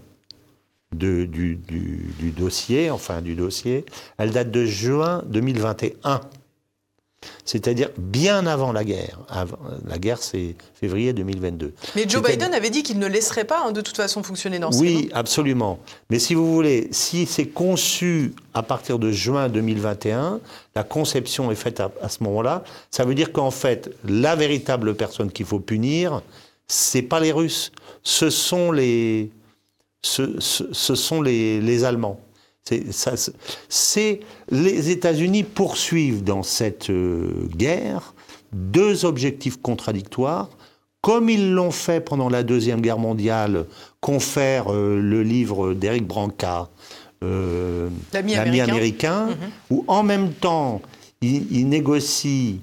de, 0.92 1.24
du, 1.24 1.56
du, 1.56 2.30
dossier, 2.30 2.90
enfin 2.90 3.20
du 3.20 3.34
dossier, 3.34 3.84
elle 4.16 4.30
date 4.30 4.50
de 4.50 4.64
juin 4.64 5.22
2021. 5.26 6.20
C'est-à-dire 7.44 7.88
bien 7.96 8.46
avant 8.46 8.72
la 8.72 8.84
guerre. 8.84 9.20
la 9.86 9.98
guerre, 9.98 10.22
c'est 10.22 10.54
février 10.74 11.12
2022. 11.12 11.72
Mais 11.96 12.08
Joe 12.08 12.22
Biden 12.22 12.54
avait 12.54 12.70
dit 12.70 12.82
qu'il 12.82 12.98
ne 12.98 13.06
laisserait 13.06 13.44
pas 13.44 13.64
hein, 13.64 13.72
de 13.72 13.80
toute 13.80 13.96
façon 13.96 14.22
fonctionner 14.22 14.58
dans 14.58 14.70
ce 14.70 14.78
Oui, 14.78 15.08
absolument. 15.12 15.78
Mais 16.10 16.18
si 16.18 16.34
vous 16.34 16.52
voulez, 16.52 16.88
si 16.92 17.26
c'est 17.26 17.46
conçu 17.46 18.34
à 18.54 18.62
partir 18.62 18.98
de 18.98 19.10
juin 19.10 19.48
2021, 19.48 20.40
la 20.74 20.84
conception 20.84 21.50
est 21.50 21.56
faite 21.56 21.80
à, 21.80 22.08
ce 22.08 22.22
moment-là, 22.24 22.62
ça 22.90 23.04
veut 23.04 23.14
dire 23.14 23.32
qu'en 23.32 23.50
fait, 23.50 23.90
la 24.04 24.36
véritable 24.36 24.94
personne 24.94 25.32
qu'il 25.32 25.46
faut 25.46 25.60
punir, 25.60 26.22
c'est 26.66 27.02
pas 27.02 27.18
les 27.18 27.32
Russes, 27.32 27.72
ce 28.02 28.30
sont 28.30 28.70
les, 28.70 29.30
ce, 30.02 30.38
sont 30.40 31.22
les 31.22 31.84
Allemands. 31.84 32.20
C'est 33.68 34.20
les 34.50 34.90
États-Unis 34.90 35.44
poursuivent 35.44 36.24
dans 36.24 36.42
cette 36.42 36.90
euh, 36.90 37.48
guerre 37.56 38.14
deux 38.52 39.04
objectifs 39.04 39.60
contradictoires, 39.60 40.48
comme 41.00 41.28
ils 41.28 41.52
l'ont 41.52 41.70
fait 41.70 42.00
pendant 42.00 42.28
la 42.28 42.42
deuxième 42.42 42.80
guerre 42.80 42.98
mondiale, 42.98 43.66
confère 44.00 44.72
euh, 44.72 45.00
le 45.00 45.22
livre 45.22 45.74
d'Éric 45.74 46.06
Branca, 46.06 46.68
euh, 47.22 47.88
l'ami 48.12 48.36
américain, 48.60 49.26
mhm. 49.26 49.36
où 49.70 49.84
en 49.86 50.02
même 50.02 50.32
temps 50.32 50.80
ils 51.20 51.68
négocient 51.68 52.58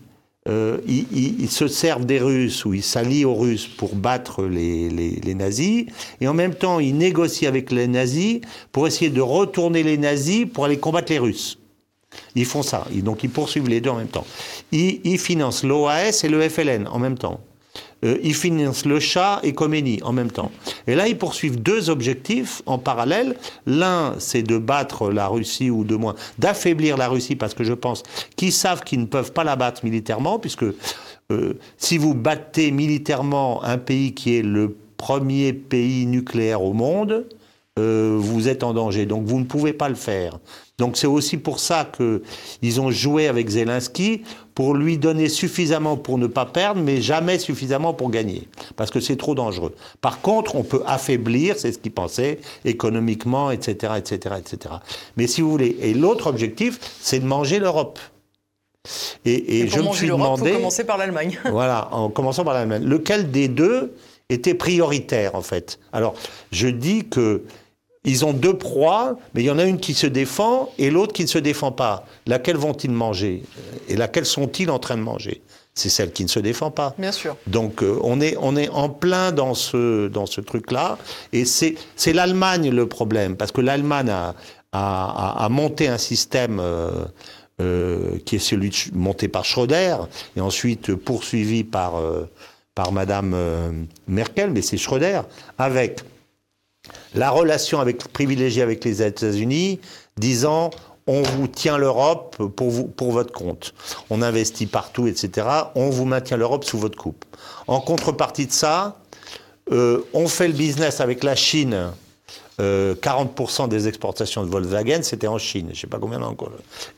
euh, 0.47 0.77
ils, 0.87 1.49
se 1.49 1.67
servent 1.67 2.05
des 2.05 2.19
Russes 2.19 2.65
ou 2.65 2.73
ils 2.75 2.83
s'allient 2.83 3.25
aux 3.25 3.33
Russes 3.33 3.67
pour 3.67 3.95
battre 3.95 4.43
les, 4.43 4.89
les, 4.89 5.35
nazis, 5.35 5.85
et 6.21 6.27
en 6.27 6.35
même 6.35 6.53
temps 6.53 6.79
ils 6.79 6.95
négocient 6.95 7.49
avec 7.49 7.71
les 7.71 7.87
nazis 7.87 8.41
pour 8.71 8.85
essayer 8.85 9.09
de 9.09 9.21
retourner 9.21 9.81
les 9.81 9.97
nazis 9.97 10.45
pour 10.45 10.65
aller 10.65 10.77
combattre 10.77 11.11
les 11.11 11.17
Russes. 11.17 11.57
Ils 12.35 12.45
font 12.45 12.61
ça, 12.61 12.85
donc 12.93 13.23
ils 13.23 13.29
poursuivent 13.29 13.67
les 13.67 13.81
deux 13.81 13.89
en 13.89 13.97
même 13.97 14.07
temps. 14.07 14.27
Ils, 14.71 15.01
ils 15.03 15.17
financent 15.19 15.63
l'OAS 15.63 16.23
et 16.23 16.29
le 16.29 16.47
FLN 16.47 16.87
en 16.87 16.99
même 16.99 17.17
temps. 17.17 17.41
Euh, 18.05 18.17
ils 18.23 18.35
financent 18.35 18.85
le 18.85 18.99
chat 18.99 19.39
et 19.43 19.53
Khomeini 19.53 19.99
en 20.03 20.13
même 20.13 20.31
temps. 20.31 20.51
Et 20.87 20.95
là, 20.95 21.07
ils 21.07 21.17
poursuivent 21.17 21.61
deux 21.61 21.89
objectifs 21.89 22.61
en 22.65 22.77
parallèle. 22.77 23.35
L'un, 23.65 24.15
c'est 24.19 24.43
de 24.43 24.57
battre 24.57 25.11
la 25.11 25.27
Russie, 25.27 25.69
ou 25.69 25.83
de 25.83 25.95
moins, 25.95 26.15
d'affaiblir 26.39 26.97
la 26.97 27.07
Russie, 27.07 27.35
parce 27.35 27.53
que 27.53 27.63
je 27.63 27.73
pense 27.73 28.03
qu'ils 28.35 28.53
savent 28.53 28.83
qu'ils 28.83 29.01
ne 29.01 29.05
peuvent 29.05 29.31
pas 29.31 29.43
la 29.43 29.55
battre 29.55 29.83
militairement, 29.83 30.39
puisque 30.39 30.65
euh, 31.31 31.53
si 31.77 31.97
vous 31.97 32.13
battez 32.13 32.71
militairement 32.71 33.63
un 33.63 33.77
pays 33.77 34.13
qui 34.13 34.37
est 34.37 34.43
le 34.43 34.75
premier 34.97 35.53
pays 35.53 36.05
nucléaire 36.05 36.61
au 36.61 36.73
monde, 36.73 37.25
euh, 37.77 38.15
vous 38.17 38.47
êtes 38.47 38.63
en 38.63 38.73
danger. 38.73 39.05
Donc 39.05 39.25
vous 39.25 39.39
ne 39.39 39.45
pouvez 39.45 39.73
pas 39.73 39.89
le 39.89 39.95
faire. 39.95 40.39
Donc 40.77 40.97
c'est 40.97 41.07
aussi 41.07 41.37
pour 41.37 41.59
ça 41.59 41.89
qu'ils 41.95 42.81
ont 42.81 42.91
joué 42.91 43.27
avec 43.27 43.49
Zelensky 43.49 44.23
pour 44.55 44.73
lui 44.73 44.97
donner 44.97 45.27
suffisamment 45.27 45.97
pour 45.97 46.17
ne 46.17 46.27
pas 46.27 46.45
perdre, 46.45 46.81
mais 46.81 47.01
jamais 47.01 47.37
suffisamment 47.37 47.93
pour 47.93 48.09
gagner, 48.09 48.47
parce 48.77 48.89
que 48.89 49.01
c'est 49.01 49.17
trop 49.17 49.35
dangereux. 49.35 49.75
Par 49.99 50.21
contre, 50.21 50.55
on 50.55 50.63
peut 50.63 50.81
affaiblir, 50.87 51.57
c'est 51.57 51.73
ce 51.73 51.77
qu'il 51.77 51.91
pensait, 51.91 52.39
économiquement, 52.63 53.51
etc., 53.51 53.93
etc., 53.97 54.35
etc. 54.39 54.75
Mais 55.17 55.27
si 55.27 55.41
vous 55.41 55.51
voulez, 55.51 55.77
et 55.81 55.93
l'autre 55.93 56.27
objectif, 56.27 56.79
c'est 57.01 57.19
de 57.19 57.25
manger 57.25 57.59
l'Europe. 57.59 57.99
Et, 59.25 59.61
et, 59.61 59.67
je 59.67 59.79
me 59.79 59.91
suis 59.91 60.07
demandé, 60.07 60.51
faut 60.51 60.57
commencer 60.57 60.83
par 60.85 60.97
l'Allemagne. 60.97 61.37
voilà, 61.51 61.89
en 61.91 62.09
commençant 62.09 62.45
par 62.45 62.53
l'Allemagne. 62.53 62.83
Lequel 62.85 63.31
des 63.31 63.47
deux 63.47 63.93
était 64.29 64.53
prioritaire 64.53 65.35
en 65.35 65.41
fait? 65.41 65.79
Alors, 65.91 66.15
je 66.51 66.67
dis 66.67 67.05
que 67.05 67.43
ils 68.05 68.23
ont 68.23 68.33
deux 68.33 68.57
proies, 68.57 69.17
mais 69.33 69.41
il 69.41 69.45
y 69.45 69.51
en 69.51 69.57
a 69.57 69.65
une 69.65 69.79
qui 69.79 69.93
se 69.93 70.07
défend 70.07 70.69
et 70.77 70.89
l'autre 70.91 71.13
qui 71.13 71.23
ne 71.23 71.27
se 71.27 71.39
défend 71.39 71.71
pas. 71.71 72.05
Laquelle 72.27 72.57
vont-ils 72.57 72.91
manger 72.91 73.43
Et 73.89 73.95
laquelle 73.95 74.25
sont-ils 74.25 74.69
en 74.69 74.79
train 74.79 74.95
de 74.95 75.01
manger? 75.01 75.41
C'est 75.73 75.89
celle 75.89 76.13
qui 76.13 76.23
ne 76.23 76.29
se 76.29 76.39
défend 76.39 76.71
pas. 76.71 76.93
Bien 76.97 77.11
sûr. 77.11 77.35
Donc 77.47 77.83
euh, 77.83 77.99
on, 78.01 78.21
est, 78.21 78.37
on 78.39 78.55
est 78.55 78.69
en 78.69 78.89
plein 78.89 79.33
dans 79.33 79.53
ce, 79.53 80.07
dans 80.07 80.25
ce 80.25 80.39
truc-là. 80.39 80.97
Et 81.33 81.43
c'est 81.43 81.75
l'Allemagne 82.13 82.69
le 82.69 82.87
problème, 82.87 83.35
parce 83.35 83.51
que 83.51 83.59
l'Allemagne 83.59 84.09
a, 84.09 84.33
a, 84.71 85.49
monté 85.49 85.87
un 85.87 85.97
système 85.97 86.59
euh, 86.61 86.91
euh, 87.61 88.17
qui 88.25 88.37
est 88.37 88.39
celui 88.39 88.71
monté 88.93 89.27
par 89.27 89.43
Schröder, 89.43 89.97
et 90.37 90.41
ensuite 90.41 90.95
poursuivi 90.95 91.63
par, 91.65 92.01
par 92.73 92.91
Madame 92.93 93.35
Merkel, 94.07 94.51
mais 94.51 94.61
c'est 94.61 94.77
Schröder, 94.77 95.21
avec 95.57 96.01
la 97.13 97.29
relation 97.29 97.83
privilégiée 98.13 98.61
avec 98.61 98.83
les 98.83 99.01
États-Unis, 99.01 99.79
disant 100.17 100.71
on 101.07 101.21
vous 101.21 101.47
tient 101.47 101.77
l'Europe 101.77 102.35
pour, 102.55 102.91
pour 102.91 103.11
votre 103.11 103.31
compte. 103.31 103.73
On 104.09 104.21
investit 104.21 104.65
partout, 104.65 105.07
etc. 105.07 105.47
On 105.75 105.89
vous 105.89 106.05
maintient 106.05 106.37
l'Europe 106.37 106.63
sous 106.63 106.79
votre 106.79 106.97
coupe. 106.97 107.25
En 107.67 107.79
contrepartie 107.79 108.47
de 108.47 108.51
ça, 108.51 108.97
euh, 109.71 110.01
on 110.13 110.27
fait 110.27 110.47
le 110.47 110.53
business 110.53 111.01
avec 111.01 111.23
la 111.23 111.35
Chine. 111.35 111.91
40% 112.57 113.63
euh, 113.63 113.67
des 113.67 113.89
exportations 113.89 114.43
de 114.43 114.49
Volkswagen, 114.49 115.01
c'était 115.03 115.27
en 115.27 115.37
Chine. 115.37 115.71
Je 115.73 115.81
sais 115.81 115.87
pas 115.87 115.99
combien 115.99 116.21
encore. 116.21 116.51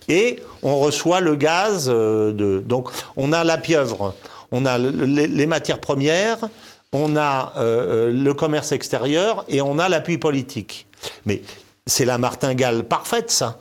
Et 0.07 0.39
on 0.61 0.79
reçoit 0.79 1.19
le 1.19 1.35
gaz 1.35 1.89
euh. 1.91 2.61
Donc, 2.61 2.89
on 3.15 3.33
a 3.33 3.43
la 3.43 3.57
pieuvre, 3.57 4.13
on 4.51 4.65
a 4.67 4.77
les 4.77 5.47
matières 5.47 5.79
premières, 5.79 6.37
on 6.93 7.15
a 7.15 7.53
euh, 7.57 8.09
euh, 8.09 8.11
le 8.11 8.33
commerce 8.33 8.71
extérieur 8.71 9.45
et 9.47 9.61
on 9.61 9.79
a 9.79 9.89
l'appui 9.89 10.17
politique. 10.17 10.87
Mais 11.25 11.41
c'est 11.85 12.05
la 12.05 12.17
martingale 12.17 12.83
parfaite, 12.83 13.31
ça. 13.31 13.59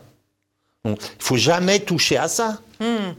Il 0.84 0.92
ne 0.92 0.96
faut 1.18 1.36
jamais 1.36 1.80
toucher 1.80 2.16
à 2.16 2.28
ça. 2.28 2.60
Hmm. 2.80 3.12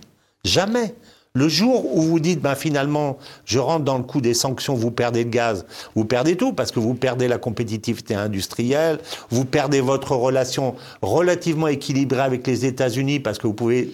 Jamais. 0.43 0.95
Le 1.33 1.49
jour 1.49 1.95
où 1.95 2.01
vous 2.01 2.19
dites, 2.19 2.41
ben 2.41 2.55
finalement, 2.55 3.19
je 3.45 3.59
rentre 3.59 3.83
dans 3.83 3.97
le 3.97 4.03
coup 4.03 4.21
des 4.21 4.33
sanctions, 4.33 4.73
vous 4.73 4.89
perdez 4.89 5.23
le 5.23 5.29
gaz, 5.29 5.67
vous 5.93 6.03
perdez 6.03 6.35
tout, 6.35 6.51
parce 6.51 6.71
que 6.71 6.79
vous 6.79 6.95
perdez 6.95 7.27
la 7.27 7.37
compétitivité 7.37 8.15
industrielle, 8.15 8.97
vous 9.29 9.45
perdez 9.45 9.79
votre 9.79 10.15
relation 10.15 10.75
relativement 11.03 11.67
équilibrée 11.67 12.21
avec 12.21 12.47
les 12.47 12.65
États-Unis, 12.65 13.19
parce 13.19 13.37
que 13.37 13.45
vous 13.45 13.53
pouvez 13.53 13.93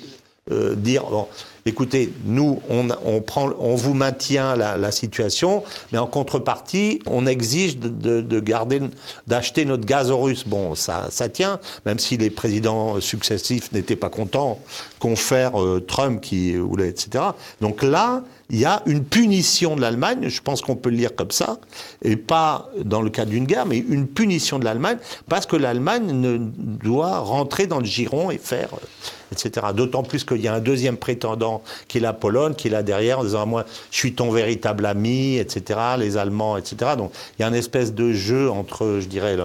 euh, 0.52 0.76
dire, 0.76 1.04
bon, 1.04 1.28
écoutez, 1.66 2.14
nous, 2.26 2.62
on, 2.70 3.76
vous 3.76 3.94
maintient 3.94 4.56
la, 4.56 4.92
situation, 4.92 5.64
mais 5.92 5.98
en 5.98 6.08
contrepartie, 6.08 7.00
on 7.06 7.26
exige 7.26 7.78
de, 7.78 8.40
garder, 8.40 8.82
d'acheter 9.28 9.66
notre 9.66 9.86
gaz 9.86 10.12
aux 10.12 10.20
Russes. 10.20 10.46
Bon, 10.48 10.76
ça, 10.76 11.08
ça 11.10 11.30
tient, 11.30 11.60
même 11.86 12.00
si 12.00 12.18
les 12.18 12.30
présidents 12.30 13.00
successifs 13.00 13.72
n'étaient 13.72 13.96
pas 13.96 14.10
contents, 14.10 14.60
confère 15.00 15.62
euh, 15.62 15.80
Trump 15.80 16.22
qui 16.22 16.56
voulait, 16.56 16.90
etc. 16.90 17.24
Donc 17.62 17.84
là, 17.84 18.24
il 18.50 18.60
y 18.60 18.66
a 18.66 18.84
une 18.86 19.04
punition 19.04 19.76
de 19.76 19.82
l'Allemagne, 19.82 20.28
je 20.28 20.42
pense 20.42 20.62
qu'on 20.62 20.76
peut 20.76 20.90
le 20.90 20.98
lire 20.98 21.16
comme 21.16 21.32
ça, 21.32 21.60
et 22.04 22.16
pas 22.16 22.70
dans 22.84 23.02
le 23.02 23.10
cas 23.10 23.26
d'une 23.26 23.46
guerre, 23.46 23.66
mais 23.66 23.78
une 23.78 24.08
punition 24.08 24.60
de 24.60 24.66
l'Allemagne, 24.66 24.98
parce 25.30 25.46
que 25.46 25.56
l'Allemagne 25.56 26.12
ne 26.12 26.38
doit 26.38 27.20
rentrer 27.20 27.68
dans 27.68 27.80
le 27.80 27.86
giron 27.86 28.32
et 28.32 28.38
faire, 28.38 28.70
euh, 28.74 29.32
etc. 29.32 29.68
D'autant 29.74 30.04
plus 30.04 30.24
qu'il 30.24 30.42
y 30.42 30.48
a 30.48 30.54
un 30.54 30.60
deuxième 30.60 30.98
prétendant 30.98 31.64
qui 31.88 31.98
est 31.98 32.02
la 32.02 32.14
Pologne, 32.14 32.54
qui 32.54 32.68
est 32.68 32.72
là 32.72 32.84
derrière, 32.84 33.20
en 33.20 33.24
disant 33.24 33.46
moi, 33.46 33.66
je 33.92 33.98
suis 33.98 34.14
ton 34.14 34.30
véritable 34.30 34.86
ami, 34.86 35.38
etc. 35.38 35.80
Les 35.98 36.18
Allemands, 36.18 36.58
etc. 36.58 36.92
Donc 36.98 37.12
il 37.38 37.42
y 37.42 37.46
a 37.46 37.48
une 37.48 37.56
espèce 37.56 37.94
de 37.94 38.12
jeu 38.12 38.50
entre, 38.52 39.00
je 39.00 39.08
dirais, 39.08 39.38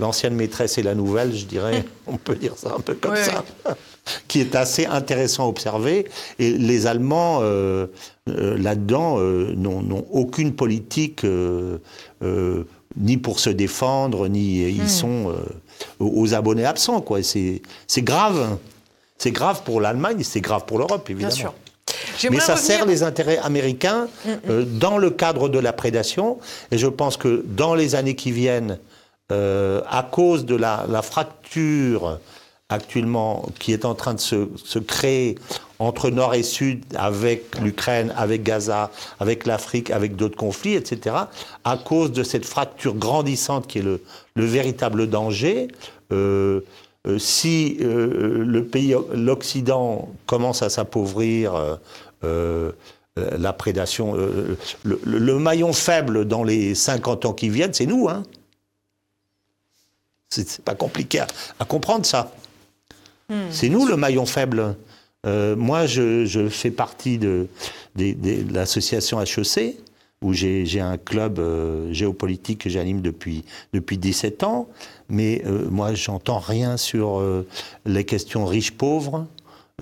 l'ancienne 0.00 0.34
maîtresse 0.34 0.78
et 0.78 0.82
la 0.82 0.94
nouvelle, 0.94 1.34
je 1.34 1.44
dirais, 1.44 1.84
on 2.06 2.16
peut 2.16 2.36
dire 2.36 2.54
ça 2.56 2.74
un 2.76 2.80
peu 2.80 2.94
comme 2.94 3.16
ça. 3.16 3.44
Qui 4.28 4.40
est 4.40 4.54
assez 4.54 4.86
intéressant 4.86 5.44
à 5.44 5.48
observer. 5.48 6.06
Et 6.38 6.52
les 6.52 6.86
Allemands, 6.86 7.40
euh, 7.42 7.86
euh, 8.28 8.56
là-dedans, 8.58 9.16
euh, 9.18 9.54
n'ont 9.56 10.06
aucune 10.10 10.54
politique, 10.54 11.24
ni 12.98 13.16
pour 13.18 13.40
se 13.40 13.50
défendre, 13.50 14.28
ni 14.28 14.62
ils 14.62 14.84
hmm. 14.84 14.88
sont 14.88 15.34
aux 16.00 16.34
abonnés 16.34 16.64
absents. 16.64 17.00
Quoi. 17.00 17.22
C'est, 17.22 17.60
grave. 17.98 18.56
C'est 19.18 19.32
grave 19.32 19.62
pour 19.64 19.80
l'Allemagne, 19.80 20.22
c'est 20.22 20.40
grave 20.40 20.64
pour 20.66 20.78
l'Europe, 20.78 21.08
évidemment. 21.10 21.34
Bien 21.34 21.36
sûr. 21.36 21.54
Mais 22.30 22.40
ça 22.40 22.56
sert 22.56 22.86
les 22.86 23.02
intérêts 23.02 23.38
américains 23.38 24.08
hmm, 24.24 24.50
hmm. 24.50 24.78
dans 24.78 24.98
le 24.98 25.10
cadre 25.10 25.48
de 25.48 25.58
la 25.58 25.72
prédation. 25.72 26.38
Et 26.70 26.78
je 26.78 26.86
pense 26.86 27.16
que 27.16 27.44
dans 27.46 27.74
les 27.74 27.94
années 27.94 28.16
qui 28.16 28.32
viennent, 28.32 28.78
à 29.28 30.08
cause 30.10 30.46
de 30.46 30.54
la, 30.54 30.86
la 30.88 31.02
fracture 31.02 32.20
actuellement 32.68 33.46
qui 33.58 33.72
est 33.72 33.84
en 33.84 33.94
train 33.94 34.14
de 34.14 34.20
se, 34.20 34.78
créer 34.78 35.38
entre 35.78 36.10
Nord 36.10 36.34
et 36.34 36.42
Sud, 36.42 36.84
avec 36.96 37.58
l'Ukraine, 37.60 38.12
avec 38.16 38.42
Gaza, 38.42 38.90
avec 39.20 39.46
l'Afrique, 39.46 39.90
avec 39.90 40.16
d'autres 40.16 40.36
conflits, 40.36 40.74
etc., 40.74 41.16
à 41.64 41.76
cause 41.76 42.12
de 42.12 42.22
cette 42.22 42.44
fracture 42.44 42.94
grandissante 42.94 43.66
qui 43.66 43.78
est 43.78 43.82
le, 43.82 44.00
véritable 44.34 45.08
danger. 45.08 45.68
Euh, 46.12 46.60
euh, 47.06 47.18
si 47.18 47.76
euh, 47.80 48.44
le 48.44 48.64
pays, 48.64 48.96
l'Occident 49.14 50.08
commence 50.26 50.62
à 50.62 50.70
s'appauvrir, 50.70 51.78
la 53.16 53.52
prédation, 53.52 54.16
le, 54.84 55.38
maillon 55.38 55.72
faible 55.72 56.24
dans 56.24 56.42
les 56.42 56.74
50 56.74 57.26
ans 57.26 57.32
qui 57.32 57.48
viennent, 57.48 57.72
c'est 57.72 57.86
nous. 57.86 58.08
Hein 58.08 58.24
c'est 60.28 60.62
pas 60.62 60.74
compliqué 60.74 61.20
à 61.60 61.64
comprendre 61.64 62.04
ça. 62.04 62.32
Hmm. 63.28 63.50
C'est 63.50 63.68
nous 63.68 63.86
le 63.86 63.96
maillon 63.96 64.26
faible. 64.26 64.76
moi, 65.24 65.86
je, 65.86 66.48
fais 66.50 66.70
partie 66.70 67.18
de, 67.18 67.48
l'association 68.52 69.20
HEC, 69.20 69.76
où 70.22 70.32
j'ai 70.32 70.80
un 70.80 70.96
club 70.96 71.40
géopolitique 71.90 72.62
que 72.62 72.70
j'anime 72.70 73.00
depuis, 73.00 73.44
depuis 73.72 73.98
17 73.98 74.44
ans. 74.44 74.68
Mais 75.08 75.42
moi, 75.70 75.94
j'entends 75.94 76.38
rien 76.38 76.76
sur 76.76 77.20
les 77.84 78.04
questions 78.04 78.46
riches-pauvres. 78.46 79.26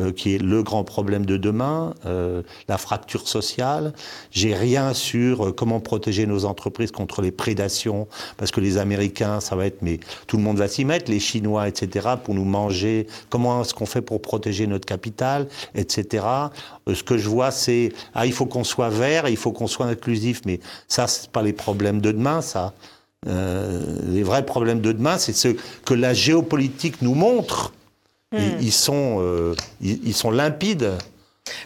Euh, 0.01 0.11
qui 0.11 0.35
est 0.35 0.39
le 0.39 0.65
grand 0.65 0.83
problème 0.83 1.25
de 1.25 1.37
demain, 1.37 1.95
euh, 2.05 2.43
la 2.67 2.79
fracture 2.79 3.29
sociale. 3.29 3.93
J'ai 4.33 4.53
rien 4.53 4.93
sur 4.93 5.47
euh, 5.47 5.53
comment 5.53 5.79
protéger 5.79 6.27
nos 6.27 6.47
entreprises 6.47 6.91
contre 6.91 7.23
les 7.23 7.31
prédations, 7.31 8.09
parce 8.37 8.51
que 8.51 8.61
les 8.61 8.77
Américains, 8.77 9.39
ça 9.39 9.55
va 9.55 9.67
être, 9.67 9.83
mais 9.83 10.01
tout 10.27 10.37
le 10.37 10.43
monde 10.43 10.59
va 10.59 10.67
s'y 10.67 10.85
mettre, 10.85 11.13
les 11.13 11.21
Chinois, 11.21 11.69
etc., 11.69 12.09
pour 12.25 12.35
nous 12.35 12.45
manger. 12.45 13.07
Comment 13.31 13.63
est-ce 13.63 13.73
qu'on 13.73 13.87
fait 13.87 14.03
pour 14.03 14.21
protéger 14.21 14.67
notre 14.67 14.85
capital, 14.85 15.47
etc. 15.77 16.27
ce 16.93 17.05
que 17.05 17.17
je 17.17 17.29
vois, 17.29 17.53
c'est 17.53 17.93
ah, 18.15 18.27
il 18.27 18.33
faut 18.33 18.47
qu'on 18.47 18.65
soit 18.65 18.89
vert, 18.89 19.29
il 19.29 19.37
faut 19.37 19.53
qu'on 19.53 19.69
soit 19.69 19.87
inclusif, 19.87 20.41
mais 20.45 20.59
ça, 20.89 21.07
c'est 21.07 21.31
pas 21.31 21.43
les 21.43 21.53
problèmes 21.53 22.01
de 22.01 22.11
demain, 22.11 22.41
ça. 22.41 22.75
les 23.25 24.25
vrais 24.25 24.45
problèmes 24.45 24.81
de 24.81 24.91
demain, 24.91 25.19
c'est 25.19 25.35
ce 25.35 25.55
que 25.85 25.95
la 25.95 26.15
géopolitique 26.15 27.01
nous 27.01 27.15
montre 27.15 27.71
Hmm. 28.35 28.59
Ils, 28.61 28.73
sont, 28.73 29.19
euh, 29.21 29.55
ils, 29.81 30.15
sont 30.15 30.31
limpides. 30.31 30.91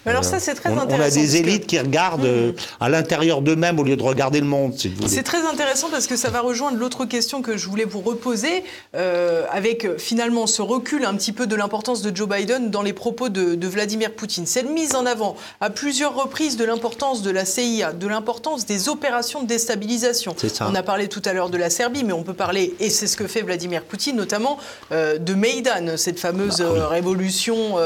Mais 0.04 0.10
alors 0.10 0.24
ça, 0.24 0.40
c'est 0.40 0.54
très 0.54 0.70
on, 0.70 0.78
intéressant. 0.78 1.02
On 1.02 1.06
a 1.06 1.10
des 1.10 1.36
élites 1.36 1.66
qui 1.66 1.78
regardent 1.78 2.24
euh, 2.24 2.52
à 2.80 2.88
l'intérieur 2.88 3.42
d'eux-mêmes 3.42 3.78
au 3.78 3.84
lieu 3.84 3.96
de 3.96 4.02
regarder 4.02 4.40
le 4.40 4.46
monde, 4.46 4.74
C'est 5.06 5.22
très 5.22 5.46
intéressant 5.46 5.88
parce 5.88 6.08
que 6.08 6.16
ça 6.16 6.30
va 6.30 6.40
rejoindre 6.40 6.78
l'autre 6.78 7.04
question 7.04 7.42
que 7.42 7.56
je 7.56 7.68
voulais 7.68 7.84
vous 7.84 8.00
reposer, 8.00 8.64
euh, 8.96 9.44
avec 9.50 9.84
euh, 9.84 9.96
finalement 9.96 10.48
ce 10.48 10.62
recul 10.62 11.04
un 11.04 11.14
petit 11.14 11.32
peu 11.32 11.46
de 11.46 11.54
l'importance 11.54 12.02
de 12.02 12.14
Joe 12.14 12.28
Biden 12.28 12.70
dans 12.70 12.82
les 12.82 12.92
propos 12.92 13.28
de, 13.28 13.68
Vladimir 13.68 14.12
Poutine. 14.12 14.46
Cette 14.46 14.70
mise 14.70 14.94
en 14.94 15.04
avant 15.04 15.36
à 15.60 15.68
plusieurs 15.68 16.14
reprises 16.14 16.56
de 16.56 16.64
l'importance 16.64 17.22
de 17.22 17.30
la 17.30 17.44
CIA, 17.44 17.92
de 17.92 18.06
l'importance 18.08 18.64
des 18.64 18.88
opérations 18.88 19.42
de 19.42 19.46
déstabilisation. 19.46 20.34
On 20.60 20.74
a 20.74 20.82
parlé 20.82 21.08
tout 21.08 21.22
à 21.26 21.34
l'heure 21.34 21.50
de 21.50 21.58
la 21.58 21.68
Serbie, 21.68 22.02
mais 22.02 22.14
on 22.14 22.22
peut 22.22 22.32
parler, 22.32 22.74
et 22.80 22.88
c'est 22.88 23.06
ce 23.06 23.16
que 23.16 23.26
fait 23.26 23.42
Vladimir 23.42 23.84
Poutine, 23.84 24.16
notamment 24.16 24.58
de 24.90 25.34
Maidan, 25.34 25.96
cette 25.96 26.18
fameuse 26.18 26.62
bah 26.62 26.88
révolution 26.88 27.76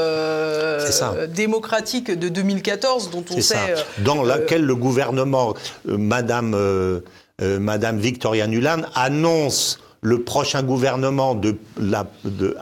démocratique 1.27 1.82
de 1.83 2.29
2014 2.29 3.09
dont 3.11 3.25
on 3.29 3.41
sait... 3.41 3.55
Euh, 3.69 3.75
Dans 4.03 4.23
laquelle 4.23 4.63
le 4.63 4.75
gouvernement, 4.75 5.53
euh, 5.87 5.97
Madame, 5.97 6.53
euh, 6.55 7.01
Madame 7.41 7.99
Victoria 7.99 8.47
Nuland, 8.47 8.83
annonce 8.95 9.79
le 10.03 10.21
prochain 10.21 10.61
gouvernement 10.61 11.33
de, 11.33 11.55
la, 11.79 12.05
de, 12.25 12.55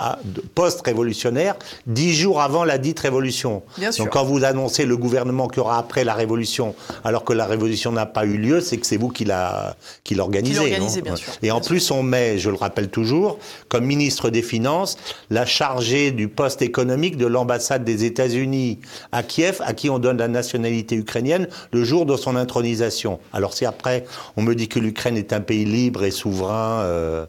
post-révolutionnaire 0.56 1.56
dix 1.88 2.14
jours 2.14 2.42
avant 2.42 2.64
la 2.64 2.78
dite 2.78 3.00
révolution. 3.00 3.64
Donc 3.98 4.10
quand 4.10 4.24
vous 4.24 4.44
annoncez 4.46 4.86
le 4.86 4.96
gouvernement 4.96 5.48
qui 5.48 5.60
aura 5.60 5.78
après 5.78 6.04
la 6.04 6.14
révolution, 6.14 6.76
alors 7.04 7.24
que 7.24 7.34
la 7.34 7.46
révolution 7.46 7.92
n'a 7.92 8.06
pas 8.06 8.26
eu 8.26 8.38
lieu, 8.38 8.62
c'est 8.62 8.78
que 8.78 8.86
c'est 8.86 8.98
vous 8.98 9.10
qui 9.10 9.26
l'organisez. 9.26 10.78
Et 11.42 11.52
en 11.52 11.60
plus, 11.60 11.92
on 11.92 12.04
met, 12.04 12.38
je 12.38 12.50
le 12.50 12.56
rappelle 12.56 12.90
toujours, 12.90 13.40
comme 13.68 13.86
ministre 13.86 14.30
des 14.30 14.42
Finances, 14.42 14.98
la 15.30 15.46
chargée 15.46 16.12
du 16.12 16.28
poste 16.28 16.62
économique 16.62 17.18
de 17.18 17.26
l'ambassade 17.26 17.84
des 17.84 18.06
États-Unis 18.06 18.80
à 19.12 19.24
Kiev, 19.24 19.62
à 19.66 19.74
qui 19.74 19.90
on 19.90 20.00
donne 20.00 20.18
la 20.18 20.28
nationalité 20.28 20.96
ukrainienne 20.96 21.48
le 21.72 21.84
jour 21.84 22.06
de 22.06 22.16
son 22.16 22.36
intronisation. 22.36 23.20
Alors 23.34 23.54
si 23.54 23.66
après 23.66 24.06
on 24.38 24.42
me 24.42 24.54
dit 24.56 24.68
que 24.68 24.80
l'Ukraine 24.80 25.18
est 25.18 25.34
un 25.34 25.42
pays 25.42 25.66
libre 25.66 26.04
et 26.04 26.12
souverain, 26.12 26.82
euh, 26.82 27.26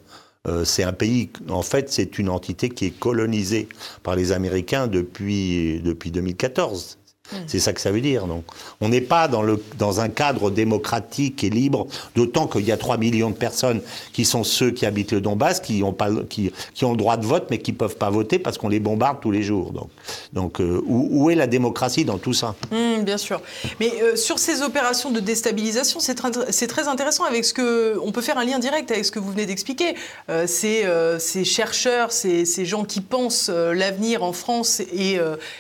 euh, 0.49 0.65
c'est 0.65 0.83
un 0.83 0.93
pays, 0.93 1.31
en 1.49 1.63
fait, 1.63 1.91
c'est 1.91 2.19
une 2.19 2.29
entité 2.29 2.69
qui 2.69 2.87
est 2.87 2.99
colonisée 2.99 3.69
par 4.03 4.17
les 4.17 4.33
Américains 4.33 4.89
depuis, 4.89 5.81
depuis 5.83 6.11
2014. 6.11 6.99
Mm. 7.33 7.37
C'est 7.47 7.61
ça 7.61 7.73
que 7.73 7.81
ça 7.81 7.91
veut 7.91 8.01
dire. 8.01 8.27
Donc, 8.27 8.45
on 8.81 8.89
n'est 8.89 9.01
pas 9.01 9.29
dans, 9.29 9.43
le, 9.43 9.63
dans 9.79 10.01
un 10.01 10.09
cadre 10.09 10.51
démocratique 10.51 11.45
et 11.45 11.51
libre, 11.51 11.87
d'autant 12.15 12.47
qu'il 12.47 12.65
y 12.65 12.73
a 12.73 12.77
3 12.77 12.97
millions 12.99 13.31
de 13.31 13.37
personnes 13.37 13.81
qui 14.13 14.25
sont 14.25 14.45
ceux 14.45 14.71
qui 14.71 14.87
habitent 14.87 15.13
le 15.13 15.21
Donbass, 15.21 15.61
qui 15.61 15.83
ont, 15.83 15.93
pas, 15.93 16.11
qui, 16.29 16.53
qui 16.75 16.85
ont 16.85 16.93
le 16.93 16.97
droit 16.97 17.17
de 17.17 17.27
vote, 17.27 17.47
mais 17.51 17.59
qui 17.59 17.73
ne 17.73 17.77
peuvent 17.77 17.97
pas 17.97 18.11
voter 18.11 18.39
parce 18.39 18.59
qu'on 18.59 18.69
les 18.69 18.81
bombarde 18.81 19.19
tous 19.21 19.31
les 19.31 19.43
jours. 19.43 19.73
Donc, 19.73 19.89
donc 20.33 20.61
euh, 20.61 20.81
où, 20.87 21.31
est 21.31 21.35
la 21.35 21.47
démocratie 21.47 22.05
dans 22.05 22.19
tout 22.19 22.33
ça? 22.33 22.55
Mm, 22.71 23.03
Bien 23.03 23.19
sûr. 23.19 23.41
Mais 23.81 23.93
euh, 24.03 24.17
sur 24.17 24.39
ces 24.39 24.63
opérations 24.63 25.11
de 25.11 25.21
déstabilisation, 25.21 26.01
c'est 26.01 26.15
très, 26.15 26.31
très, 26.31 26.89
intéressant 26.89 27.25
avec 27.25 27.45
ce 27.45 27.55
que. 27.55 27.99
On 28.03 28.13
peut 28.13 28.23
faire 28.23 28.39
un 28.39 28.45
lien 28.45 28.59
direct 28.59 28.91
avec 28.91 29.05
ce 29.05 29.11
que 29.11 29.19
vous 29.19 29.31
venez 29.31 29.47
d'expliquer. 29.47 29.95
Euh, 30.29 30.47
ces, 30.47 30.85
ces, 31.19 31.45
chercheurs, 31.45 32.13
ces, 32.13 32.45
ces, 32.45 32.65
gens 32.65 32.85
qui 32.85 33.01
pensent 33.01 33.49
l'avenir 33.49 34.23
en 34.23 34.33
France 34.33 34.81
et, 34.81 35.19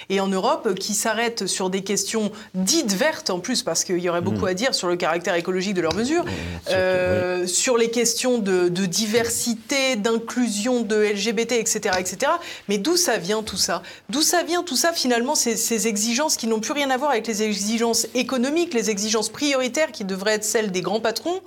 et 0.08 0.20
en 0.20 0.28
Europe, 0.28 0.74
qui 0.74 0.94
s'arrêtent 0.94 1.46
sur 1.46 1.61
des 1.70 1.82
questions 1.82 2.32
dites 2.54 2.92
vertes 2.92 3.30
en 3.30 3.40
plus, 3.40 3.62
parce 3.62 3.84
qu'il 3.84 3.98
y 3.98 4.08
aurait 4.08 4.20
beaucoup 4.20 4.44
mmh. 4.44 4.48
à 4.48 4.54
dire 4.54 4.74
sur 4.74 4.88
le 4.88 4.96
caractère 4.96 5.34
écologique 5.34 5.74
de 5.74 5.80
leurs 5.80 5.94
mesures, 5.94 6.24
euh, 6.70 7.46
sur 7.46 7.76
les 7.76 7.90
questions 7.90 8.38
de, 8.38 8.68
diversité, 8.86 9.96
d'inclusion 9.96 10.82
de 10.82 10.96
LGBT, 10.96 11.52
etc., 11.52 11.96
etc. 11.98 12.32
Mais 12.68 12.78
d'où 12.78 12.96
ça 12.96 13.18
vient 13.18 13.42
tout 13.42 13.56
ça? 13.56 13.82
D'où 14.08 14.22
ça 14.22 14.42
vient 14.42 14.62
tout 14.62 14.76
ça 14.76 14.92
finalement 14.92 15.34
ces, 15.34 15.56
ces 15.56 15.86
exigences 15.88 16.36
qui 16.36 16.46
n'ont 16.46 16.60
plus 16.60 16.72
rien 16.72 16.90
à 16.90 16.96
voir 16.96 17.10
avec 17.10 17.26
les 17.26 17.42
exigences 17.42 18.06
économiques, 18.14 18.74
les 18.74 18.90
exigences 18.90 19.28
prioritaires 19.28 19.92
qui 19.92 20.04
devraient 20.04 20.34
être 20.34 20.44
celles 20.44 20.70
des 20.70 20.80
grands 20.80 21.00
patrons? 21.00 21.40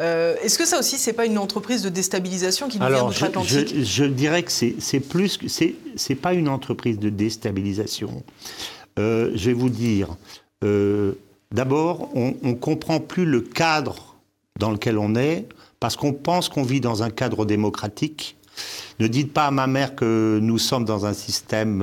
Euh, 0.00 0.34
Est-ce 0.42 0.58
que 0.58 0.64
ça 0.64 0.78
aussi, 0.78 0.96
c'est 0.96 1.12
pas 1.12 1.26
une 1.26 1.38
entreprise 1.38 1.82
de 1.82 1.90
déstabilisation 1.90 2.68
qui 2.68 2.78
nous 2.78 2.86
vient 2.86 3.04
d'outre-Atlantique 3.04 3.74
je, 3.76 3.84
je, 3.84 4.04
dirais 4.04 4.42
que 4.42 4.50
c'est 4.50 5.00
plus, 5.00 5.38
c'est 5.96 6.14
pas 6.14 6.32
une 6.32 6.48
entreprise 6.48 6.98
de 6.98 7.10
déstabilisation. 7.10 8.22
Euh, 8.98 9.30
je 9.34 9.46
vais 9.46 9.54
vous 9.54 9.70
dire, 9.70 10.08
euh, 10.64 11.12
d'abord, 11.52 12.08
on 12.14 12.34
ne 12.42 12.54
comprend 12.54 13.00
plus 13.00 13.24
le 13.24 13.40
cadre 13.40 14.16
dans 14.58 14.70
lequel 14.70 14.98
on 14.98 15.14
est, 15.14 15.46
parce 15.78 15.96
qu'on 15.96 16.12
pense 16.12 16.48
qu'on 16.48 16.62
vit 16.62 16.80
dans 16.80 17.02
un 17.02 17.10
cadre 17.10 17.46
démocratique. 17.46 18.36
Ne 18.98 19.06
dites 19.06 19.32
pas 19.32 19.46
à 19.46 19.50
ma 19.50 19.66
mère 19.66 19.94
que 19.94 20.38
nous 20.42 20.58
sommes 20.58 20.84
dans 20.84 21.06
un 21.06 21.14
système 21.14 21.80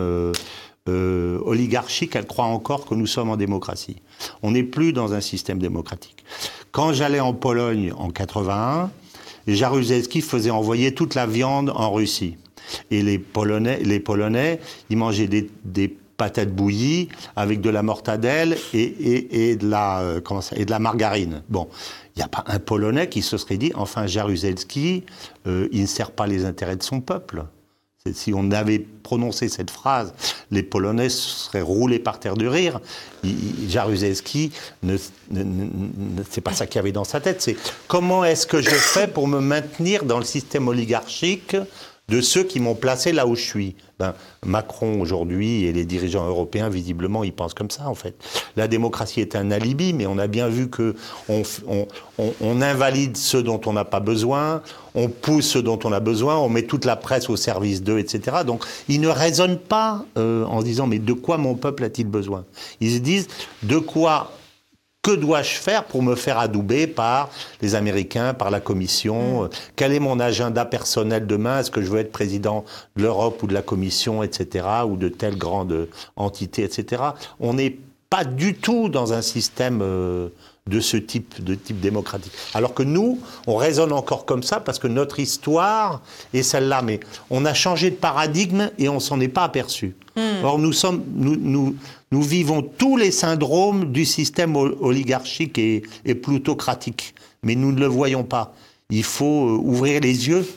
euh, 0.88 1.39
oligarchique, 1.43 2.16
elle 2.16 2.28
croit 2.28 2.45
encore 2.45 2.86
que 2.86 2.95
nous 2.95 3.08
sommes 3.08 3.30
en 3.30 3.38
démocratie. 3.38 3.97
On 4.43 4.51
n'est 4.51 4.64
plus 4.64 4.93
dans 4.93 5.14
un 5.14 5.22
système 5.22 5.60
démocratique. 5.60 6.24
Quand 6.72 6.93
j'allais 6.93 7.20
en 7.20 7.34
Pologne 7.34 7.91
en 7.97 8.10
81, 8.10 8.91
Jaruzelski 9.47 10.22
faisait 10.22 10.51
envoyer 10.51 10.93
toute 10.93 11.16
la 11.16 11.26
viande 11.26 11.72
en 11.76 11.91
Russie. 11.91 12.38
Et 12.91 13.01
les 13.01 13.18
Polonais, 13.18 13.80
les 13.84 13.99
Polonais 13.99 14.60
ils 14.89 14.97
mangeaient 14.97 15.28
des, 15.28 15.49
des 15.64 15.95
patates 16.18 16.51
bouillies 16.51 17.09
avec 17.36 17.61
de 17.61 17.70
la 17.70 17.84
mortadelle 17.84 18.57
et, 18.74 19.51
et, 19.51 19.55
de, 19.55 19.68
la, 19.68 19.99
euh, 19.99 20.22
comment 20.22 20.41
ça, 20.41 20.55
et 20.57 20.65
de 20.65 20.72
la 20.72 20.80
margarine. 20.80 21.43
Bon, 21.47 21.68
il 22.15 22.20
n'y 22.20 22.24
a 22.24 22.28
pas 22.28 22.43
un 22.47 22.59
Polonais 22.59 23.07
qui 23.07 23.22
se 23.22 23.38
serait 23.38 23.57
dit, 23.57 23.72
enfin, 23.76 24.07
Jaruzelski, 24.07 25.03
euh, 25.45 25.68
il 25.72 25.82
ne 25.82 25.88
sert 25.88 26.11
pas 26.11 26.28
les 26.28 26.45
intérêts 26.45 26.76
de 26.76 26.84
son 26.84 26.99
peuple. 26.99 27.45
Si 28.13 28.32
on 28.34 28.51
avait 28.51 28.80
prononcé 28.80 29.49
cette 29.49 29.70
phrase, 29.70 30.13
les 30.49 30.63
Polonais 30.63 31.09
seraient 31.09 31.61
roulés 31.61 31.99
par 31.99 32.20
terre 32.20 32.36
de 32.36 32.47
rire. 32.47 32.80
Jaruzelski, 33.68 34.51
ne, 34.84 34.95
c'est 36.30 36.41
pas 36.41 36.53
ça 36.53 36.68
qu'il 36.68 36.78
y 36.78 36.80
avait 36.80 36.93
dans 36.93 37.03
sa 37.03 37.20
tête. 37.20 37.41
C'est 37.41 37.57
comment 37.88 38.24
est-ce 38.24 38.47
que 38.47 38.61
je 38.61 38.70
fais 38.70 39.07
pour 39.07 39.28
me 39.28 39.39
maintenir 39.39 40.05
dans 40.05 40.20
le 40.20 40.26
système 40.26 40.70
oligarchique 40.70 41.57
de 42.10 42.22
ceux 42.22 42.43
qui 42.43 42.62
m'ont 42.62 42.76
placé 42.76 43.12
là 43.12 43.28
où 43.28 43.36
je 43.36 43.41
suis. 43.41 43.76
Ben, 43.99 44.14
Macron 44.45 45.01
aujourd'hui 45.01 45.66
et 45.66 45.74
les 45.74 45.84
dirigeants 45.84 46.26
européens, 46.26 46.70
visiblement, 46.70 47.26
ils 47.26 47.34
pensent 47.34 47.53
comme 47.53 47.70
ça 47.70 47.89
en 47.89 47.95
fait. 47.95 48.16
La 48.55 48.70
démocratie 48.70 49.20
est 49.20 49.36
un 49.36 49.51
alibi, 49.51 49.91
mais 49.91 50.05
on 50.05 50.18
a 50.18 50.28
bien 50.28 50.47
vu 50.47 50.70
que 50.70 50.95
on, 51.28 51.43
on, 52.18 52.62
invalide 52.62 53.18
ceux 53.18 53.43
dont 53.43 53.60
on 53.66 53.74
n'a 53.74 53.84
pas 53.84 53.99
besoin, 53.99 54.62
on 54.95 55.10
pousse 55.10 55.47
ceux 55.47 55.62
dont 55.62 55.80
on 55.84 55.91
a 55.91 55.99
besoin, 55.99 56.38
on 56.38 56.47
met 56.47 56.64
toute 56.64 56.86
la 56.86 56.95
presse 56.95 57.30
au 57.30 57.36
service 57.36 57.84
d'eux, 57.84 57.99
etc. 57.99 58.38
Donc 58.45 58.64
ils 58.88 59.01
ne 59.01 59.10
raisonnent 59.10 59.60
pas 59.60 60.05
euh, 60.18 60.45
en 60.45 60.62
disant 60.62 60.88
mais 60.88 60.99
de 60.99 61.14
quoi 61.14 61.38
mon 61.38 61.55
peuple 61.55 61.84
a-t-il 61.84 62.08
besoin? 62.08 62.45
Ils 62.80 62.93
se 62.93 62.99
disent 62.99 63.28
de 63.64 63.80
quoi 63.80 64.32
que 65.08 65.16
dois-je 65.16 65.55
faire 65.55 65.86
pour 65.86 66.03
me 66.03 66.16
faire 66.16 66.38
adouber 66.38 66.86
par 66.86 67.30
les 67.62 67.76
Américains, 67.76 68.34
par 68.34 68.51
la 68.51 68.60
Commission 68.60 69.43
mm. 69.43 69.49
Quel 69.78 69.93
est 69.93 70.01
mon 70.01 70.20
agenda 70.20 70.66
personnel 70.66 71.26
demain? 71.26 71.60
Est-ce 71.60 71.72
que 71.72 71.82
je 71.82 71.89
veux 71.89 71.99
être 71.99 72.12
président 72.12 72.66
de 72.97 73.03
l'Europe 73.03 73.41
ou 73.41 73.47
de 73.47 73.53
la 73.53 73.62
Commission, 73.62 74.22
etc., 74.22 74.66
ou 74.86 74.97
de 74.97 75.08
telle 75.08 75.38
grande 75.38 75.88
entité, 76.18 76.64
etc. 76.64 77.01
On 77.39 77.53
n'est 77.53 77.78
pas 78.10 78.26
du 78.26 78.55
tout 78.55 78.89
dans 78.89 79.14
un 79.14 79.22
système 79.22 79.80
euh, 79.82 80.28
de 80.68 80.80
ce 80.82 80.97
type, 80.97 81.41
de 81.41 81.55
type 81.55 81.80
démocratique. 81.80 82.34
Alors 82.53 82.74
que 82.74 82.84
nous, 82.84 83.20
on 83.47 83.55
raisonne 83.55 83.93
encore 83.93 84.26
comme 84.26 84.43
ça 84.43 84.60
parce 84.60 84.80
que 84.80 84.88
notre 84.88 85.20
histoire 85.20 86.01
est 86.34 86.43
celle-là. 86.43 86.82
Mais 86.82 86.99
on 87.30 87.45
a 87.45 87.53
changé 87.53 87.89
de 87.91 87.95
paradigme 87.95 88.72
et 88.78 88.89
on 88.89 88.99
s'en 88.99 89.20
est 89.20 89.28
pas 89.28 89.43
aperçu. 89.43 89.95
Hmm. 90.16 90.43
Or, 90.43 90.60
nous, 90.60 90.74
sommes, 90.74 91.03
nous, 91.16 91.36
nous, 91.38 91.76
nous, 92.12 92.22
vivons 92.22 92.62
tous 92.62 92.97
les 92.97 93.12
syndromes 93.12 93.91
du 93.91 94.05
système 94.05 94.55
oligarchique 94.55 95.58
et, 95.58 95.84
plutocratique. 96.22 97.14
Mais 97.43 97.55
nous 97.55 97.72
ne 97.72 97.80
le 97.80 97.88
voyons 97.88 98.24
pas. 98.24 98.53
Il 98.89 99.03
faut 99.03 99.47
euh, 99.47 99.58
ouvrir 99.58 100.01
les 100.01 100.28
yeux. 100.28 100.47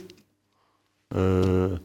Euh, 1.16 1.76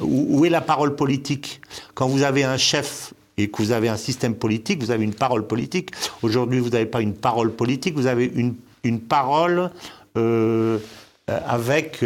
où 0.00 0.44
est 0.44 0.50
la 0.50 0.60
parole 0.60 0.96
politique? 0.96 1.60
Quand 1.94 2.08
vous 2.08 2.22
avez 2.22 2.44
un 2.44 2.56
chef 2.56 3.12
et 3.36 3.48
que 3.48 3.62
vous 3.62 3.72
avez 3.72 3.88
un 3.88 3.96
système 3.96 4.34
politique, 4.34 4.82
vous 4.82 4.90
avez 4.90 5.04
une 5.04 5.14
parole 5.14 5.46
politique. 5.46 5.90
Aujourd'hui, 6.22 6.60
vous 6.60 6.70
n'avez 6.70 6.86
pas 6.86 7.00
une 7.00 7.14
parole 7.14 7.52
politique, 7.52 7.94
vous 7.94 8.06
avez 8.06 8.30
une, 8.34 9.00
parole 9.00 9.70
euh, 10.16 10.78
avec 11.26 12.02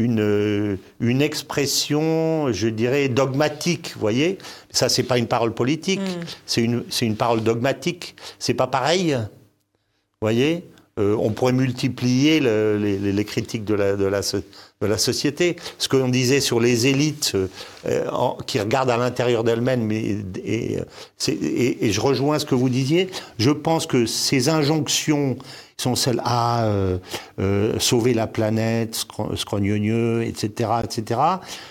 une, 0.00 0.78
une 1.00 1.22
expression, 1.22 2.52
je 2.52 2.68
dirais, 2.68 3.08
dogmatique, 3.08 3.92
vous 3.94 4.00
voyez 4.00 4.38
Ça, 4.70 4.88
c'est 4.88 5.02
pas 5.02 5.18
une 5.18 5.26
parole 5.26 5.54
politique, 5.54 6.00
mm. 6.00 6.24
c'est 6.46 6.62
une, 6.62 6.84
une 7.02 7.16
parole 7.16 7.42
dogmatique. 7.42 8.16
C'est 8.38 8.54
pas 8.54 8.66
pareil, 8.66 9.14
vous 9.14 10.26
voyez 10.26 10.64
euh, 11.00 11.16
on 11.18 11.30
pourrait 11.30 11.52
multiplier 11.52 12.40
les, 12.40 13.24
critiques 13.24 13.64
de 13.64 13.74
la, 13.74 13.96
de, 13.96 14.04
la, 14.04 14.98
société. 14.98 15.56
Ce 15.78 15.88
que 15.88 15.96
l'on 15.96 16.08
disait 16.08 16.40
sur 16.40 16.60
les 16.60 16.88
élites 16.88 17.36
euh, 17.86 18.04
qui 18.46 18.58
regardent 18.58 18.90
à 18.90 18.96
l'intérieur 18.96 19.44
d'elles-mêmes, 19.44 19.90
et, 19.92 20.18
et, 20.44 21.92
je 21.92 22.00
rejoins 22.00 22.38
ce 22.38 22.44
que 22.44 22.56
vous 22.56 22.68
disiez, 22.68 23.08
je 23.38 23.50
pense 23.50 23.86
que 23.86 24.04
ces 24.04 24.48
injonctions 24.48 25.36
sont 25.80 25.96
celles 25.96 26.22
à 26.24 26.64
euh, 26.64 26.98
sauver 27.78 28.14
la 28.14 28.26
planète, 28.26 29.06
scrogneux, 29.34 30.22
etc., 30.22 30.70
etc., 30.84 31.20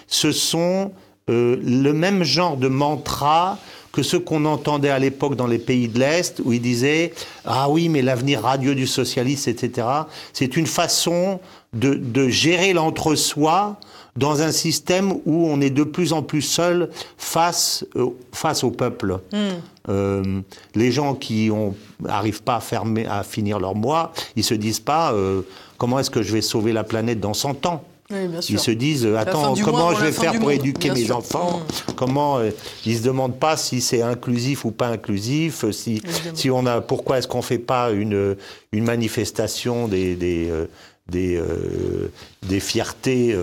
ce 0.07 0.31
sont 0.31 0.91
le 1.27 1.91
même 1.91 2.23
genre 2.23 2.57
de 2.57 2.67
mantra 2.67 3.59
que 3.91 4.03
ce 4.03 4.17
qu'on 4.17 4.45
entendait 4.45 4.89
à 4.89 4.99
l'époque 4.99 5.35
dans 5.35 5.47
les 5.47 5.59
pays 5.59 5.87
de 5.87 5.99
l'Est, 5.99 6.41
où 6.43 6.53
ils 6.53 6.61
disaient 6.61 7.13
Ah 7.45 7.69
oui, 7.69 7.89
mais 7.89 8.01
l'avenir 8.01 8.41
radieux 8.41 8.75
du 8.75 8.87
socialisme, 8.87 9.49
etc. 9.49 9.87
C'est 10.33 10.57
une 10.57 10.67
façon 10.67 11.39
de, 11.73 12.29
gérer 12.29 12.73
l'entre-soi 12.73 13.79
dans 14.15 14.41
un 14.41 14.51
système 14.51 15.13
où 15.25 15.47
on 15.47 15.61
est 15.61 15.69
de 15.69 15.83
plus 15.83 16.13
en 16.13 16.23
plus 16.23 16.41
seul 16.41 16.89
face, 17.17 17.85
euh, 17.95 18.07
face 18.31 18.63
au 18.63 18.71
peuple. 18.71 19.19
Hmm. 19.31 19.59
Euh, 19.89 20.41
les 20.75 20.91
gens 20.91 21.15
qui 21.15 21.49
n'arrivent 21.99 22.43
pas 22.43 22.57
à, 22.57 22.59
fermer, 22.59 23.05
à 23.05 23.23
finir 23.23 23.59
leur 23.59 23.75
mois, 23.75 24.13
ils 24.35 24.43
se 24.43 24.53
disent 24.53 24.79
pas 24.79 25.13
euh, 25.13 25.41
comment 25.77 25.99
est-ce 25.99 26.09
que 26.09 26.21
je 26.21 26.33
vais 26.33 26.41
sauver 26.41 26.73
la 26.73 26.83
planète 26.83 27.19
dans 27.19 27.33
100 27.33 27.65
ans? 27.65 27.83
Ils 28.49 28.59
se 28.59 28.71
disent 28.71 29.05
attends 29.05 29.53
comment 29.63 29.93
je 29.93 30.05
vais 30.05 30.11
faire 30.11 30.39
pour 30.39 30.49
éduquer 30.49 30.89
mes 30.89 31.11
enfants? 31.11 31.59
Mmh. 31.59 31.91
Comment 31.95 32.39
euh, 32.39 32.49
ils 32.87 32.97
se 32.97 33.03
demandent 33.03 33.37
pas 33.37 33.55
si 33.55 33.81
c'est 33.81 34.01
inclusif 34.01 34.65
ou 34.65 34.71
pas 34.71 34.87
inclusif 34.87 35.69
Si 35.71 36.01
si 36.33 36.49
on 36.49 36.65
a 36.65 36.81
pourquoi 36.81 37.19
est-ce 37.19 37.27
qu'on 37.27 37.43
fait 37.43 37.59
pas 37.59 37.91
une 37.91 38.35
une 38.71 38.83
manifestation 38.83 39.87
des 39.87 40.15
des 40.15 40.49
des, 41.09 41.37
euh, 41.37 42.11
des 42.47 42.59
fiertés 42.59 43.35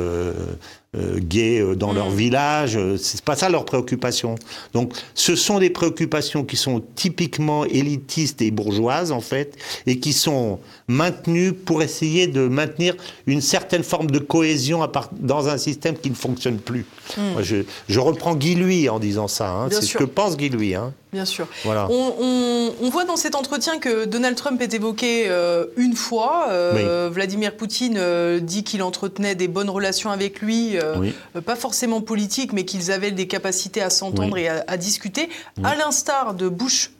euh, 0.96 1.18
gays 1.18 1.60
euh, 1.60 1.74
dans 1.74 1.92
leur 1.92 2.10
mm. 2.10 2.14
village. 2.14 2.76
Euh, 2.76 2.96
c'est 2.96 3.20
pas 3.20 3.36
ça 3.36 3.50
leur 3.50 3.66
préoccupation. 3.66 4.36
Donc, 4.72 4.94
ce 5.14 5.36
sont 5.36 5.58
des 5.58 5.68
préoccupations 5.68 6.44
qui 6.44 6.56
sont 6.56 6.82
typiquement 6.94 7.64
élitistes 7.66 8.40
et 8.40 8.50
bourgeoises 8.50 9.12
en 9.12 9.20
fait, 9.20 9.56
et 9.86 9.98
qui 9.98 10.14
sont 10.14 10.58
maintenues 10.88 11.52
pour 11.52 11.82
essayer 11.82 12.28
de 12.28 12.48
maintenir 12.48 12.94
une 13.26 13.42
certaine 13.42 13.82
forme 13.82 14.10
de 14.10 14.18
cohésion 14.18 14.82
à 14.82 14.88
part, 14.88 15.10
dans 15.12 15.48
un 15.48 15.58
système 15.58 15.98
qui 15.98 16.08
ne 16.08 16.14
fonctionne 16.14 16.58
plus. 16.58 16.86
Mm. 17.16 17.20
je, 17.42 17.56
je, 17.88 18.00
reprends 18.00 18.34
Guy 18.34 18.54
Louis 18.54 18.88
en 18.88 18.98
disant 18.98 19.28
ça. 19.28 19.50
Hein. 19.50 19.68
C'est 19.70 19.82
ce 19.82 19.98
que 19.98 20.04
pense 20.04 20.36
Guy 20.36 20.48
Louis. 20.48 20.74
Hein. 20.74 20.94
Bien 21.12 21.24
sûr. 21.24 21.46
Voilà. 21.64 21.88
On, 21.90 22.72
on, 22.80 22.90
voit 22.90 23.04
dans 23.04 23.16
cet 23.16 23.34
entretien 23.34 23.78
que 23.78 24.04
Donald 24.04 24.36
Trump 24.36 24.60
est 24.60 24.74
évoqué 24.74 25.30
une 25.76 25.94
fois. 25.94 26.48
Vladimir 27.10 27.56
Poutine 27.56 27.98
dit 28.40 28.64
qu'il 28.64 28.82
entretenait 28.86 29.34
des 29.34 29.48
bonnes 29.48 29.70
relations 29.70 30.10
avec 30.10 30.40
lui 30.40 30.78
euh, 30.78 31.10
pas 31.44 31.56
forcément 31.56 32.00
politiques, 32.00 32.52
mais 32.52 32.64
qu'ils 32.64 32.92
avaient 32.92 33.10
des 33.10 33.26
capacités 33.26 33.82
à 33.82 33.90
s'entendre 33.90 34.38
et 34.38 34.48
à, 34.48 34.76
discuter, 34.76 35.28
à 35.62 35.74
l'instar 35.74 36.34
de 36.34 36.48
Bush 36.48 36.90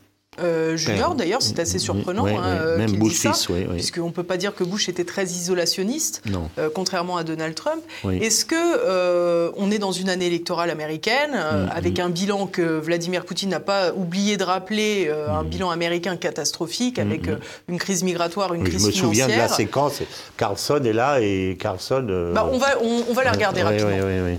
euh, 0.40 0.76
Junior, 0.76 1.14
d'ailleurs, 1.14 1.42
c'est 1.42 1.58
assez 1.58 1.78
surprenant. 1.78 2.26
hein, 2.26 2.42
euh, 2.44 2.78
Même 2.78 2.92
Bush 2.96 3.20
fils, 3.20 3.48
puisqu'on 3.70 4.06
ne 4.06 4.12
peut 4.12 4.22
pas 4.22 4.36
dire 4.36 4.54
que 4.54 4.64
Bush 4.64 4.88
était 4.88 5.04
très 5.04 5.24
isolationniste, 5.24 6.22
euh, 6.58 6.68
contrairement 6.74 7.16
à 7.16 7.24
Donald 7.24 7.54
Trump. 7.54 7.82
Est-ce 8.04 8.44
que 8.44 9.52
on 9.58 9.70
est 9.70 9.78
dans 9.78 9.92
une 9.92 10.08
année 10.08 10.26
électorale 10.26 10.70
américaine 10.70 11.32
mm, 11.32 11.70
avec 11.74 11.98
mm. 11.98 12.02
un 12.02 12.08
bilan 12.10 12.46
que 12.46 12.78
Vladimir 12.78 13.24
Poutine 13.24 13.50
n'a 13.50 13.60
pas 13.60 13.92
oublié 13.92 14.36
de 14.36 14.44
rappeler, 14.44 15.10
un 15.28 15.42
mm. 15.42 15.48
bilan 15.48 15.70
américain 15.70 16.16
catastrophique 16.16 16.98
avec 16.98 17.28
une 17.68 17.78
crise 17.78 18.02
migratoire, 18.02 18.54
une 18.54 18.64
crise 18.64 18.88
financière. 18.88 19.02
Je 19.02 19.06
me 19.06 19.14
souviens 19.14 19.28
de 19.28 19.40
la 19.40 19.48
séquence. 19.48 20.02
Carlson 20.36 20.82
est 20.84 20.92
là 20.92 21.20
et 21.20 21.56
Carlson. 21.58 22.32
Bah, 22.34 22.48
on 22.52 22.58
va 22.58 22.78
on, 22.82 23.12
va 23.12 23.24
la 23.24 23.32
regarder 23.32 23.62
rapidement. 23.62 24.36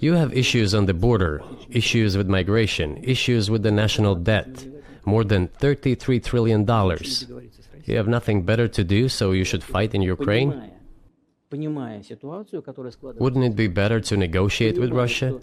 You 0.00 0.14
have 0.14 0.32
issues 0.32 0.74
on 0.74 0.86
the 0.86 0.94
border, 0.94 1.42
issues 1.70 2.16
with 2.16 2.28
migration, 2.28 2.96
issues 3.02 3.50
with 3.50 3.62
the 3.62 3.70
national 3.70 4.16
debt, 4.16 4.66
more 5.04 5.24
than 5.24 5.48
$33 5.48 6.22
trillion. 6.22 6.66
You 7.84 7.96
have 7.96 8.08
nothing 8.08 8.42
better 8.42 8.66
to 8.66 8.82
do, 8.82 9.08
so 9.08 9.30
you 9.30 9.44
should 9.44 9.62
fight 9.62 9.94
in 9.94 10.02
Ukraine? 10.02 10.72
Wouldn't 11.52 13.44
it 13.44 13.56
be 13.56 13.68
better 13.68 14.00
to 14.00 14.16
negotiate 14.16 14.78
with 14.78 14.90
Russia? 14.90 15.38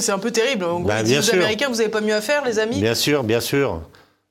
c'est 0.00 0.12
un 0.12 0.18
peu 0.18 0.30
terrible. 0.30 0.64
En 0.64 0.80
gros, 0.80 0.88
ben, 0.88 1.06
aux 1.06 1.30
Américains, 1.30 1.68
vous 1.68 1.76
n'avez 1.76 1.88
pas 1.88 2.02
mieux 2.02 2.14
à 2.14 2.20
faire, 2.20 2.44
les 2.44 2.58
amis 2.58 2.80
Bien 2.80 2.94
sûr, 2.94 3.24
bien 3.24 3.40
sûr. 3.40 3.80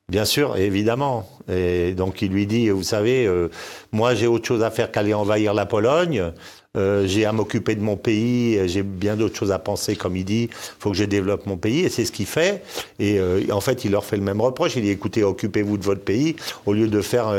Bien 0.08 0.24
sûr, 0.24 0.56
évidemment. 0.56 1.28
Et 1.48 1.92
donc 1.92 2.22
il 2.22 2.30
lui 2.30 2.46
dit, 2.46 2.70
vous 2.70 2.84
savez, 2.84 3.26
euh, 3.26 3.48
moi 3.90 4.14
j'ai 4.14 4.28
autre 4.28 4.46
chose 4.46 4.62
à 4.62 4.70
faire 4.70 4.92
qu'aller 4.92 5.14
envahir 5.14 5.52
la 5.52 5.66
Pologne. 5.66 6.30
Euh, 6.76 7.08
j'ai 7.08 7.24
à 7.24 7.32
m'occuper 7.32 7.74
de 7.74 7.80
mon 7.80 7.96
pays, 7.96 8.68
j'ai 8.68 8.84
bien 8.84 9.16
d'autres 9.16 9.34
choses 9.34 9.50
à 9.50 9.58
penser, 9.58 9.96
comme 9.96 10.14
il 10.16 10.24
dit, 10.24 10.44
il 10.44 10.50
faut 10.78 10.90
que 10.90 10.96
je 10.96 11.02
développe 11.02 11.46
mon 11.46 11.56
pays, 11.56 11.80
et 11.80 11.88
c'est 11.88 12.04
ce 12.04 12.12
qu'il 12.12 12.26
fait. 12.26 12.62
Et 13.00 13.18
euh, 13.18 13.42
en 13.50 13.60
fait, 13.60 13.84
il 13.84 13.90
leur 13.90 14.04
fait 14.04 14.16
le 14.16 14.22
même 14.22 14.40
reproche, 14.40 14.76
il 14.76 14.82
dit, 14.82 14.90
écoutez, 14.90 15.24
occupez-vous 15.24 15.76
de 15.76 15.84
votre 15.84 16.02
pays, 16.02 16.36
au 16.66 16.72
lieu 16.72 16.86
de 16.86 17.00
faire 17.00 17.34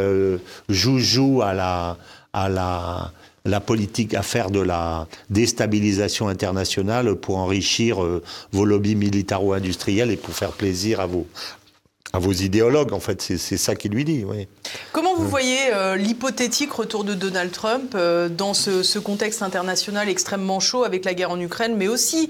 joujou 0.67 1.41
à 1.43 1.53
la, 1.53 1.97
à 2.33 2.49
la, 2.49 3.13
la 3.45 3.59
politique, 3.61 4.13
à 4.13 4.23
faire 4.23 4.51
de 4.51 4.59
la 4.59 5.07
déstabilisation 5.29 6.27
internationale 6.27 7.15
pour 7.15 7.37
enrichir 7.37 7.99
vos 8.51 8.65
lobbies 8.65 8.95
militaro-industriels 8.95 10.11
et 10.11 10.17
pour 10.17 10.33
faire 10.33 10.51
plaisir 10.51 10.99
à 10.99 11.05
vos, 11.05 11.27
à 12.13 12.19
vos 12.19 12.31
idéologues, 12.31 12.93
en 12.93 12.99
fait, 12.99 13.21
c'est 13.21 13.57
ça 13.57 13.75
qu'il 13.75 13.91
lui 13.91 14.05
dit. 14.05 14.23
Oui. 14.25 14.47
Comment 14.93 15.15
vous 15.15 15.27
voyez 15.27 15.57
euh, 15.73 15.97
l'hypothétique 15.97 16.71
retour 16.71 17.03
de 17.03 17.13
Donald 17.13 17.51
Trump 17.51 17.93
euh, 17.95 18.29
dans 18.29 18.53
ce, 18.53 18.97
contexte 18.99 19.41
international 19.41 20.07
extrêmement 20.07 20.59
chaud 20.59 20.83
avec 20.83 21.03
la 21.05 21.13
guerre 21.13 21.31
en 21.31 21.39
Ukraine, 21.39 21.75
mais 21.77 21.87
aussi 21.87 22.29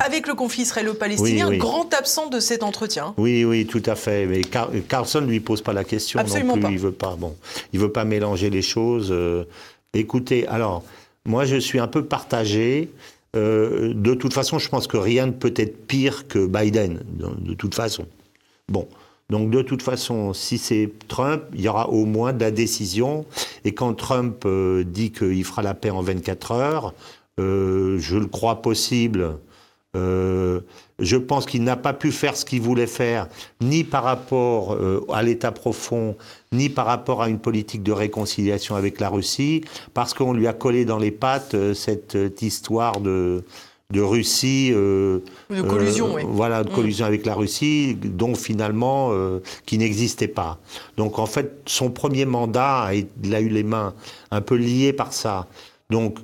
avec 0.00 0.26
le 0.26 0.34
conflit 0.34 0.62
israélo-palestinien, 0.62 1.56
grand 1.56 1.92
absent 1.94 2.28
de 2.28 2.40
cet 2.40 2.62
entretien 2.62 3.14
Oui, 3.16 3.44
oui, 3.44 3.66
tout 3.66 3.82
à 3.86 3.94
fait. 3.94 4.26
Mais 4.26 4.42
Carlson 4.42 5.22
ne 5.22 5.26
lui 5.26 5.40
pose 5.40 5.62
pas 5.62 5.72
la 5.72 5.84
question 5.84 6.20
Absolument 6.20 6.56
non 6.56 6.62
plus. 6.66 6.74
Il 6.74 6.78
veut 6.78 6.92
pas. 6.92 7.16
Bon, 7.16 7.36
il 7.72 7.80
veut 7.80 7.92
pas 7.92 8.04
mélanger 8.04 8.50
les 8.50 8.62
choses. 8.62 9.08
Euh. 9.10 9.44
écoutez, 9.94 10.46
alors, 10.46 10.84
moi, 11.24 11.44
je 11.46 11.56
suis 11.56 11.78
un 11.78 11.88
peu 11.88 12.04
partagé. 12.04 12.90
de 13.34 14.14
toute 14.14 14.34
façon, 14.34 14.58
je 14.58 14.68
pense 14.68 14.86
que 14.86 14.98
rien 14.98 15.26
ne 15.26 15.32
peut 15.32 15.54
être 15.56 15.86
pire 15.86 16.28
que 16.28 16.46
Biden, 16.46 17.00
de 17.40 17.54
toute 17.54 17.74
façon. 17.74 18.06
Bon, 18.68 18.86
donc 19.28 19.50
de 19.50 19.60
toute 19.60 19.82
façon, 19.82 20.32
si 20.32 20.56
c'est 20.56 20.90
Trump, 21.08 21.42
il 21.52 21.60
y 21.60 21.68
aura 21.68 21.88
au 21.88 22.04
moins 22.04 22.32
de 22.32 22.40
la 22.40 22.52
décision. 22.52 23.26
Et 23.64 23.72
quand 23.74 23.92
Trump 23.94 24.44
euh, 24.46 24.84
dit 24.84 25.10
qu'il 25.10 25.44
fera 25.44 25.62
la 25.62 25.74
paix 25.74 25.90
en 25.90 26.00
24 26.00 26.52
heures, 26.52 26.94
euh, 27.40 27.98
je 27.98 28.18
le 28.18 28.26
crois 28.26 28.62
possible. 28.62 29.38
Euh, 29.96 30.60
je 31.00 31.16
pense 31.16 31.46
qu'il 31.46 31.64
n'a 31.64 31.76
pas 31.76 31.92
pu 31.92 32.12
faire 32.12 32.36
ce 32.36 32.44
qu'il 32.44 32.60
voulait 32.60 32.86
faire, 32.86 33.28
ni 33.60 33.82
par 33.82 34.04
rapport 34.04 34.78
à 35.12 35.22
l'État 35.22 35.50
profond, 35.50 36.16
ni 36.52 36.68
par 36.68 36.86
rapport 36.86 37.22
à 37.22 37.28
une 37.28 37.38
politique 37.38 37.82
de 37.82 37.92
réconciliation 37.92 38.76
avec 38.76 39.00
la 39.00 39.08
Russie, 39.08 39.62
parce 39.92 40.14
qu'on 40.14 40.34
lui 40.34 40.46
a 40.46 40.52
collé 40.52 40.84
dans 40.84 40.98
les 40.98 41.10
pattes 41.10 41.56
cette 41.74 42.42
histoire 42.42 43.00
de 43.00 43.42
de 43.90 44.00
Russie. 44.00 44.70
Euh, 44.72 45.20
de 45.50 45.62
collusion, 45.62 46.16
euh, 46.18 46.22
Voilà, 46.26 46.64
de 46.64 46.70
mm. 46.70 46.74
collusion 46.74 47.06
avec 47.06 47.24
la 47.26 47.34
Russie, 47.34 47.94
dont 47.94 48.34
finalement, 48.34 49.10
euh, 49.12 49.40
qui 49.64 49.78
n'existait 49.78 50.28
pas. 50.28 50.58
Donc 50.96 51.18
en 51.18 51.26
fait, 51.26 51.62
son 51.66 51.90
premier 51.90 52.24
mandat, 52.24 52.90
il 53.22 53.34
a 53.34 53.40
eu 53.40 53.48
les 53.48 53.62
mains 53.62 53.94
un 54.30 54.40
peu 54.40 54.56
liées 54.56 54.92
par 54.92 55.12
ça. 55.12 55.46
Donc 55.90 56.18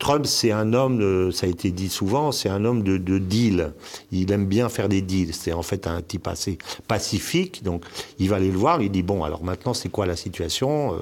Trump, 0.00 0.26
c'est 0.26 0.50
un 0.50 0.72
homme, 0.72 1.30
ça 1.30 1.46
a 1.46 1.48
été 1.48 1.70
dit 1.70 1.88
souvent, 1.88 2.32
c'est 2.32 2.48
un 2.48 2.64
homme 2.64 2.82
de, 2.82 2.98
de, 2.98 3.18
deal. 3.18 3.72
Il 4.10 4.32
aime 4.32 4.46
bien 4.46 4.68
faire 4.68 4.88
des 4.88 5.02
deals. 5.02 5.34
C'est 5.34 5.52
en 5.52 5.62
fait 5.62 5.86
un 5.86 6.02
type 6.02 6.26
assez 6.26 6.58
pacifique. 6.88 7.62
Donc 7.62 7.84
il 8.18 8.28
va 8.28 8.36
aller 8.36 8.50
le 8.50 8.58
voir, 8.58 8.82
il 8.82 8.90
dit 8.90 9.04
bon, 9.04 9.22
alors 9.22 9.44
maintenant 9.44 9.72
c'est 9.72 9.88
quoi 9.88 10.04
la 10.04 10.16
situation? 10.16 10.96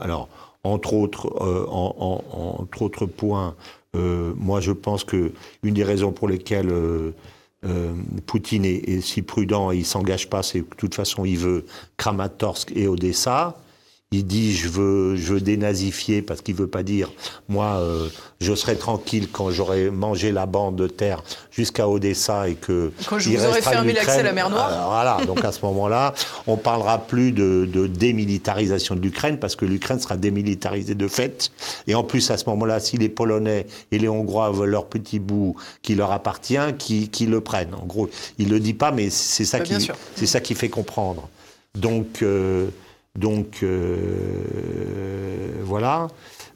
Alors 0.00 0.28
entre 0.72 0.94
autres, 0.94 1.26
euh, 1.40 1.66
entre 1.68 2.82
autres 2.82 3.06
points, 3.06 3.54
euh, 3.94 4.32
moi 4.36 4.60
je 4.60 4.72
pense 4.72 5.04
que 5.04 5.32
une 5.62 5.74
des 5.74 5.84
raisons 5.84 6.12
pour 6.12 6.28
lesquelles 6.28 6.70
euh, 6.70 7.12
Poutine 8.26 8.64
est, 8.64 9.00
si 9.00 9.22
prudent 9.22 9.72
et 9.72 9.78
il 9.78 9.86
s'engage 9.86 10.28
pas, 10.28 10.42
c'est 10.42 10.60
que 10.60 10.70
de 10.70 10.76
toute 10.76 10.94
façon 10.94 11.24
il 11.24 11.38
veut 11.38 11.64
Kramatorsk 11.96 12.72
et 12.74 12.88
Odessa. 12.88 13.56
Il 14.12 14.24
dit 14.24 14.54
je 14.54 14.68
veux, 14.68 15.16
je 15.16 15.34
veux 15.34 15.40
dénazifier 15.40 16.22
parce 16.22 16.40
qu'il 16.40 16.54
veut 16.54 16.68
pas 16.68 16.84
dire 16.84 17.10
moi 17.48 17.78
euh, 17.78 18.08
je 18.40 18.54
serai 18.54 18.76
tranquille 18.76 19.28
quand 19.32 19.50
j'aurai 19.50 19.90
mangé 19.90 20.30
la 20.30 20.46
bande 20.46 20.76
de 20.76 20.86
terre 20.86 21.24
jusqu'à 21.50 21.88
Odessa 21.88 22.48
et 22.48 22.54
que 22.54 22.92
quand 23.08 23.18
je 23.18 23.30
vous 23.30 23.44
aurai 23.44 23.62
fermé 23.62 23.92
l'accès 23.92 24.20
à 24.20 24.22
la 24.22 24.32
mer 24.32 24.48
Noire. 24.48 24.88
voilà, 24.88 25.18
donc 25.26 25.44
à 25.44 25.50
ce 25.50 25.64
moment-là, 25.64 26.14
on 26.46 26.56
parlera 26.56 26.98
plus 26.98 27.32
de, 27.32 27.68
de 27.72 27.86
démilitarisation 27.86 28.94
de 28.94 29.00
l'Ukraine 29.00 29.38
parce 29.38 29.56
que 29.56 29.64
l'Ukraine 29.64 29.98
sera 29.98 30.16
démilitarisée 30.16 30.94
de 30.94 31.08
fait. 31.08 31.50
Et 31.86 31.94
en 31.94 32.04
plus 32.04 32.30
à 32.30 32.36
ce 32.36 32.48
moment-là, 32.50 32.78
si 32.78 32.98
les 32.98 33.08
Polonais 33.08 33.66
et 33.90 33.98
les 33.98 34.08
Hongrois 34.08 34.50
veulent 34.50 34.70
leur 34.70 34.86
petit 34.86 35.18
bout 35.18 35.56
qui 35.82 35.94
leur 35.94 36.12
appartient, 36.12 36.74
qui, 36.78 37.08
qui 37.08 37.26
le 37.26 37.40
prennent. 37.40 37.74
En 37.74 37.86
gros, 37.86 38.08
il 38.38 38.50
le 38.50 38.60
dit 38.60 38.74
pas, 38.74 38.92
mais 38.92 39.10
c'est 39.10 39.44
ça 39.44 39.58
bah, 39.58 39.64
qui 39.64 39.90
c'est 40.14 40.26
ça 40.26 40.40
qui 40.40 40.54
fait 40.54 40.68
comprendre. 40.68 41.28
Donc 41.74 42.22
euh, 42.22 42.68
donc 43.16 43.60
euh, 43.62 45.52
voilà. 45.62 46.08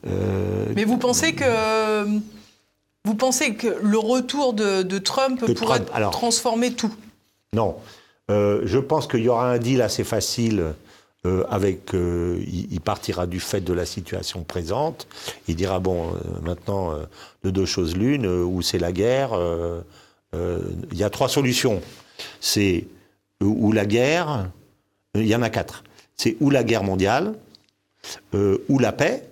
Euh, 0.06 0.66
Mais 0.74 0.84
vous 0.84 0.98
pensez 0.98 1.34
que 1.34 2.04
vous 3.04 3.14
pensez 3.14 3.54
que 3.54 3.78
le 3.82 3.98
retour 3.98 4.52
de, 4.52 4.98
Trump 4.98 5.52
pourrait 5.54 5.84
transformer 6.12 6.72
tout? 6.72 6.94
Non. 7.54 7.76
Euh, 8.30 8.62
je 8.64 8.78
pense 8.78 9.06
qu'il 9.08 9.20
y 9.20 9.28
aura 9.28 9.50
un 9.50 9.58
deal 9.58 9.82
assez 9.82 10.04
facile 10.04 10.74
avec. 11.50 11.92
il, 11.92 12.80
partira 12.80 13.26
du 13.26 13.40
fait 13.40 13.60
de 13.60 13.72
la 13.72 13.84
situation 13.84 14.42
présente. 14.42 15.06
Il 15.48 15.56
dira 15.56 15.78
bon, 15.78 16.14
maintenant, 16.42 16.94
de 17.42 17.50
deux 17.50 17.66
choses 17.66 17.96
l'une, 17.96 18.26
où 18.26 18.62
c'est 18.62 18.78
la 18.78 18.92
guerre. 18.92 19.32
Il 20.32 20.96
y 20.98 21.02
a 21.02 21.10
trois 21.10 21.28
solutions. 21.28 21.82
C'est 22.40 22.86
ou 23.42 23.72
la 23.72 23.86
guerre. 23.86 24.48
Il 25.14 25.26
y 25.26 25.34
en 25.34 25.42
a 25.42 25.50
quatre 25.50 25.82
c'est 26.20 26.36
ou 26.40 26.50
la 26.50 26.64
guerre 26.64 26.84
mondiale, 26.84 27.34
euh, 28.34 28.58
ou 28.68 28.78
la 28.78 28.92
paix. 28.92 29.26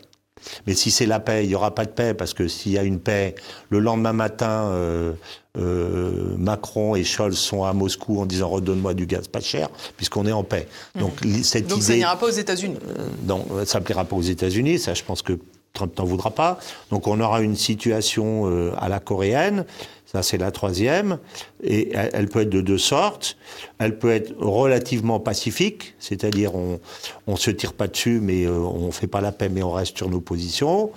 Mais 0.67 0.73
si 0.73 0.91
c'est 0.91 1.05
la 1.05 1.21
paix, 1.21 1.45
il 1.45 1.49
n'y 1.49 1.55
aura 1.55 1.75
pas 1.75 1.85
de 1.85 1.91
paix, 1.91 2.15
parce 2.15 2.33
que 2.33 2.49
s'il 2.49 2.73
y 2.73 2.79
a 2.79 2.83
une 2.83 2.99
paix, 2.99 3.35
le 3.69 3.81
lendemain 3.81 4.15
matin, 4.15 4.71
euh, 4.71 5.13
euh, 5.59 6.35
Macron 6.39 6.95
et 6.95 7.05
Scholz 7.05 7.37
sont 7.37 7.65
à 7.65 7.75
Moscou 7.75 8.21
en 8.21 8.25
disant 8.25 8.49
redonne-moi 8.49 8.95
du 8.95 9.07
gaz 9.07 9.29
pas 9.29 9.41
cher, 9.41 9.69
puisqu'on 9.99 10.27
est 10.27 10.33
en 10.33 10.45
paix. 10.45 10.67
Mmh. 10.95 11.01
Donc, 11.01 11.13
cette 11.43 11.67
Donc 11.67 11.83
ça 11.83 11.95
n'ira 11.95 12.19
pas 12.19 12.27
aux 12.27 12.31
États-Unis 12.31 12.79
Non, 13.25 13.45
ça 13.67 13.81
ne 13.81 13.85
plaira 13.85 14.05
pas 14.05 14.17
aux 14.17 14.23
États-Unis, 14.23 14.79
ça 14.79 14.95
je 14.95 15.03
pense 15.03 15.21
que 15.21 15.39
Trump 15.73 15.97
n'en 15.99 16.05
voudra 16.05 16.31
pas. 16.31 16.59
Donc 16.91 17.07
on 17.07 17.21
aura 17.21 17.41
une 17.41 17.57
situation 17.57 18.73
à 18.77 18.89
la 18.89 19.01
coréenne. 19.01 19.65
Ça, 20.11 20.23
c'est 20.23 20.39
la 20.39 20.51
troisième. 20.51 21.19
Et 21.63 21.93
elle, 21.93 22.29
peut 22.29 22.41
être 22.41 22.49
de 22.49 22.63
deux 22.63 22.79
sortes. 22.79 23.37
Elle 23.79 23.99
peut 23.99 24.11
être 24.11 24.35
relativement 24.39 25.21
pacifique, 25.21 25.97
c'est-à-dire 25.99 26.55
on 26.55 26.81
ne 27.27 27.37
se 27.37 27.51
tire 27.51 27.75
pas 27.75 27.89
dessus, 27.89 28.19
mais 28.23 28.47
euh, 28.47 28.53
on 28.53 28.87
ne 28.87 28.91
fait 28.91 29.07
pas 29.07 29.21
la 29.21 29.33
paix, 29.33 29.51
mais 29.51 29.63
on 29.63 29.71
reste 29.71 29.99
sur 29.99 30.09
nos 30.09 30.23
positions. 30.23 30.93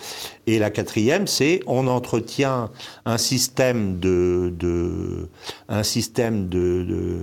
Et 0.48 0.60
la 0.60 0.70
quatrième, 0.70 1.28
c'est 1.28 1.60
on 1.66 1.88
entretient 1.88 2.72
un 3.04 3.18
système 3.18 4.00
de, 4.00 5.28
un 5.68 5.84
système 5.84 6.48
de, 6.48 6.86
de 6.88 7.20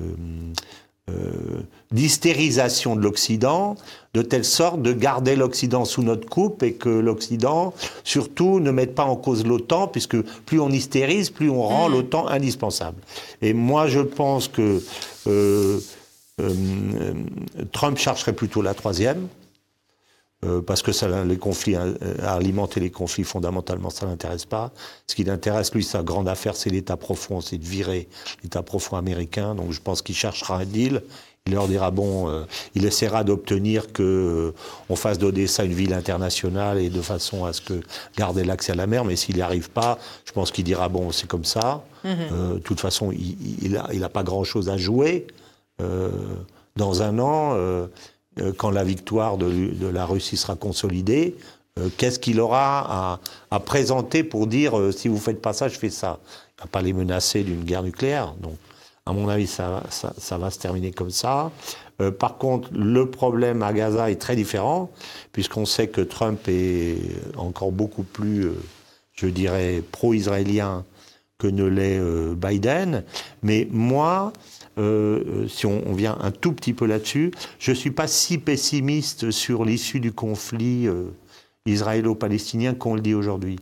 euh, 1.08 1.62
d'hystérisation 1.90 2.96
de 2.96 3.02
l'Occident, 3.02 3.76
de 4.14 4.22
telle 4.22 4.44
sorte 4.44 4.82
de 4.82 4.92
garder 4.92 5.36
l'Occident 5.36 5.84
sous 5.84 6.02
notre 6.02 6.28
coupe 6.28 6.62
et 6.62 6.74
que 6.74 6.88
l'Occident, 6.88 7.72
surtout, 8.04 8.60
ne 8.60 8.70
mette 8.70 8.94
pas 8.94 9.04
en 9.04 9.16
cause 9.16 9.46
l'OTAN, 9.46 9.88
puisque 9.88 10.20
plus 10.44 10.60
on 10.60 10.70
hystérise, 10.70 11.30
plus 11.30 11.50
on 11.50 11.62
rend 11.62 11.88
mm. 11.88 11.92
l'OTAN 11.92 12.28
indispensable. 12.28 12.98
Et 13.42 13.52
moi, 13.52 13.86
je 13.86 14.00
pense 14.00 14.48
que 14.48 14.82
euh, 15.26 15.80
euh, 16.40 17.12
Trump 17.72 17.98
chercherait 17.98 18.34
plutôt 18.34 18.62
la 18.62 18.74
troisième. 18.74 19.28
Euh, 20.44 20.62
parce 20.62 20.82
que 20.82 20.92
ça, 20.92 21.24
les 21.24 21.36
conflits, 21.36 21.74
euh, 21.74 21.94
alimenter 22.22 22.78
les 22.78 22.90
conflits 22.90 23.24
fondamentalement, 23.24 23.90
ça 23.90 24.06
l'intéresse 24.06 24.44
pas. 24.44 24.70
Ce 25.08 25.16
qui 25.16 25.24
l'intéresse, 25.24 25.74
lui, 25.74 25.82
sa 25.82 26.04
grande 26.04 26.28
affaire, 26.28 26.54
c'est 26.54 26.70
l'État 26.70 26.96
profond, 26.96 27.40
c'est 27.40 27.58
de 27.58 27.64
virer 27.64 28.08
l'État 28.44 28.62
profond 28.62 28.96
américain. 28.96 29.56
Donc 29.56 29.72
je 29.72 29.80
pense 29.80 30.00
qu'il 30.00 30.14
cherchera 30.14 30.58
un 30.58 30.64
deal. 30.64 31.02
Il 31.48 31.54
leur 31.54 31.68
dira 31.68 31.90
bon, 31.90 32.28
euh, 32.28 32.44
il 32.74 32.84
essaiera 32.84 33.24
d'obtenir 33.24 33.92
que 33.92 34.54
on 34.88 34.96
fasse 34.96 35.18
d'Odessa 35.18 35.64
une 35.64 35.72
ville 35.72 35.92
internationale 35.92 36.78
et 36.78 36.90
de 36.90 37.00
façon 37.00 37.44
à 37.44 37.52
ce 37.52 37.60
que 37.60 37.80
garder 38.16 38.44
l'accès 38.44 38.72
à 38.72 38.76
la 38.76 38.86
mer. 38.86 39.04
Mais 39.04 39.16
s'il 39.16 39.36
n'y 39.36 39.42
arrive 39.42 39.70
pas, 39.70 39.98
je 40.24 40.32
pense 40.32 40.50
qu'il 40.50 40.64
dira 40.64 40.88
bon, 40.88 41.10
c'est 41.10 41.26
comme 41.26 41.44
ça. 41.44 41.84
Mhm. 42.04 42.54
De 42.54 42.58
toute 42.58 42.80
façon, 42.80 43.12
il, 43.12 43.72
n'a 43.72 43.88
il 43.92 44.04
a 44.04 44.08
pas 44.08 44.22
grand 44.22 44.44
chose 44.44 44.68
à 44.68 44.76
jouer. 44.76 45.26
dans 46.76 47.02
un 47.02 47.18
an, 47.18 47.56
euh, 48.40 48.52
quand 48.56 48.70
la 48.70 48.84
victoire 48.84 49.36
de, 49.36 49.86
la 49.86 50.06
Russie 50.06 50.36
sera 50.36 50.54
consolidée, 50.54 51.36
euh, 51.78 51.88
qu'est-ce 51.96 52.18
qu'il 52.18 52.40
aura 52.40 53.20
à, 53.50 53.60
présenter 53.60 54.22
pour 54.22 54.46
dire 54.46 54.78
euh, 54.78 54.92
si 54.92 55.08
vous 55.08 55.18
faites 55.18 55.40
pas 55.40 55.52
ça, 55.52 55.68
je 55.68 55.78
fais 55.78 55.90
ça 55.90 56.20
Il 56.22 56.60
ne 56.60 56.64
va 56.64 56.68
pas 56.70 56.82
les 56.82 56.92
menacer 56.92 57.42
d'une 57.42 57.64
guerre 57.64 57.82
nucléaire. 57.82 58.34
Donc, 58.40 58.56
à 59.08 59.12
mon 59.12 59.28
avis, 59.28 59.46
ça, 59.46 59.82
va 60.30 60.50
se 60.50 60.58
terminer 60.58 60.90
comme 60.90 61.10
ça. 61.10 61.50
par 62.18 62.38
contre, 62.38 62.68
le 62.72 63.10
problème 63.10 63.62
à 63.62 63.72
Gaza 63.72 64.10
est 64.10 64.20
très 64.20 64.36
différent, 64.36 64.90
puisqu'on 65.32 65.64
sait 65.64 65.88
que 65.88 66.00
Trump 66.00 66.40
est 66.48 66.98
encore 67.36 67.72
beaucoup 67.72 68.02
plus, 68.02 68.50
je 69.14 69.26
dirais, 69.26 69.82
pro-israélien 69.90 70.84
que 71.38 71.46
ne 71.46 71.64
l'est 71.64 72.00
Biden. 72.34 73.04
Mais 73.42 73.66
moi, 73.70 74.32
euh, 74.78 75.24
euh, 75.26 75.48
si 75.48 75.66
on, 75.66 75.92
vient 75.92 76.16
un 76.20 76.30
tout 76.30 76.52
petit 76.52 76.72
peu 76.72 76.86
là-dessus, 76.86 77.32
je 77.58 77.72
ne 77.72 77.76
suis 77.76 77.90
pas 77.90 78.06
si 78.06 78.38
pessimiste 78.38 79.30
sur 79.30 79.64
l'issue 79.64 79.98
du 79.98 80.12
conflit 80.12 80.86
euh, 80.86 81.06
israélo-palestinien 81.66 82.74
qu'on 82.74 82.94
le 82.94 83.00
dit 83.00 83.14
aujourd'hui. 83.14 83.58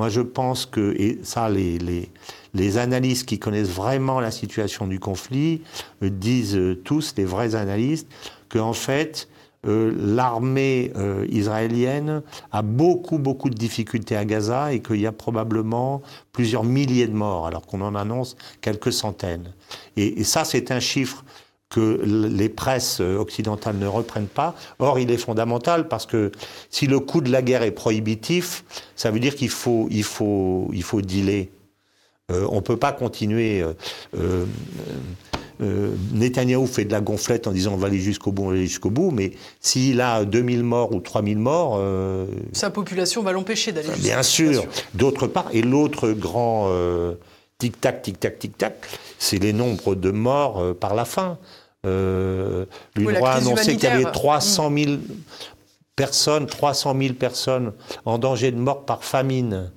Moi, 0.00 0.08
je 0.08 0.22
pense 0.22 0.64
que, 0.64 0.94
et 0.98 1.18
ça, 1.24 1.50
les, 1.50 2.78
analystes 2.78 3.28
qui 3.28 3.38
connaissent 3.38 3.68
vraiment 3.68 4.18
la 4.18 4.30
situation 4.30 4.86
du 4.86 4.98
conflit 4.98 5.60
disent 6.00 6.58
tous, 6.84 7.12
les 7.18 7.26
vrais 7.26 7.54
analystes, 7.54 8.08
qu'en 8.48 8.72
fait, 8.72 9.28
euh, 9.66 9.92
l'armée 9.94 10.90
euh, 10.96 11.26
israélienne 11.28 12.22
a 12.50 12.62
beaucoup, 12.62 13.18
beaucoup 13.18 13.50
de 13.50 13.54
difficultés 13.54 14.16
à 14.16 14.24
Gaza 14.24 14.72
et 14.72 14.80
qu'il 14.80 15.02
y 15.02 15.06
a 15.06 15.12
probablement 15.12 16.00
plusieurs 16.32 16.64
milliers 16.64 17.06
de 17.06 17.12
morts, 17.12 17.46
alors 17.46 17.66
qu'on 17.66 17.82
en 17.82 17.94
annonce 17.94 18.38
quelques 18.62 18.94
centaines. 18.94 19.52
Et, 19.98 20.24
ça, 20.24 20.46
c'est 20.46 20.70
un 20.70 20.80
chiffre 20.80 21.26
que 21.70 22.00
les 22.04 22.48
presses 22.48 23.00
occidentales 23.00 23.76
ne 23.78 23.86
reprennent 23.86 24.26
pas. 24.26 24.54
Or, 24.78 24.98
il 24.98 25.10
est 25.10 25.16
fondamental 25.16 25.88
parce 25.88 26.04
que 26.04 26.32
si 26.68 26.86
le 26.86 27.00
coût 27.00 27.20
de 27.20 27.30
la 27.30 27.42
guerre 27.42 27.62
est 27.62 27.70
prohibitif, 27.70 28.64
ça 28.96 29.10
veut 29.10 29.20
dire 29.20 29.34
qu'il 29.36 29.50
faut, 29.50 29.88
il 29.90 30.02
faut, 30.02 30.68
il 30.72 30.82
faut 30.82 31.00
dealer. 31.00 31.48
Euh, 32.30 32.46
on 32.50 32.56
ne 32.56 32.60
peut 32.60 32.76
pas 32.76 32.92
continuer. 32.92 33.64
Euh, 35.60 35.94
Netanyahou 36.12 36.66
fait 36.66 36.84
de 36.84 36.92
la 36.92 37.00
gonflette 37.00 37.46
en 37.46 37.52
disant 37.52 37.74
on 37.74 37.76
va 37.76 37.88
aller 37.88 37.98
jusqu'au 37.98 38.32
bout, 38.32 38.44
on 38.44 38.46
va 38.46 38.52
aller 38.52 38.66
jusqu'au 38.66 38.90
bout, 38.90 39.10
mais 39.10 39.32
s'il 39.60 40.00
a 40.00 40.24
2000 40.24 40.62
morts 40.62 40.94
ou 40.94 41.00
3000 41.00 41.38
morts... 41.38 41.76
Euh, 41.78 42.26
Sa 42.52 42.70
population 42.70 43.22
va 43.22 43.32
l'empêcher 43.32 43.72
d'aller 43.72 43.88
jusqu'au 43.88 44.02
Bien 44.02 44.22
sûr. 44.22 44.64
D'autre 44.94 45.26
part, 45.26 45.48
et 45.52 45.60
l'autre 45.60 46.12
grand 46.12 46.68
euh, 46.70 47.14
tic-tac, 47.58 48.02
tic-tac, 48.02 48.38
tic-tac, 48.38 48.86
c'est 49.18 49.38
les 49.38 49.52
nombres 49.52 49.94
de 49.94 50.10
morts 50.10 50.74
par 50.76 50.94
la 50.94 51.04
faim. 51.04 51.36
L'UNRWA 51.84 53.30
a 53.30 53.34
annoncé 53.36 53.76
qu'il 53.76 53.84
y 53.84 53.92
avait 53.92 54.10
300 54.10 54.70
000 54.76 54.92
personnes, 55.96 56.46
300 56.46 56.94
000 57.00 57.14
personnes 57.14 57.72
en 58.04 58.18
danger 58.18 58.50
de 58.50 58.58
mort 58.58 58.84
par 58.84 59.04
famine 59.04 59.70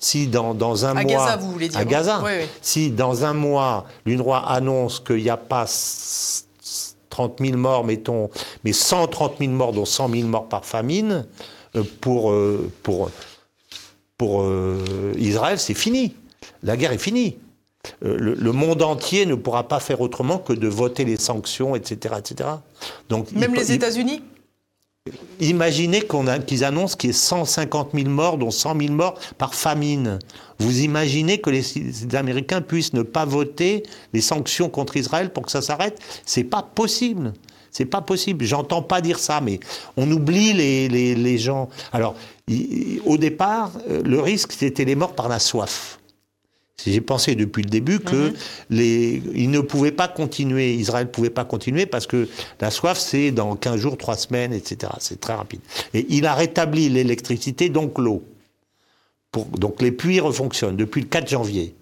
si 0.00 0.26
dans, 0.26 0.54
dans 0.54 0.86
un 0.86 0.94
mois... 0.94 1.02
À 1.02 1.04
Gaza, 1.04 1.36
vous 1.36 1.52
voulez 1.52 1.68
dire 1.68 1.78
À 1.78 1.84
Gaza. 1.84 2.22
Si 2.62 2.90
dans 2.90 3.24
un 3.24 3.34
mois, 3.34 3.86
l'UNRWA 4.06 4.38
annonce 4.38 4.98
qu'il 4.98 5.22
n'y 5.22 5.30
a 5.30 5.36
pas 5.36 5.66
30 7.10 7.38
000 7.38 7.58
morts, 7.58 7.84
mettons, 7.84 8.30
mais 8.64 8.72
130 8.72 9.34
000 9.38 9.52
morts, 9.52 9.72
dont 9.72 9.84
100 9.84 10.08
000 10.08 10.26
morts 10.26 10.48
par 10.48 10.64
famine, 10.64 11.26
euh, 11.76 11.84
pour, 12.00 12.32
euh, 12.32 12.70
pour, 12.82 13.10
pour 14.16 14.42
euh, 14.42 15.12
Israël, 15.18 15.58
c'est 15.58 15.74
fini. 15.74 16.16
La 16.62 16.76
guerre 16.76 16.92
est 16.92 16.98
finie. 16.98 17.38
Le, 18.02 18.52
monde 18.52 18.82
entier 18.82 19.26
ne 19.26 19.34
pourra 19.34 19.68
pas 19.68 19.80
faire 19.80 20.00
autrement 20.00 20.38
que 20.38 20.52
de 20.52 20.68
voter 20.68 21.04
les 21.04 21.16
sanctions, 21.16 21.74
etc. 21.74 22.14
etc. 22.18 22.50
Donc, 23.08 23.32
Même 23.32 23.54
les 23.54 23.72
États-Unis? 23.72 24.22
Imaginez 25.40 26.02
qu'ils 26.46 26.64
annoncent 26.64 26.96
qu'il 26.96 27.08
y 27.08 27.10
ait 27.10 27.14
150 27.14 27.92
000 27.94 28.08
morts, 28.10 28.36
dont 28.36 28.50
100 28.50 28.78
000 28.78 28.92
morts 28.92 29.18
par 29.38 29.54
famine. 29.54 30.18
Vous 30.58 30.80
imaginez 30.80 31.40
que 31.40 31.48
les, 31.48 32.14
Américains 32.14 32.60
puissent 32.60 32.92
ne 32.92 33.02
pas 33.02 33.24
voter 33.24 33.82
les 34.12 34.20
sanctions 34.20 34.68
contre 34.68 34.98
Israël 34.98 35.32
pour 35.32 35.46
que 35.46 35.50
ça 35.50 35.62
s'arrête? 35.62 35.98
C'est 36.26 36.44
pas 36.44 36.62
possible. 36.62 37.32
C'est 37.70 37.86
pas 37.86 38.02
possible. 38.02 38.44
J'entends 38.44 38.82
pas 38.82 39.00
dire 39.00 39.18
ça, 39.18 39.40
mais 39.40 39.60
on 39.96 40.10
oublie 40.10 40.52
les, 40.52 40.88
les, 40.88 41.38
gens. 41.38 41.70
Alors, 41.92 42.14
au 43.06 43.16
départ, 43.16 43.72
euh, 43.88 44.02
le 44.04 44.20
risque, 44.20 44.52
c'était 44.52 44.84
les 44.84 44.96
morts 44.96 45.14
par 45.14 45.28
la 45.28 45.38
soif. 45.38 45.99
J'ai 46.86 47.00
pensé 47.00 47.34
depuis 47.34 47.62
le 47.62 47.70
début 47.70 48.00
que 48.00 48.28
mhm. 48.28 48.34
les, 48.70 49.22
ils 49.34 49.50
ne 49.50 49.60
pouvaient 49.60 49.92
pas 49.92 50.08
continuer, 50.08 50.74
Israël 50.74 51.06
ne 51.06 51.10
pouvait 51.10 51.30
pas 51.30 51.44
continuer 51.44 51.86
parce 51.86 52.06
que 52.06 52.28
la 52.60 52.70
soif, 52.70 52.98
c'est 52.98 53.30
dans 53.30 53.56
15 53.56 53.76
jours, 53.76 53.96
3 53.96 54.16
semaines, 54.16 54.52
etc. 54.52 54.92
C'est 54.98 55.20
très 55.20 55.34
rapide. 55.34 55.60
Et 55.94 56.06
il 56.08 56.26
a 56.26 56.34
rétabli 56.34 56.88
l'électricité, 56.88 57.68
donc 57.68 57.98
l'eau. 57.98 58.22
donc 59.34 59.80
les 59.82 59.92
puits 59.92 60.20
refonctionnent 60.20 60.76
depuis 60.76 61.02
le 61.02 61.08
4 61.08 61.28
janvier. 61.28 61.74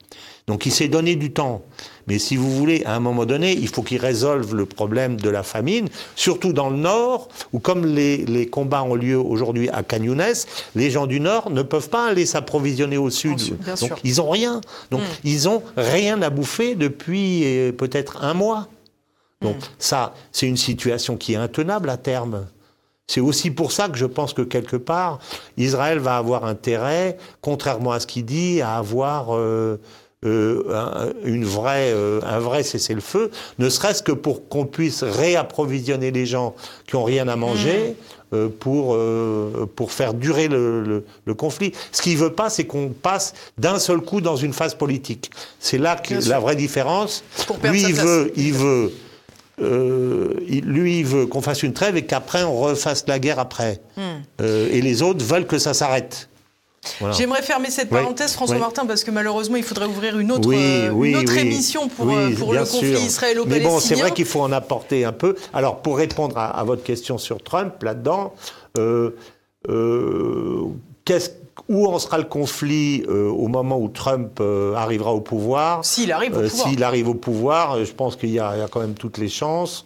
Donc 0.49 0.65
il 0.65 0.73
s'est 0.73 0.89
donné 0.89 1.15
du 1.15 1.31
temps. 1.31 1.63
Mais 2.07 2.19
si 2.19 2.37
vous 2.37 2.51
voulez, 2.51 2.83
à 2.87 2.97
un 2.97 3.01
moment 3.01 3.27
donné, 3.27 3.53
il 3.53 3.69
faut 3.69 3.83
qu'il 3.83 4.01
résolve 4.01 4.55
le 4.55 4.65
problème 4.65 5.21
de 5.21 5.29
la 5.29 5.43
famine, 5.43 5.89
surtout 6.17 6.55
dans 6.55 6.71
le 6.71 6.79
Nord, 6.79 7.29
où 7.53 7.59
comme 7.59 7.85
les, 7.85 8.49
combats 8.51 8.83
ont 8.83 8.95
lieu 8.95 9.19
aujourd'hui 9.19 9.69
à 9.69 9.83
Canyounès, 9.83 10.47
les 10.75 10.91
gens 10.91 11.07
du 11.07 11.21
Nord 11.21 11.51
ne 11.51 11.61
peuvent 11.61 11.91
pas 11.91 12.09
aller 12.09 12.25
s'approvisionner 12.25 12.97
au 12.97 13.11
Sud. 13.11 13.59
Donc 13.81 14.01
ils 14.05 14.17
n'ont 14.17 14.31
rien. 14.31 14.63
Donc 14.91 15.03
hmm. 15.03 15.21
ils 15.25 15.45
n'ont 15.45 15.63
rien 15.77 16.21
à 16.23 16.31
bouffer 16.31 16.75
depuis 16.75 17.43
euh, 17.45 17.73
peut-être 17.73 18.25
un 18.25 18.33
mois. 18.33 18.69
Donc 19.43 19.57
hmm. 19.57 19.69
ça, 19.79 20.15
c'est 20.33 20.47
une 20.47 20.57
situation 20.57 21.19
qui 21.19 21.35
est 21.35 21.37
intenable 21.37 21.91
à 21.91 21.99
terme. 21.99 22.47
C'est 23.07 23.21
aussi 23.21 23.51
pour 23.51 23.71
ça 23.71 23.89
que 23.91 23.99
je 23.99 24.07
pense 24.07 24.33
que 24.33 24.43
quelque 24.43 24.77
part, 24.77 25.19
Israël 25.59 25.99
va 25.99 26.17
avoir 26.17 26.47
intérêt, 26.47 27.19
contrairement 27.43 27.93
à 27.93 28.01
ce 28.01 28.07
qu'il 28.07 28.25
dit, 28.25 28.63
à 28.63 28.79
avoir... 28.79 29.37
Euh, 29.37 29.79
euh, 30.25 31.13
une 31.23 31.45
vraie, 31.45 31.93
euh, 31.93 32.21
un 32.27 32.41
vrai 32.41 32.65
cessez-le-feu, 32.65 33.31
ne 33.61 33.69
serait-ce 33.69 34.03
que 34.03 34.11
pour 34.11 34.49
qu'on 34.49 34.67
puisse 34.67 35.05
réapprovisionner 35.05 36.11
les 36.11 36.27
gens 36.27 36.57
qui 36.89 36.97
ont 36.97 37.05
rien 37.05 37.29
à 37.29 37.37
manger. 37.37 37.91
Mmh. 37.91 37.95
Euh, 38.35 38.51
pour, 38.51 38.95
pour 39.75 39.91
faire 39.91 40.13
durer 40.13 40.49
le, 40.49 41.03
le, 41.25 41.35
conflit. 41.35 41.73
Ce 41.93 42.03
qu'il 42.03 42.13
ne 42.13 42.19
veut 42.19 42.35
pas, 42.35 42.51
c'est 42.51 42.67
qu'on 42.67 42.91
passe 42.91 43.33
d'un 43.57 43.79
seul 43.79 44.03
coup 44.03 44.21
dans 44.21 44.37
une 44.37 44.53
phase 44.53 44.75
politique. 44.75 45.31
C'est 45.61 45.79
là 45.79 45.97
que 45.97 46.29
la 46.29 46.39
vraie 46.39 46.55
différence. 46.55 47.25
Lui 47.65 47.81
il, 47.81 47.95
veut, 47.95 48.31
il 48.37 48.53
veut, 48.53 48.93
lui, 49.59 50.99
il 50.99 51.07
veut 51.07 51.25
qu'on 51.25 51.41
fasse 51.41 51.63
une 51.63 51.73
trêve 51.73 51.97
et 51.97 52.05
qu'après, 52.05 52.45
on 52.45 52.61
refasse 52.61 53.07
la 53.07 53.19
guerre 53.19 53.39
après. 53.39 53.81
Mmh. 53.97 54.43
et 54.43 54.83
les 54.83 55.01
autres 55.01 55.25
veulent 55.25 55.47
que 55.47 55.57
ça 55.57 55.73
s'arrête. 55.73 56.29
J'aimerais 57.13 57.43
fermer 57.43 57.71
cette 57.71 57.91
parenthèse, 57.91 58.35
François 58.35 58.59
Martin, 58.59 58.87
parce 58.87 59.05
que 59.05 59.11
malheureusement, 59.11 59.57
il 59.57 59.63
faudrait 59.63 59.87
ouvrir 59.87 60.19
une 60.19 60.33
autre, 60.33 60.51
euh, 60.53 61.37
émission 61.37 61.89
pour, 61.89 62.11
euh, 62.11 62.31
pour 62.39 62.53
le 62.53 62.61
conflit 62.61 62.93
israélo-palestinien. 62.93 63.69
Mais 63.69 63.75
bon, 63.75 63.81
c'est 63.81 63.95
vrai 63.95 64.13
qu'il 64.13 64.25
faut 64.25 64.41
en 64.41 64.53
apporter 64.53 65.05
un 65.05 65.13
peu. 65.13 65.37
Alors, 65.53 65.83
pour 65.83 65.99
répondre 65.99 66.37
à, 66.39 66.63
votre 66.65 66.83
question 66.83 67.19
sur 67.19 67.43
Trump, 67.43 67.83
là-dedans, 67.83 68.35
euh, 68.79 69.11
où 71.69 71.87
en 71.87 71.99
sera 71.99 72.19
le 72.19 72.25
conflit 72.25 73.05
au 73.07 73.49
moment 73.49 73.79
où 73.79 73.89
Trump 73.89 74.41
arrivera 74.77 75.13
au 75.13 75.21
pouvoir? 75.21 75.85
S'il 75.85 76.13
arrive 76.13 76.37
au 76.37 76.43
pouvoir. 76.43 76.69
S'il 76.69 76.85
arrive 76.85 77.09
au 77.09 77.15
pouvoir, 77.15 77.85
je 77.85 77.93
pense 77.93 78.17
qu'il 78.17 78.31
y, 78.31 78.35
y, 78.35 78.41
a 78.41 78.69
quand 78.71 78.81
même 78.81 78.95
toutes 78.95 79.19
les 79.19 79.29
chances 79.29 79.85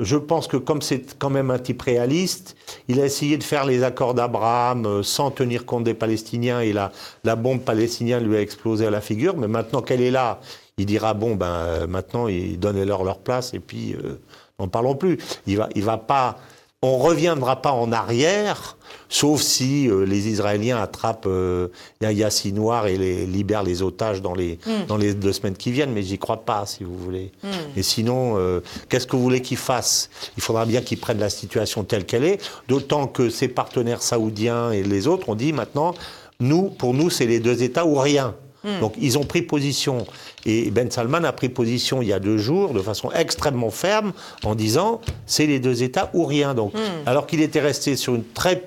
je 0.00 0.16
pense 0.16 0.48
que 0.48 0.56
comme 0.56 0.82
c'est 0.82 1.18
quand 1.18 1.30
même 1.30 1.50
un 1.50 1.58
type 1.58 1.82
réaliste, 1.82 2.56
il 2.88 3.00
a 3.00 3.04
essayé 3.04 3.36
de 3.36 3.44
faire 3.44 3.64
les 3.64 3.84
accords 3.84 4.14
d'Abraham 4.14 4.86
euh, 4.86 5.02
sans 5.02 5.30
tenir 5.30 5.66
compte 5.66 5.84
des 5.84 5.94
Palestiniens 5.94 6.60
et 6.60 6.72
la, 6.72 6.90
la 7.22 7.36
bombe 7.36 7.60
palestinienne 7.60 8.24
lui 8.24 8.36
a 8.36 8.40
explosé 8.40 8.86
à 8.86 8.90
la 8.90 9.00
figure. 9.00 9.36
Mais 9.36 9.46
maintenant 9.46 9.82
qu'elle 9.82 10.00
est 10.00 10.10
là, 10.10 10.40
il 10.78 10.86
dira 10.86 11.14
bon 11.14 11.36
ben 11.36 11.46
euh, 11.46 11.86
maintenant 11.86 12.26
donnez-leur 12.58 13.04
leur 13.04 13.18
place 13.18 13.54
et 13.54 13.60
puis 13.60 13.94
euh, 13.94 14.20
n'en 14.58 14.66
parlons 14.66 14.96
plus. 14.96 15.18
Il 15.46 15.58
va, 15.58 15.68
il 15.76 15.84
va 15.84 15.98
pas 15.98 16.38
on 16.84 16.98
reviendra 16.98 17.62
pas 17.62 17.72
en 17.72 17.92
arrière, 17.92 18.76
sauf 19.08 19.40
si 19.40 19.88
euh, 19.88 20.04
les 20.04 20.28
Israéliens 20.28 20.76
attrapent 20.76 21.24
euh, 21.26 21.68
Yahya 22.02 22.28
Sinoir 22.28 22.88
et 22.88 22.98
les, 22.98 23.24
libèrent 23.24 23.62
les 23.62 23.80
otages 23.80 24.20
dans 24.20 24.34
les, 24.34 24.58
hmm. 24.66 24.86
dans 24.86 24.98
les 24.98 25.14
deux 25.14 25.32
semaines 25.32 25.56
qui 25.56 25.72
viennent, 25.72 25.92
mais 25.92 26.02
j'y 26.02 26.18
crois 26.18 26.44
pas, 26.44 26.66
si 26.66 26.84
vous 26.84 26.96
voulez. 26.96 27.32
Hmm. 27.42 27.48
Et 27.76 27.82
sinon, 27.82 28.34
euh, 28.36 28.60
qu'est-ce 28.90 29.06
que 29.06 29.16
vous 29.16 29.22
voulez 29.22 29.40
qu'ils 29.40 29.56
fassent? 29.56 30.10
Il 30.36 30.42
faudra 30.42 30.66
bien 30.66 30.82
qu'ils 30.82 31.00
prennent 31.00 31.20
la 31.20 31.30
situation 31.30 31.84
telle 31.84 32.04
qu'elle 32.04 32.24
est, 32.24 32.38
d'autant 32.68 33.06
que 33.06 33.30
ses 33.30 33.48
partenaires 33.48 34.02
saoudiens 34.02 34.70
et 34.70 34.82
les 34.82 35.06
autres 35.06 35.30
ont 35.30 35.36
dit 35.36 35.54
maintenant, 35.54 35.94
nous, 36.38 36.64
pour 36.68 36.92
nous, 36.92 37.08
c'est 37.08 37.26
les 37.26 37.40
deux 37.40 37.62
États 37.62 37.86
ou 37.86 37.94
rien. 37.94 38.34
Hmm. 38.64 38.80
Donc 38.80 38.94
ils 39.00 39.18
ont 39.18 39.24
pris 39.24 39.42
position. 39.42 40.06
Et 40.46 40.70
Ben 40.70 40.90
Salman 40.90 41.24
a 41.24 41.32
pris 41.32 41.48
position 41.48 42.02
il 42.02 42.08
y 42.08 42.12
a 42.12 42.20
deux 42.20 42.38
jours 42.38 42.72
de 42.72 42.80
façon 42.80 43.10
extrêmement 43.12 43.70
ferme 43.70 44.12
en 44.42 44.54
disant 44.54 45.00
c'est 45.26 45.46
les 45.46 45.60
deux 45.60 45.82
États 45.82 46.10
ou 46.14 46.24
rien. 46.24 46.54
Donc, 46.54 46.74
hmm. 46.74 47.06
alors 47.06 47.26
qu'il 47.26 47.40
était 47.40 47.60
resté 47.60 47.96
sur 47.96 48.14
une 48.14 48.24
très 48.24 48.64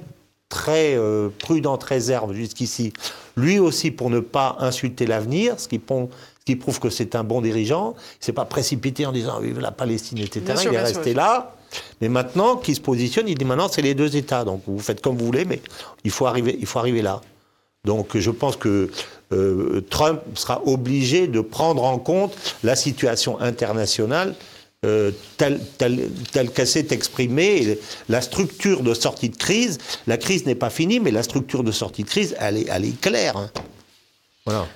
très 0.49 0.95
euh, 0.95 1.29
prudente 1.39 1.83
réserve 1.83 2.33
jusqu'ici, 2.33 2.93
lui 3.35 3.59
aussi 3.59 3.91
pour 3.91 4.09
ne 4.09 4.19
pas 4.19 4.55
insulter 4.59 5.05
l'avenir, 5.05 5.59
ce 5.59 5.67
qui, 5.67 5.81
qui 6.45 6.55
prouve 6.55 6.79
que 6.79 6.89
c'est 6.89 7.15
un 7.15 7.23
bon 7.23 7.41
dirigeant. 7.41 7.95
Il 8.21 8.25
s'est 8.25 8.33
pas 8.33 8.45
précipité 8.45 9.05
en 9.05 9.11
disant 9.11 9.39
vive 9.39 9.59
la 9.59 9.71
Palestine, 9.71 10.19
etc. 10.19 10.63
il 10.65 10.73
est 10.73 10.79
resté 10.79 11.13
là. 11.13 11.53
Mais 11.99 12.07
maintenant 12.07 12.55
qu'il 12.55 12.75
se 12.75 12.81
positionne, 12.81 13.27
il 13.27 13.37
dit 13.37 13.45
maintenant 13.45 13.67
c'est 13.69 13.81
les 13.81 13.93
deux 13.93 14.15
États. 14.15 14.45
Donc 14.45 14.61
vous 14.67 14.79
faites 14.79 15.01
comme 15.01 15.17
vous 15.17 15.25
voulez, 15.25 15.43
mais 15.43 15.61
il 16.03 16.11
faut 16.11 16.25
arriver, 16.25 16.57
il 16.59 16.65
faut 16.65 16.79
arriver 16.79 17.01
là. 17.01 17.21
Donc 17.88 18.17
je 18.17 18.31
pense 18.31 18.57
que 18.57 18.91
euh, 19.31 19.81
Trump 19.89 20.19
sera 20.35 20.61
obligé 20.67 21.27
de 21.27 21.41
prendre 21.41 21.83
en 21.83 21.97
compte 21.97 22.35
la 22.63 22.75
situation 22.75 23.39
internationale 23.39 24.35
euh, 24.85 25.11
telle, 25.38 25.59
qu'elle 26.31 26.67
s'est 26.67 26.88
exprimée, 26.91 27.79
la 28.09 28.21
structure 28.21 28.83
de 28.83 28.93
sortie 28.93 29.29
de 29.29 29.38
crise. 29.38 29.79
La 30.05 30.17
crise 30.17 30.45
n'est 30.45 30.55
pas 30.55 30.69
finie, 30.69 30.99
mais 30.99 31.11
la 31.11 31.23
structure 31.23 31.63
de 31.63 31.71
sortie 31.71 32.03
de 32.03 32.09
crise, 32.09 32.35
elle 32.39 32.57
est, 32.57 33.01
claire. 33.01 33.38
Hein. 33.38 33.49
Voilà. 34.45 34.67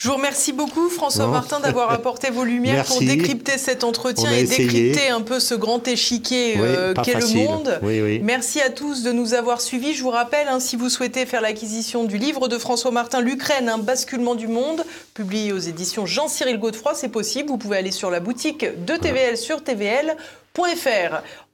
Je 0.00 0.08
vous 0.08 0.14
remercie 0.14 0.54
beaucoup, 0.54 0.88
François 0.88 1.26
Martin, 1.26 1.60
d'avoir 1.60 1.90
apporté 1.92 2.30
vos 2.30 2.44
lumières 2.44 2.86
pour 2.86 3.00
décrypter 3.00 3.58
cet 3.58 3.84
entretien 3.84 4.32
et 4.32 4.44
décrypter 4.44 5.10
un 5.10 5.20
peu 5.20 5.38
ce 5.40 5.54
grand 5.54 5.86
échiquier 5.86 6.54
euh, 6.56 6.94
qu'est 6.94 7.20
le 7.20 7.26
monde. 7.34 7.78
Merci 8.22 8.62
à 8.62 8.70
tous 8.70 9.02
de 9.02 9.12
nous 9.12 9.34
avoir 9.34 9.60
suivis. 9.60 9.92
Je 9.92 10.02
vous 10.02 10.08
rappelle, 10.08 10.48
hein, 10.48 10.58
si 10.58 10.76
vous 10.76 10.88
souhaitez 10.88 11.26
faire 11.26 11.42
l'acquisition 11.42 12.04
du 12.04 12.16
livre 12.16 12.48
de 12.48 12.56
François 12.56 12.92
Martin, 12.92 13.20
L'Ukraine, 13.20 13.68
un 13.68 13.76
basculement 13.76 14.34
du 14.34 14.48
monde, 14.48 14.84
publié 15.12 15.52
aux 15.52 15.58
éditions 15.58 16.06
Jean-Cyril 16.06 16.58
Godefroy, 16.58 16.94
c'est 16.94 17.10
possible. 17.10 17.50
Vous 17.50 17.58
pouvez 17.58 17.76
aller 17.76 17.92
sur 17.92 18.10
la 18.10 18.20
boutique 18.20 18.64
de 18.86 18.96
TVL 18.96 19.36
sur 19.36 19.62
TVL 19.62 20.16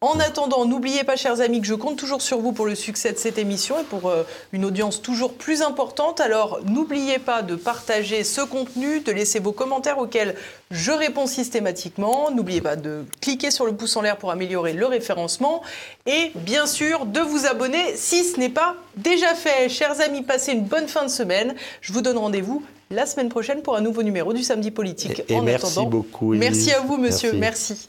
en 0.00 0.18
attendant, 0.20 0.66
n'oubliez 0.66 1.04
pas, 1.04 1.16
chers 1.16 1.40
amis, 1.40 1.60
que 1.60 1.66
je 1.66 1.74
compte 1.74 1.96
toujours 1.96 2.20
sur 2.20 2.38
vous 2.38 2.52
pour 2.52 2.66
le 2.66 2.74
succès 2.74 3.12
de 3.12 3.18
cette 3.18 3.38
émission 3.38 3.78
et 3.78 3.84
pour 3.84 4.08
euh, 4.08 4.24
une 4.52 4.64
audience 4.64 5.00
toujours 5.00 5.34
plus 5.34 5.62
importante. 5.62 6.20
Alors, 6.20 6.60
n'oubliez 6.64 7.18
pas 7.18 7.42
de 7.42 7.56
partager 7.56 8.24
ce 8.24 8.40
contenu, 8.40 9.00
de 9.00 9.12
laisser 9.12 9.38
vos 9.38 9.52
commentaires 9.52 9.98
auxquels 9.98 10.34
je 10.70 10.90
réponds 10.90 11.26
systématiquement. 11.26 12.30
N'oubliez 12.30 12.60
pas 12.60 12.76
de 12.76 13.04
cliquer 13.20 13.50
sur 13.50 13.64
le 13.64 13.74
pouce 13.74 13.96
en 13.96 14.02
l'air 14.02 14.16
pour 14.16 14.30
améliorer 14.30 14.72
le 14.72 14.86
référencement 14.86 15.62
et 16.06 16.32
bien 16.34 16.66
sûr 16.66 17.06
de 17.06 17.20
vous 17.20 17.46
abonner 17.46 17.96
si 17.96 18.24
ce 18.24 18.40
n'est 18.40 18.48
pas 18.48 18.74
déjà 18.96 19.34
fait. 19.34 19.68
Chers 19.68 20.00
amis, 20.00 20.22
passez 20.22 20.52
une 20.52 20.64
bonne 20.64 20.88
fin 20.88 21.04
de 21.04 21.10
semaine. 21.10 21.54
Je 21.80 21.92
vous 21.92 22.02
donne 22.02 22.18
rendez-vous 22.18 22.62
la 22.90 23.06
semaine 23.06 23.28
prochaine 23.28 23.62
pour 23.62 23.76
un 23.76 23.80
nouveau 23.80 24.02
numéro 24.02 24.32
du 24.32 24.42
Samedi 24.42 24.70
Politique. 24.70 25.22
Et, 25.28 25.40
merci 25.40 25.86
beaucoup. 25.86 26.34
Merci 26.34 26.72
à 26.72 26.80
vous, 26.80 26.96
monsieur. 26.96 27.32
merci. 27.32 27.88